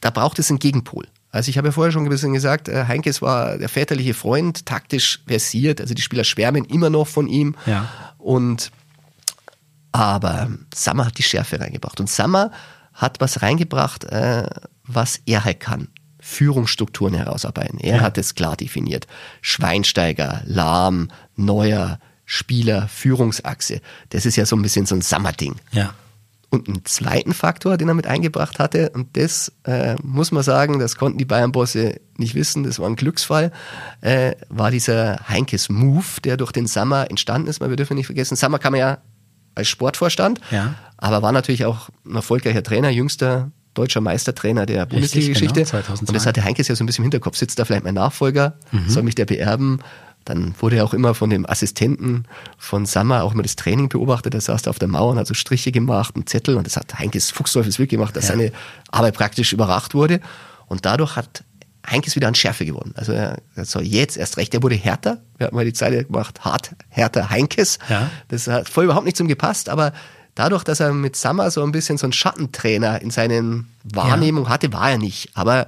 da 0.00 0.10
braucht 0.10 0.38
es 0.38 0.50
einen 0.50 0.58
Gegenpol. 0.58 1.06
Also 1.30 1.50
ich 1.50 1.58
habe 1.58 1.68
ja 1.68 1.72
vorher 1.72 1.92
schon 1.92 2.04
ein 2.04 2.08
bisschen 2.08 2.32
gesagt, 2.32 2.68
äh, 2.68 2.86
Heinkes 2.86 3.20
war 3.20 3.58
der 3.58 3.68
väterliche 3.68 4.14
Freund, 4.14 4.64
taktisch 4.64 5.20
versiert, 5.26 5.80
also 5.80 5.94
die 5.94 6.02
Spieler 6.02 6.24
schwärmen 6.24 6.64
immer 6.64 6.90
noch 6.90 7.06
von 7.06 7.28
ihm. 7.28 7.54
Ja. 7.66 7.88
Und 8.18 8.72
aber 9.92 10.48
Sammer 10.74 11.06
hat 11.06 11.18
die 11.18 11.22
Schärfe 11.22 11.60
reingebracht. 11.60 12.00
Und 12.00 12.08
Sammer 12.08 12.50
hat 12.94 13.20
was 13.20 13.42
reingebracht, 13.42 14.04
äh, 14.04 14.48
was 14.84 15.20
er 15.26 15.44
halt 15.44 15.60
kann. 15.60 15.88
Führungsstrukturen 16.28 17.14
herausarbeiten. 17.14 17.78
Er 17.80 18.02
hat 18.02 18.18
es 18.18 18.34
klar 18.34 18.54
definiert. 18.56 19.06
Schweinsteiger, 19.40 20.42
Lahm, 20.44 21.08
Neuer, 21.36 21.98
Spieler, 22.26 22.86
Führungsachse. 22.88 23.80
Das 24.10 24.26
ist 24.26 24.36
ja 24.36 24.44
so 24.44 24.54
ein 24.54 24.60
bisschen 24.62 24.84
so 24.84 24.94
ein 24.94 25.00
Sammer-Ding. 25.00 25.54
Ja. 25.72 25.94
Und 26.50 26.68
einen 26.68 26.84
zweiten 26.84 27.32
Faktor, 27.32 27.78
den 27.78 27.88
er 27.88 27.94
mit 27.94 28.06
eingebracht 28.06 28.58
hatte, 28.58 28.90
und 28.90 29.16
das 29.16 29.52
äh, 29.64 29.96
muss 30.02 30.30
man 30.30 30.42
sagen, 30.42 30.78
das 30.78 30.96
konnten 30.96 31.18
die 31.18 31.24
Bayern-Bosse 31.24 31.98
nicht 32.18 32.34
wissen, 32.34 32.62
das 32.62 32.78
war 32.78 32.88
ein 32.88 32.96
Glücksfall, 32.96 33.50
äh, 34.02 34.32
war 34.50 34.70
dieser 34.70 35.28
Heinkes 35.28 35.70
Move, 35.70 36.20
der 36.24 36.36
durch 36.36 36.52
den 36.52 36.66
Sammer 36.66 37.10
entstanden 37.10 37.48
ist. 37.48 37.60
Wir 37.60 37.74
dürfen 37.76 37.96
nicht 37.96 38.06
vergessen, 38.06 38.36
Sammer 38.36 38.58
kam 38.58 38.74
ja 38.74 38.98
als 39.54 39.68
Sportvorstand, 39.68 40.40
Ja. 40.50 40.74
aber 40.98 41.20
war 41.22 41.32
natürlich 41.32 41.64
auch 41.64 41.88
ein 42.06 42.14
erfolgreicher 42.16 42.62
Trainer, 42.62 42.90
jüngster 42.90 43.50
deutscher 43.78 44.00
Meistertrainer 44.00 44.66
der 44.66 44.86
Bundesliga-Geschichte. 44.86 45.54
genau, 45.60 45.66
2002. 45.70 46.08
und 46.10 46.14
das 46.16 46.26
hatte 46.26 46.44
Heinkes 46.44 46.68
ja 46.68 46.74
so 46.74 46.82
ein 46.82 46.86
bisschen 46.86 47.02
im 47.04 47.10
Hinterkopf. 47.10 47.36
Sitzt 47.36 47.58
da 47.58 47.64
vielleicht 47.64 47.84
mein 47.84 47.94
Nachfolger? 47.94 48.58
Mhm. 48.72 48.88
Soll 48.88 49.02
mich 49.04 49.14
der 49.14 49.24
beerben? 49.26 49.78
Dann 50.24 50.54
wurde 50.60 50.76
er 50.76 50.84
auch 50.84 50.92
immer 50.94 51.14
von 51.14 51.30
dem 51.30 51.48
Assistenten 51.48 52.24
von 52.58 52.84
Sammer 52.86 53.22
auch 53.22 53.32
immer 53.32 53.42
das 53.44 53.56
Training 53.56 53.88
beobachtet. 53.88 54.34
Der 54.34 54.40
saß 54.40 54.62
da 54.62 54.70
auf 54.70 54.78
der 54.78 54.88
Mauer 54.88 55.12
und 55.12 55.18
hat 55.18 55.26
so 55.26 55.32
Striche 55.34 55.72
gemacht, 55.72 56.16
einen 56.16 56.26
Zettel 56.26 56.56
und 56.56 56.66
das 56.66 56.76
hat 56.76 56.98
Heinkes 56.98 57.30
Fuchsteufelswild 57.30 57.88
gemacht, 57.88 58.14
dass 58.16 58.24
Ja. 58.28 58.34
seine 58.34 58.52
Arbeit 58.90 59.14
praktisch 59.14 59.52
überwacht 59.52 59.94
wurde. 59.94 60.20
Und 60.66 60.84
dadurch 60.84 61.16
hat 61.16 61.44
Heinkes 61.88 62.14
wieder 62.16 62.28
an 62.28 62.34
Schärfe 62.34 62.66
gewonnen. 62.66 62.92
Also 62.96 63.12
er 63.12 63.38
soll 63.62 63.82
jetzt 63.84 64.18
erst 64.18 64.36
recht. 64.36 64.52
Er 64.52 64.62
wurde 64.62 64.74
härter. 64.74 65.22
Wir 65.38 65.46
hatten 65.46 65.56
mal 65.56 65.64
die 65.64 65.72
Zeile 65.72 66.04
gemacht, 66.04 66.44
hart, 66.44 66.72
härter 66.90 67.30
Heinkes. 67.30 67.78
Ja. 67.88 68.10
Das 68.28 68.46
hat 68.48 68.68
voll 68.68 68.84
überhaupt 68.84 69.06
nicht 69.06 69.16
zum 69.16 69.28
gepasst, 69.28 69.70
aber 69.70 69.92
dadurch, 70.38 70.62
dass 70.62 70.80
er 70.80 70.92
mit 70.92 71.16
Sammer 71.16 71.50
so 71.50 71.62
ein 71.64 71.72
bisschen 71.72 71.98
so 71.98 72.06
einen 72.06 72.12
Schattentrainer 72.12 73.02
in 73.02 73.10
seinen 73.10 73.68
Wahrnehmung 73.82 74.48
hatte, 74.48 74.72
war 74.72 74.90
er 74.92 74.98
nicht. 74.98 75.30
Aber 75.34 75.66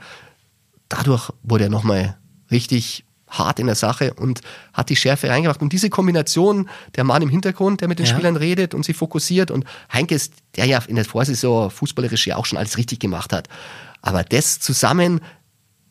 dadurch 0.88 1.32
wurde 1.42 1.64
er 1.64 1.70
nochmal 1.70 2.16
richtig 2.50 3.04
hart 3.28 3.58
in 3.58 3.66
der 3.66 3.74
Sache 3.74 4.14
und 4.14 4.40
hat 4.72 4.88
die 4.88 4.96
Schärfe 4.96 5.28
reingebracht. 5.28 5.60
Und 5.60 5.72
diese 5.72 5.90
Kombination, 5.90 6.68
der 6.96 7.04
Mann 7.04 7.22
im 7.22 7.28
Hintergrund, 7.28 7.80
der 7.80 7.88
mit 7.88 7.98
den 7.98 8.06
Ja. 8.06 8.12
Spielern 8.12 8.36
redet 8.36 8.74
und 8.74 8.84
sie 8.84 8.94
fokussiert 8.94 9.50
und 9.50 9.64
Heinkes, 9.92 10.30
der 10.56 10.66
ja 10.66 10.78
in 10.86 10.96
der 10.96 11.04
Vorsaison 11.04 11.70
fußballerisch 11.70 12.26
ja 12.28 12.36
auch 12.36 12.46
schon 12.46 12.58
alles 12.58 12.76
richtig 12.76 13.00
gemacht 13.00 13.32
hat. 13.32 13.48
Aber 14.02 14.22
das 14.24 14.60
zusammen, 14.60 15.20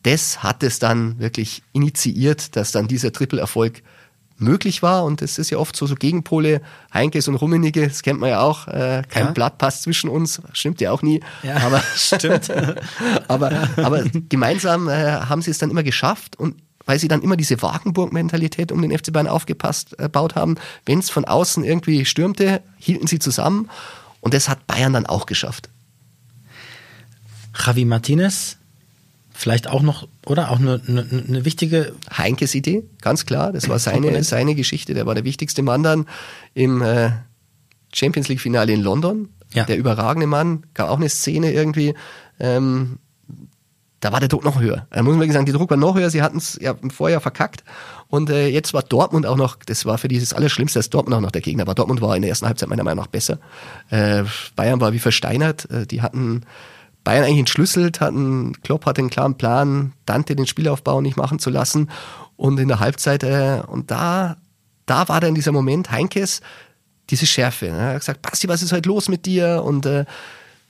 das 0.02 0.42
hat 0.42 0.62
es 0.62 0.78
dann 0.78 1.18
wirklich 1.18 1.62
initiiert, 1.72 2.56
dass 2.56 2.72
dann 2.72 2.88
dieser 2.88 3.12
Triple-Erfolg 3.12 3.82
möglich 4.40 4.82
war. 4.82 5.04
Und 5.04 5.22
das 5.22 5.38
ist 5.38 5.50
ja 5.50 5.58
oft 5.58 5.76
so, 5.76 5.86
so 5.86 5.94
Gegenpole, 5.94 6.60
Heinkes 6.92 7.28
und 7.28 7.34
Rummenigge, 7.36 7.86
das 7.86 8.02
kennt 8.02 8.20
man 8.20 8.30
ja 8.30 8.40
auch, 8.40 8.68
äh, 8.68 9.02
kein 9.08 9.26
Ja. 9.26 9.30
Blatt 9.32 9.58
passt 9.58 9.82
zwischen 9.82 10.08
uns, 10.10 10.40
stimmt 10.52 10.80
ja 10.80 10.90
auch 10.90 11.02
nie. 11.02 11.20
Ja, 11.42 11.56
aber, 11.58 11.82
stimmt. 11.96 12.50
aber, 13.28 13.68
aber 13.76 14.04
gemeinsam 14.28 14.88
äh, 14.88 14.92
haben 14.92 15.42
sie 15.42 15.50
es 15.50 15.58
dann 15.58 15.70
immer 15.70 15.82
geschafft 15.82 16.36
und 16.36 16.56
weil 16.86 16.98
sie 16.98 17.08
dann 17.08 17.22
immer 17.22 17.36
diese 17.36 17.62
Wagenburg-Mentalität 17.62 18.72
um 18.72 18.82
den 18.82 18.96
FC 18.96 19.12
Bayern 19.12 19.28
aufgepasst 19.28 19.98
äh, 19.98 20.08
baut 20.08 20.34
haben. 20.34 20.56
Wenn 20.86 20.98
es 20.98 21.10
von 21.10 21.24
außen 21.24 21.62
irgendwie 21.62 22.04
stürmte, 22.04 22.62
hielten 22.78 23.06
sie 23.06 23.18
zusammen 23.18 23.68
und 24.20 24.34
das 24.34 24.48
hat 24.48 24.66
Bayern 24.66 24.92
dann 24.92 25.06
auch 25.06 25.26
geschafft. 25.26 25.68
Javi 27.54 27.84
Martinez, 27.84 28.56
vielleicht 29.40 29.68
auch 29.68 29.80
noch, 29.80 30.06
oder? 30.26 30.50
Auch 30.50 30.58
eine, 30.58 30.80
eine, 30.86 31.24
eine 31.26 31.44
wichtige. 31.44 31.94
Heinkes 32.16 32.54
Idee, 32.54 32.84
ganz 33.00 33.24
klar. 33.24 33.52
Das 33.52 33.68
war 33.68 33.78
seine, 33.78 33.98
Komponente. 33.98 34.24
seine 34.24 34.54
Geschichte. 34.54 34.92
Der 34.92 35.06
war 35.06 35.14
der 35.14 35.24
wichtigste 35.24 35.62
Mann 35.62 35.82
dann 35.82 36.06
im 36.52 36.82
äh, 36.82 37.10
Champions 37.92 38.28
League-Finale 38.28 38.72
in 38.72 38.82
London. 38.82 39.30
Ja. 39.54 39.64
Der 39.64 39.78
überragende 39.78 40.26
Mann. 40.26 40.64
Gab 40.74 40.90
auch 40.90 40.98
eine 40.98 41.08
Szene 41.08 41.52
irgendwie. 41.52 41.94
Ähm, 42.38 42.98
da 44.00 44.12
war 44.12 44.20
der 44.20 44.28
Druck 44.28 44.44
noch 44.44 44.60
höher. 44.60 44.86
Da 44.90 45.02
muss 45.02 45.12
man 45.12 45.20
wirklich 45.20 45.34
sagen, 45.34 45.46
der 45.46 45.54
Druck 45.54 45.70
war 45.70 45.76
noch 45.76 45.94
höher. 45.94 46.10
Sie 46.10 46.22
hatten 46.22 46.38
es 46.38 46.58
ja 46.60 46.72
im 46.72 46.90
Vorjahr 46.90 47.20
verkackt. 47.20 47.64
Und 48.08 48.28
äh, 48.28 48.48
jetzt 48.48 48.74
war 48.74 48.82
Dortmund 48.82 49.24
auch 49.26 49.36
noch, 49.36 49.56
das 49.64 49.86
war 49.86 49.96
für 49.98 50.08
dieses 50.08 50.34
Allerschlimmste, 50.34 50.78
dass 50.78 50.90
Dortmund 50.90 51.16
auch 51.16 51.20
noch 51.20 51.30
der 51.30 51.42
Gegner 51.42 51.66
war. 51.66 51.74
Dortmund 51.74 52.00
war 52.00 52.14
in 52.14 52.22
der 52.22 52.28
ersten 52.28 52.46
Halbzeit 52.46 52.68
meiner 52.68 52.84
Meinung 52.84 53.04
nach 53.04 53.10
besser. 53.10 53.38
Äh, 53.88 54.24
Bayern 54.54 54.80
war 54.80 54.92
wie 54.92 54.98
versteinert. 54.98 55.70
Äh, 55.70 55.86
die 55.86 56.02
hatten 56.02 56.42
Bayern 57.04 57.24
eigentlich 57.24 57.40
entschlüsselt, 57.40 58.00
hatten, 58.00 58.52
Klopp 58.62 58.86
hatte 58.86 59.00
einen 59.00 59.10
klaren 59.10 59.36
Plan, 59.36 59.92
Dante 60.06 60.36
den 60.36 60.46
Spielaufbau 60.46 61.00
nicht 61.00 61.16
machen 61.16 61.38
zu 61.38 61.50
lassen. 61.50 61.90
Und 62.36 62.58
in 62.58 62.68
der 62.68 62.80
Halbzeit, 62.80 63.22
äh, 63.22 63.62
und 63.66 63.90
da, 63.90 64.36
da 64.86 65.08
war 65.08 65.20
dann 65.20 65.34
dieser 65.34 65.52
Moment, 65.52 65.90
Heinkes, 65.90 66.40
diese 67.10 67.26
Schärfe. 67.26 67.66
Ne? 67.66 67.78
Er 67.78 67.94
hat 67.94 68.00
gesagt, 68.00 68.22
Basti, 68.22 68.48
was 68.48 68.62
ist 68.62 68.72
heute 68.72 68.88
los 68.88 69.08
mit 69.08 69.26
dir? 69.26 69.62
Und 69.64 69.86
äh, 69.86 70.04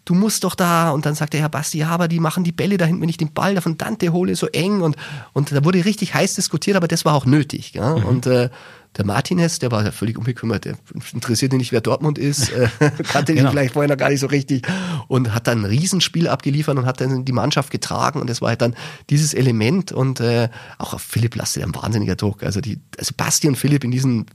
du 0.05 0.15
musst 0.15 0.45
doch 0.45 0.55
da. 0.55 0.91
Und 0.91 1.07
dann 1.07 1.15
sagt 1.15 1.33
der 1.33 1.41
Herr 1.41 1.49
Basti, 1.49 1.79
ja, 1.79 1.91
aber 1.91 2.09
die 2.09 2.21
machen 2.21 2.45
die 2.45 2.53
Bälle 2.53 2.77
da 2.77 2.85
hinten, 2.87 3.03
wenn 3.03 3.09
ich 3.09 3.17
den 3.17 3.33
Ball 3.33 3.55
da 3.55 3.61
von 3.61 3.79
Dante 3.79 4.13
hole, 4.13 4.35
so 4.37 4.47
eng. 4.49 4.81
Und, 4.81 4.97
und 5.33 5.53
da 5.53 5.65
wurde 5.65 5.85
richtig 5.85 6.15
heiß 6.15 6.35
diskutiert, 6.35 6.77
aber 6.77 6.89
das 6.89 7.05
war 7.05 7.15
auch 7.15 7.27
nötig. 7.27 7.75
Ja? 7.75 7.93
Und 7.93 8.27
äh, 8.27 8.51
der 8.97 9.07
Martinez, 9.07 9.59
der 9.61 9.71
war 9.71 9.85
ja 9.85 9.93
völlig 9.93 10.19
unbekümmert, 10.19 10.65
der 10.65 10.75
interessiert 11.13 11.53
ihn 11.53 11.59
nicht, 11.59 11.71
wer 11.73 11.81
Dortmund 11.81 12.19
ist, 12.19 12.51
äh, 12.51 12.69
kannte 13.05 13.35
Genau. 13.35 13.49
ihn 13.49 13.53
vielleicht 13.53 13.75
vorher 13.75 13.89
noch 13.89 13.97
gar 13.97 14.11
nicht 14.11 14.21
so 14.21 14.27
richtig 14.27 14.67
und 15.07 15.33
hat 15.33 15.47
dann 15.47 15.61
ein 15.61 15.65
Riesenspiel 15.65 16.27
abgeliefert 16.29 16.77
und 16.77 16.87
hat 16.87 17.01
dann 17.01 17.25
die 17.25 17.33
Mannschaft 17.33 17.71
getragen 17.71 18.21
und 18.21 18.29
das 18.29 18.41
war 18.43 18.49
halt 18.49 18.63
dann 18.63 18.75
dieses 19.09 19.33
Element 19.33 19.93
und 19.93 20.21
äh, 20.21 20.49
auch 20.79 20.95
auf 20.95 21.03
Philipp 21.03 21.37
lastet 21.37 21.63
ein 21.63 21.75
wahnsinniger 21.75 22.17
Druck. 22.17 22.43
Also 22.43 22.61
die, 22.61 22.81
also 22.99 23.15
Basti 23.17 23.47
und 23.49 23.57
Philipp 23.57 23.85
in 23.85 23.93
diesem 23.93 24.27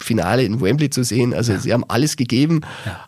Finale 0.00 0.42
in 0.44 0.60
Wembley 0.60 0.90
zu 0.90 1.04
sehen. 1.04 1.32
Also 1.32 1.56
sie 1.56 1.72
haben 1.72 1.84
alles 1.88 2.16
gegeben, 2.16 2.62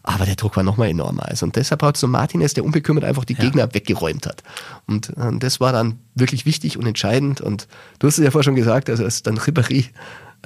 aber 0.04 0.24
der 0.24 0.36
Druck 0.36 0.56
war 0.56 0.62
nochmal 0.62 0.88
enormer. 0.88 1.28
Also, 1.28 1.44
und 1.44 1.56
deshalb 1.56 1.82
hat 1.82 1.96
so 1.96 2.06
Martinez, 2.06 2.54
der 2.54 2.64
unbekümmert 2.64 3.04
einfach 3.04 3.24
die 3.24 3.34
Gegner 3.34 3.74
weggeräumt 3.74 4.24
hat. 4.24 4.44
Und, 4.86 5.10
und 5.10 5.42
das 5.42 5.58
war 5.60 5.72
dann 5.72 5.98
wirklich 6.14 6.46
wichtig 6.46 6.78
und 6.78 6.86
entscheidend. 6.86 7.40
Und 7.40 7.66
du 7.98 8.06
hast 8.06 8.18
es 8.18 8.24
ja 8.24 8.30
vorher 8.30 8.44
schon 8.44 8.54
gesagt, 8.54 8.88
also 8.88 9.04
als 9.04 9.22
dann 9.24 9.36
Ribéry 9.36 9.86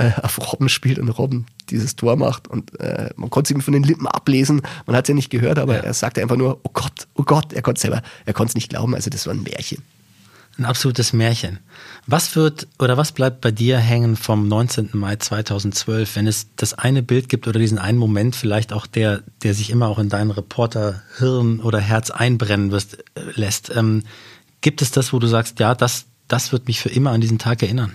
äh, 0.01 0.13
auf 0.23 0.39
Robben 0.53 0.71
spielt 0.71 0.99
und 0.99 1.11
Robben 1.11 1.45
dieses 1.69 1.95
Tor 1.95 2.17
macht 2.17 2.49
und 2.49 2.79
äh, 2.81 3.11
man 3.17 3.29
konnte 3.29 3.53
es 3.53 3.57
ihm 3.57 3.61
von 3.61 3.75
den 3.75 3.83
Lippen 3.83 4.07
ablesen, 4.07 4.63
man 4.87 4.97
hat 4.97 5.05
es 5.05 5.09
ja 5.09 5.15
nicht 5.15 5.29
gehört, 5.29 5.59
aber 5.59 5.77
er 5.77 5.93
sagte 5.93 6.23
einfach 6.23 6.37
nur, 6.37 6.59
oh 6.63 6.71
Gott, 6.73 7.07
oh 7.15 7.23
Gott, 7.23 7.53
er 7.53 7.61
konnte 7.61 7.83
selber, 7.83 8.03
er 8.25 8.33
konnte 8.33 8.53
es 8.53 8.55
nicht 8.55 8.71
glauben, 8.71 8.95
also 8.95 9.11
das 9.11 9.27
war 9.27 9.35
ein 9.35 9.43
Märchen. 9.43 9.83
Ein 10.57 10.65
absolutes 10.65 11.13
Märchen. 11.13 11.59
Was 12.07 12.35
wird 12.35 12.67
oder 12.79 12.97
was 12.97 13.13
bleibt 13.13 13.41
bei 13.41 13.51
dir 13.51 13.79
hängen 13.79 14.17
vom 14.17 14.49
19. 14.49 14.91
Mai 14.95 15.17
2012, 15.17 16.17
wenn 16.17 16.27
es 16.27 16.49
das 16.57 16.75
eine 16.75 17.03
Bild 17.03 17.29
gibt 17.29 17.47
oder 17.47 17.61
diesen 17.61 17.79
einen 17.79 17.99
Moment, 17.99 18.35
vielleicht 18.35 18.73
auch 18.73 18.87
der, 18.87 19.23
der 19.43 19.55
sich 19.55 19.71
immer 19.71 19.89
auch 19.89 19.99
in 19.99 20.09
deinen 20.09 20.31
Reporter-Hirn 20.31 21.61
oder 21.61 21.79
Herz 21.79 22.11
einbrennen 22.11 22.73
wirst, 22.73 22.99
äh, 23.15 23.21
lässt? 23.35 23.71
Ähm, 23.75 24.03
gibt 24.61 24.83
es 24.83 24.91
das, 24.91 25.13
wo 25.13 25.19
du 25.19 25.27
sagst, 25.27 25.61
ja, 25.61 25.75
das, 25.75 26.07
das 26.27 26.53
wird 26.53 26.69
mich 26.69 26.81
für 26.81 26.91
immer 26.91 27.11
an 27.11 27.21
diesen 27.21 27.39
Tag 27.39 27.63
erinnern? 27.63 27.93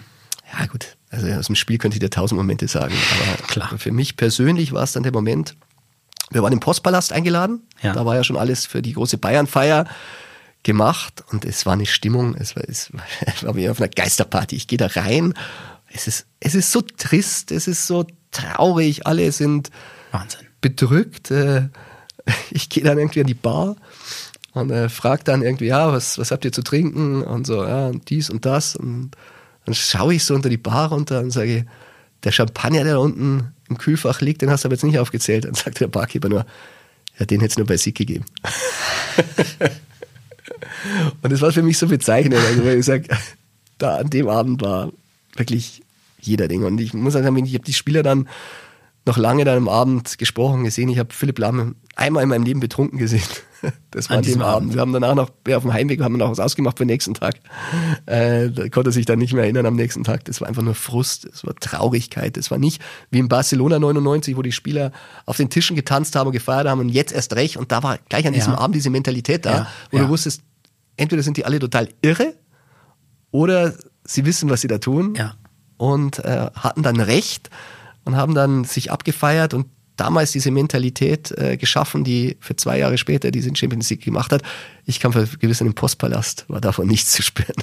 Ja, 0.57 0.65
gut. 0.67 0.95
Also 1.15 1.27
aus 1.31 1.47
dem 1.47 1.55
Spiel 1.55 1.77
könnte 1.77 1.95
ich 1.95 1.99
dir 1.99 2.09
tausend 2.09 2.37
Momente 2.37 2.67
sagen. 2.67 2.93
Aber 2.93 3.43
Klar. 3.47 3.77
für 3.77 3.91
mich 3.91 4.17
persönlich 4.17 4.73
war 4.73 4.83
es 4.83 4.91
dann 4.91 5.03
der 5.03 5.13
Moment, 5.13 5.55
wir 6.31 6.43
waren 6.43 6.53
im 6.53 6.59
Postpalast 6.59 7.13
eingeladen. 7.13 7.61
Ja. 7.81 7.93
Da 7.93 8.05
war 8.05 8.15
ja 8.15 8.23
schon 8.23 8.37
alles 8.37 8.65
für 8.65 8.81
die 8.81 8.93
große 8.93 9.17
Bayern-Feier 9.17 9.85
gemacht 10.63 11.23
und 11.31 11.45
es 11.45 11.65
war 11.65 11.73
eine 11.73 11.85
Stimmung, 11.85 12.35
es 12.35 12.55
war, 12.55 12.63
es 12.67 12.91
war, 13.43 13.55
wie 13.55 13.69
auf 13.69 13.79
einer 13.79 13.89
Geisterparty. 13.89 14.55
Ich 14.55 14.67
gehe 14.67 14.77
da 14.79 14.87
rein, 14.87 15.33
es 15.93 16.07
ist, 16.07 16.25
es 16.39 16.55
ist 16.55 16.71
so 16.71 16.81
trist, 16.81 17.51
es 17.51 17.67
ist 17.67 17.87
so 17.87 18.05
traurig, 18.31 19.05
alle 19.05 19.31
sind 19.31 19.69
Wahnsinn. 20.11 20.41
bedrückt. 20.61 21.31
Äh, 21.31 21.69
ich 22.51 22.69
gehe 22.69 22.83
dann 22.83 22.97
irgendwie 22.97 23.21
an 23.21 23.27
die 23.27 23.33
Bar 23.35 23.75
und 24.53 24.71
äh, 24.71 24.89
frage 24.89 25.23
dann 25.23 25.43
irgendwie, 25.43 25.67
ja, 25.67 25.91
was, 25.91 26.17
was 26.17 26.31
habt 26.31 26.43
ihr 26.45 26.51
zu 26.51 26.63
trinken? 26.63 27.21
Und 27.21 27.45
so, 27.45 27.63
ja, 27.63 27.87
und 27.87 28.09
dies 28.09 28.29
und 28.29 28.45
das. 28.45 28.75
Und 28.75 29.11
dann 29.65 29.73
schaue 29.73 30.13
ich 30.15 30.23
so 30.23 30.35
unter 30.35 30.49
die 30.49 30.57
Bar 30.57 30.89
runter 30.89 31.19
und 31.19 31.31
sage, 31.31 31.65
der 32.23 32.31
Champagner, 32.31 32.83
der 32.83 32.93
da 32.93 32.99
unten 32.99 33.51
im 33.69 33.77
Kühlfach 33.77 34.21
liegt, 34.21 34.41
den 34.41 34.49
hast 34.49 34.63
du 34.63 34.67
aber 34.67 34.75
jetzt 34.75 34.83
nicht 34.83 34.99
aufgezählt. 34.99 35.45
Dann 35.45 35.53
sagt 35.53 35.79
der 35.79 35.87
Barkeeper 35.87 36.29
nur, 36.29 36.45
ja, 37.19 37.25
den 37.25 37.39
hätte 37.39 37.51
es 37.51 37.57
nur 37.57 37.67
bei 37.67 37.77
Sieg 37.77 37.95
gegeben. 37.95 38.25
und 41.21 41.31
das 41.31 41.41
war 41.41 41.51
für 41.51 41.63
mich 41.63 41.77
so 41.77 41.87
bezeichnend. 41.87 42.39
Also, 42.39 42.65
weil 42.65 42.79
ich 42.79 42.85
sage, 42.85 43.07
da 43.77 43.97
an 43.97 44.09
dem 44.09 44.27
Abend 44.27 44.61
war 44.61 44.91
wirklich 45.35 45.81
jeder 46.19 46.47
Ding. 46.47 46.63
Und 46.63 46.79
ich 46.79 46.93
muss 46.93 47.13
sagen, 47.13 47.45
ich 47.45 47.53
habe 47.53 47.63
die 47.63 47.73
Spieler 47.73 48.03
dann 48.03 48.27
noch 49.05 49.17
lange 49.17 49.45
dann 49.45 49.57
am 49.57 49.69
Abend 49.69 50.17
gesprochen, 50.17 50.63
gesehen. 50.63 50.89
Ich 50.89 50.97
habe 50.99 51.13
Philipp 51.13 51.37
Lahm 51.39 51.75
einmal 51.95 52.23
in 52.23 52.29
meinem 52.29 52.43
Leben 52.43 52.59
betrunken 52.59 52.97
gesehen. 52.99 53.21
Das 53.89 54.11
war 54.11 54.17
An 54.17 54.21
dem 54.21 54.25
diesem 54.27 54.41
Abend. 54.43 54.55
Abend. 54.57 54.73
Wir 54.75 54.81
haben 54.81 54.93
danach 54.93 55.15
noch, 55.15 55.31
ja, 55.47 55.57
auf 55.57 55.63
dem 55.63 55.73
Heimweg 55.73 55.99
haben 56.01 56.13
wir 56.13 56.19
noch 56.19 56.29
was 56.29 56.39
ausgemacht 56.39 56.77
für 56.77 56.83
den 56.83 56.91
nächsten 56.91 57.15
Tag. 57.15 57.33
Äh, 58.05 58.51
da 58.51 58.69
konnte 58.69 58.89
er 58.89 58.91
sich 58.91 59.07
dann 59.07 59.17
nicht 59.17 59.33
mehr 59.33 59.43
erinnern 59.43 59.65
am 59.65 59.75
nächsten 59.75 60.03
Tag. 60.03 60.23
Das 60.25 60.39
war 60.39 60.47
einfach 60.47 60.61
nur 60.61 60.75
Frust, 60.75 61.25
es 61.25 61.43
war 61.43 61.55
Traurigkeit. 61.55 62.37
Das 62.37 62.51
war 62.51 62.59
nicht 62.59 62.79
wie 63.09 63.17
in 63.17 63.27
Barcelona 63.27 63.79
99, 63.79 64.37
wo 64.37 64.43
die 64.43 64.51
Spieler 64.51 64.91
auf 65.25 65.37
den 65.37 65.49
Tischen 65.49 65.75
getanzt 65.75 66.15
haben 66.15 66.27
und 66.27 66.33
gefeiert 66.33 66.67
haben 66.67 66.79
und 66.79 66.89
jetzt 66.89 67.11
erst 67.11 67.33
recht. 67.35 67.57
Und 67.57 67.71
da 67.71 67.81
war 67.81 67.97
gleich 68.07 68.27
an 68.27 68.33
diesem 68.33 68.53
Ja. 68.53 68.59
Abend 68.59 68.75
diese 68.75 68.91
Mentalität 68.91 69.47
da, 69.47 69.51
Ja, 69.51 69.67
wo 69.89 69.97
ja. 69.97 70.03
du 70.03 70.09
wusstest, 70.09 70.41
entweder 70.95 71.23
sind 71.23 71.37
die 71.37 71.45
alle 71.45 71.57
total 71.57 71.89
irre 72.03 72.35
oder 73.31 73.73
sie 74.03 74.25
wissen, 74.25 74.49
was 74.51 74.61
sie 74.61 74.67
da 74.67 74.77
tun 74.77 75.17
und 75.77 76.19
äh, 76.19 76.51
hatten 76.53 76.83
dann 76.83 76.99
recht 76.99 77.49
und 78.05 78.15
haben 78.15 78.33
dann 78.33 78.63
sich 78.63 78.91
abgefeiert 78.91 79.53
und 79.53 79.67
damals 79.97 80.31
diese 80.31 80.51
Mentalität 80.51 81.31
äh, 81.31 81.57
geschaffen, 81.57 82.03
die 82.03 82.37
für 82.39 82.55
zwei 82.55 82.79
Jahre 82.79 82.97
später 82.97 83.31
diesen 83.31 83.55
Champions 83.55 83.89
League 83.89 84.03
gemacht 84.03 84.31
hat. 84.31 84.43
Ich 84.85 84.99
kam 84.99 85.13
vergewiss 85.13 85.61
in 85.61 85.67
den 85.67 85.75
Postpalast, 85.75 86.45
war 86.47 86.61
davon 86.61 86.87
nichts 86.87 87.11
zu 87.11 87.21
spüren. 87.21 87.55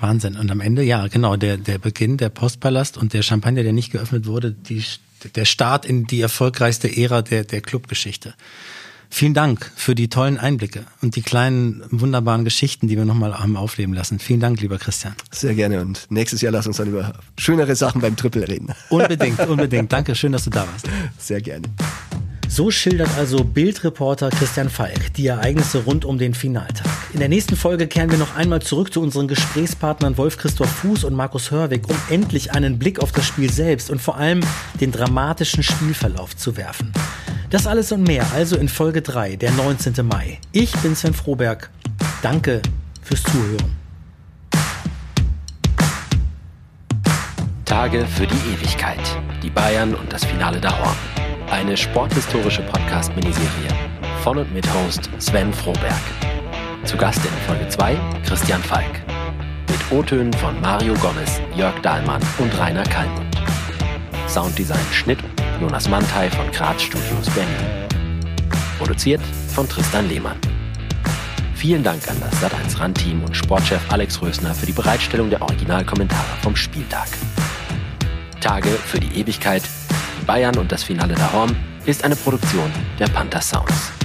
Wahnsinn. 0.00 0.36
Und 0.36 0.50
am 0.50 0.60
Ende, 0.60 0.82
ja, 0.82 1.06
genau, 1.06 1.36
der, 1.36 1.56
der 1.56 1.78
Beginn, 1.78 2.16
der 2.16 2.28
Postpalast 2.28 2.98
und 2.98 3.12
der 3.12 3.22
Champagner, 3.22 3.62
der 3.62 3.72
nicht 3.72 3.92
geöffnet 3.92 4.26
wurde, 4.26 4.50
die, 4.52 4.82
der 5.36 5.44
Start 5.44 5.86
in 5.86 6.06
die 6.06 6.20
erfolgreichste 6.20 6.94
Ära 6.96 7.22
der, 7.22 7.44
der 7.44 7.60
Clubgeschichte. 7.60 8.34
Vielen 9.14 9.34
Dank 9.34 9.70
für 9.76 9.94
die 9.94 10.08
tollen 10.08 10.38
Einblicke 10.38 10.86
und 11.02 11.16
die 11.16 11.22
kleinen, 11.22 11.82
wunderbaren 11.90 12.44
Geschichten, 12.44 12.88
die 12.88 12.96
wir 12.96 13.04
nochmal 13.04 13.38
haben 13.38 13.58
aufleben 13.58 13.92
lassen. 13.92 14.18
Vielen 14.18 14.40
Dank, 14.40 14.62
lieber 14.62 14.78
Christian. 14.78 15.14
Sehr 15.30 15.54
gerne 15.54 15.82
und 15.82 16.06
nächstes 16.08 16.40
Jahr 16.40 16.50
lass 16.50 16.66
uns 16.66 16.78
dann 16.78 16.88
über 16.88 17.12
schönere 17.36 17.76
Sachen 17.76 18.00
beim 18.00 18.16
Triple 18.16 18.48
reden. 18.48 18.72
Unbedingt, 18.88 19.38
unbedingt. 19.46 19.92
Danke, 19.92 20.14
schön, 20.14 20.32
dass 20.32 20.44
du 20.44 20.50
da 20.50 20.66
warst. 20.66 20.88
Sehr 21.18 21.42
gerne. 21.42 21.68
So 22.48 22.70
schildert 22.70 23.10
also 23.18 23.44
Bildreporter 23.44 24.30
Christian 24.30 24.70
Falk 24.70 25.12
die 25.14 25.26
Ereignisse 25.26 25.84
rund 25.84 26.06
um 26.06 26.16
den 26.16 26.32
Finaltag. 26.32 26.86
In 27.12 27.20
der 27.20 27.28
nächsten 27.28 27.54
Folge 27.54 27.88
kehren 27.88 28.10
wir 28.10 28.18
noch 28.18 28.34
einmal 28.34 28.62
zurück 28.62 28.94
zu 28.94 29.02
unseren 29.02 29.28
Gesprächspartnern 29.28 30.16
Wolf-Christoph 30.16 30.70
Fuß 30.70 31.04
und 31.04 31.14
Markus 31.14 31.50
Hörwig, 31.50 31.86
um 31.86 31.96
endlich 32.08 32.52
einen 32.52 32.78
Blick 32.78 32.98
auf 32.98 33.12
das 33.12 33.26
Spiel 33.26 33.52
selbst 33.52 33.90
und 33.90 34.00
vor 34.00 34.16
allem 34.16 34.40
den 34.80 34.90
dramatischen 34.90 35.62
Spielverlauf 35.62 36.34
zu 36.34 36.56
werfen. 36.56 36.92
Das 37.52 37.66
alles 37.66 37.92
und 37.92 38.04
mehr 38.04 38.24
also 38.32 38.56
in 38.56 38.66
Folge 38.66 39.02
3, 39.02 39.36
der 39.36 39.50
19. 39.52 40.06
Mai. 40.06 40.38
Ich 40.52 40.72
bin 40.78 40.96
Sven 40.96 41.12
Froberg. 41.12 41.68
Danke 42.22 42.62
fürs 43.02 43.22
Zuhören. 43.24 43.76
Tage 47.66 48.06
für 48.06 48.26
die 48.26 48.54
Ewigkeit. 48.54 49.02
Die 49.42 49.50
Bayern 49.50 49.94
und 49.94 50.10
das 50.10 50.24
Finale 50.24 50.62
der 50.62 50.78
Horn. 50.78 50.96
Eine 51.50 51.76
sporthistorische 51.76 52.62
Podcast-Miniserie 52.62 53.68
von 54.22 54.38
und 54.38 54.54
mit 54.54 54.66
Host 54.72 55.10
Sven 55.18 55.52
Froberg. 55.52 56.00
Zu 56.84 56.96
Gast 56.96 57.20
in 57.22 57.46
Folge 57.46 57.68
2 57.68 57.98
Christian 58.24 58.62
Falk. 58.62 59.02
Mit 59.68 59.92
O-Tönen 59.92 60.32
von 60.32 60.58
Mario 60.62 60.94
Gomez, 60.94 61.38
Jörg 61.54 61.78
Dahlmann 61.82 62.22
und 62.38 62.58
Rainer 62.58 62.84
Kallmund. 62.84 63.36
Sounddesign 64.26 64.86
Schnitt 64.90 65.18
Jonas 65.62 65.88
Mantei 65.88 66.28
von 66.28 66.50
Graz 66.50 66.82
Studios 66.82 67.30
Berlin. 67.30 67.86
Produziert 68.78 69.20
von 69.54 69.68
Tristan 69.68 70.08
Lehmann. 70.08 70.36
Vielen 71.54 71.84
Dank 71.84 72.02
an 72.08 72.16
das 72.18 72.34
Sat1 72.42 72.80
RAN-Team 72.80 73.22
und 73.22 73.36
Sportchef 73.36 73.80
Alex 73.92 74.20
Rösner 74.20 74.56
für 74.56 74.66
die 74.66 74.72
Bereitstellung 74.72 75.30
der 75.30 75.40
Originalkommentare 75.40 76.36
vom 76.42 76.56
Spieltag. 76.56 77.06
Tage 78.40 78.70
für 78.70 78.98
die 78.98 79.20
Ewigkeit 79.20 79.62
Bayern 80.26 80.56
und 80.56 80.72
das 80.72 80.82
Finale 80.82 81.14
Horn 81.32 81.54
ist 81.86 82.02
eine 82.02 82.16
Produktion 82.16 82.68
der 82.98 83.06
Panther 83.06 83.40
Sounds. 83.40 84.01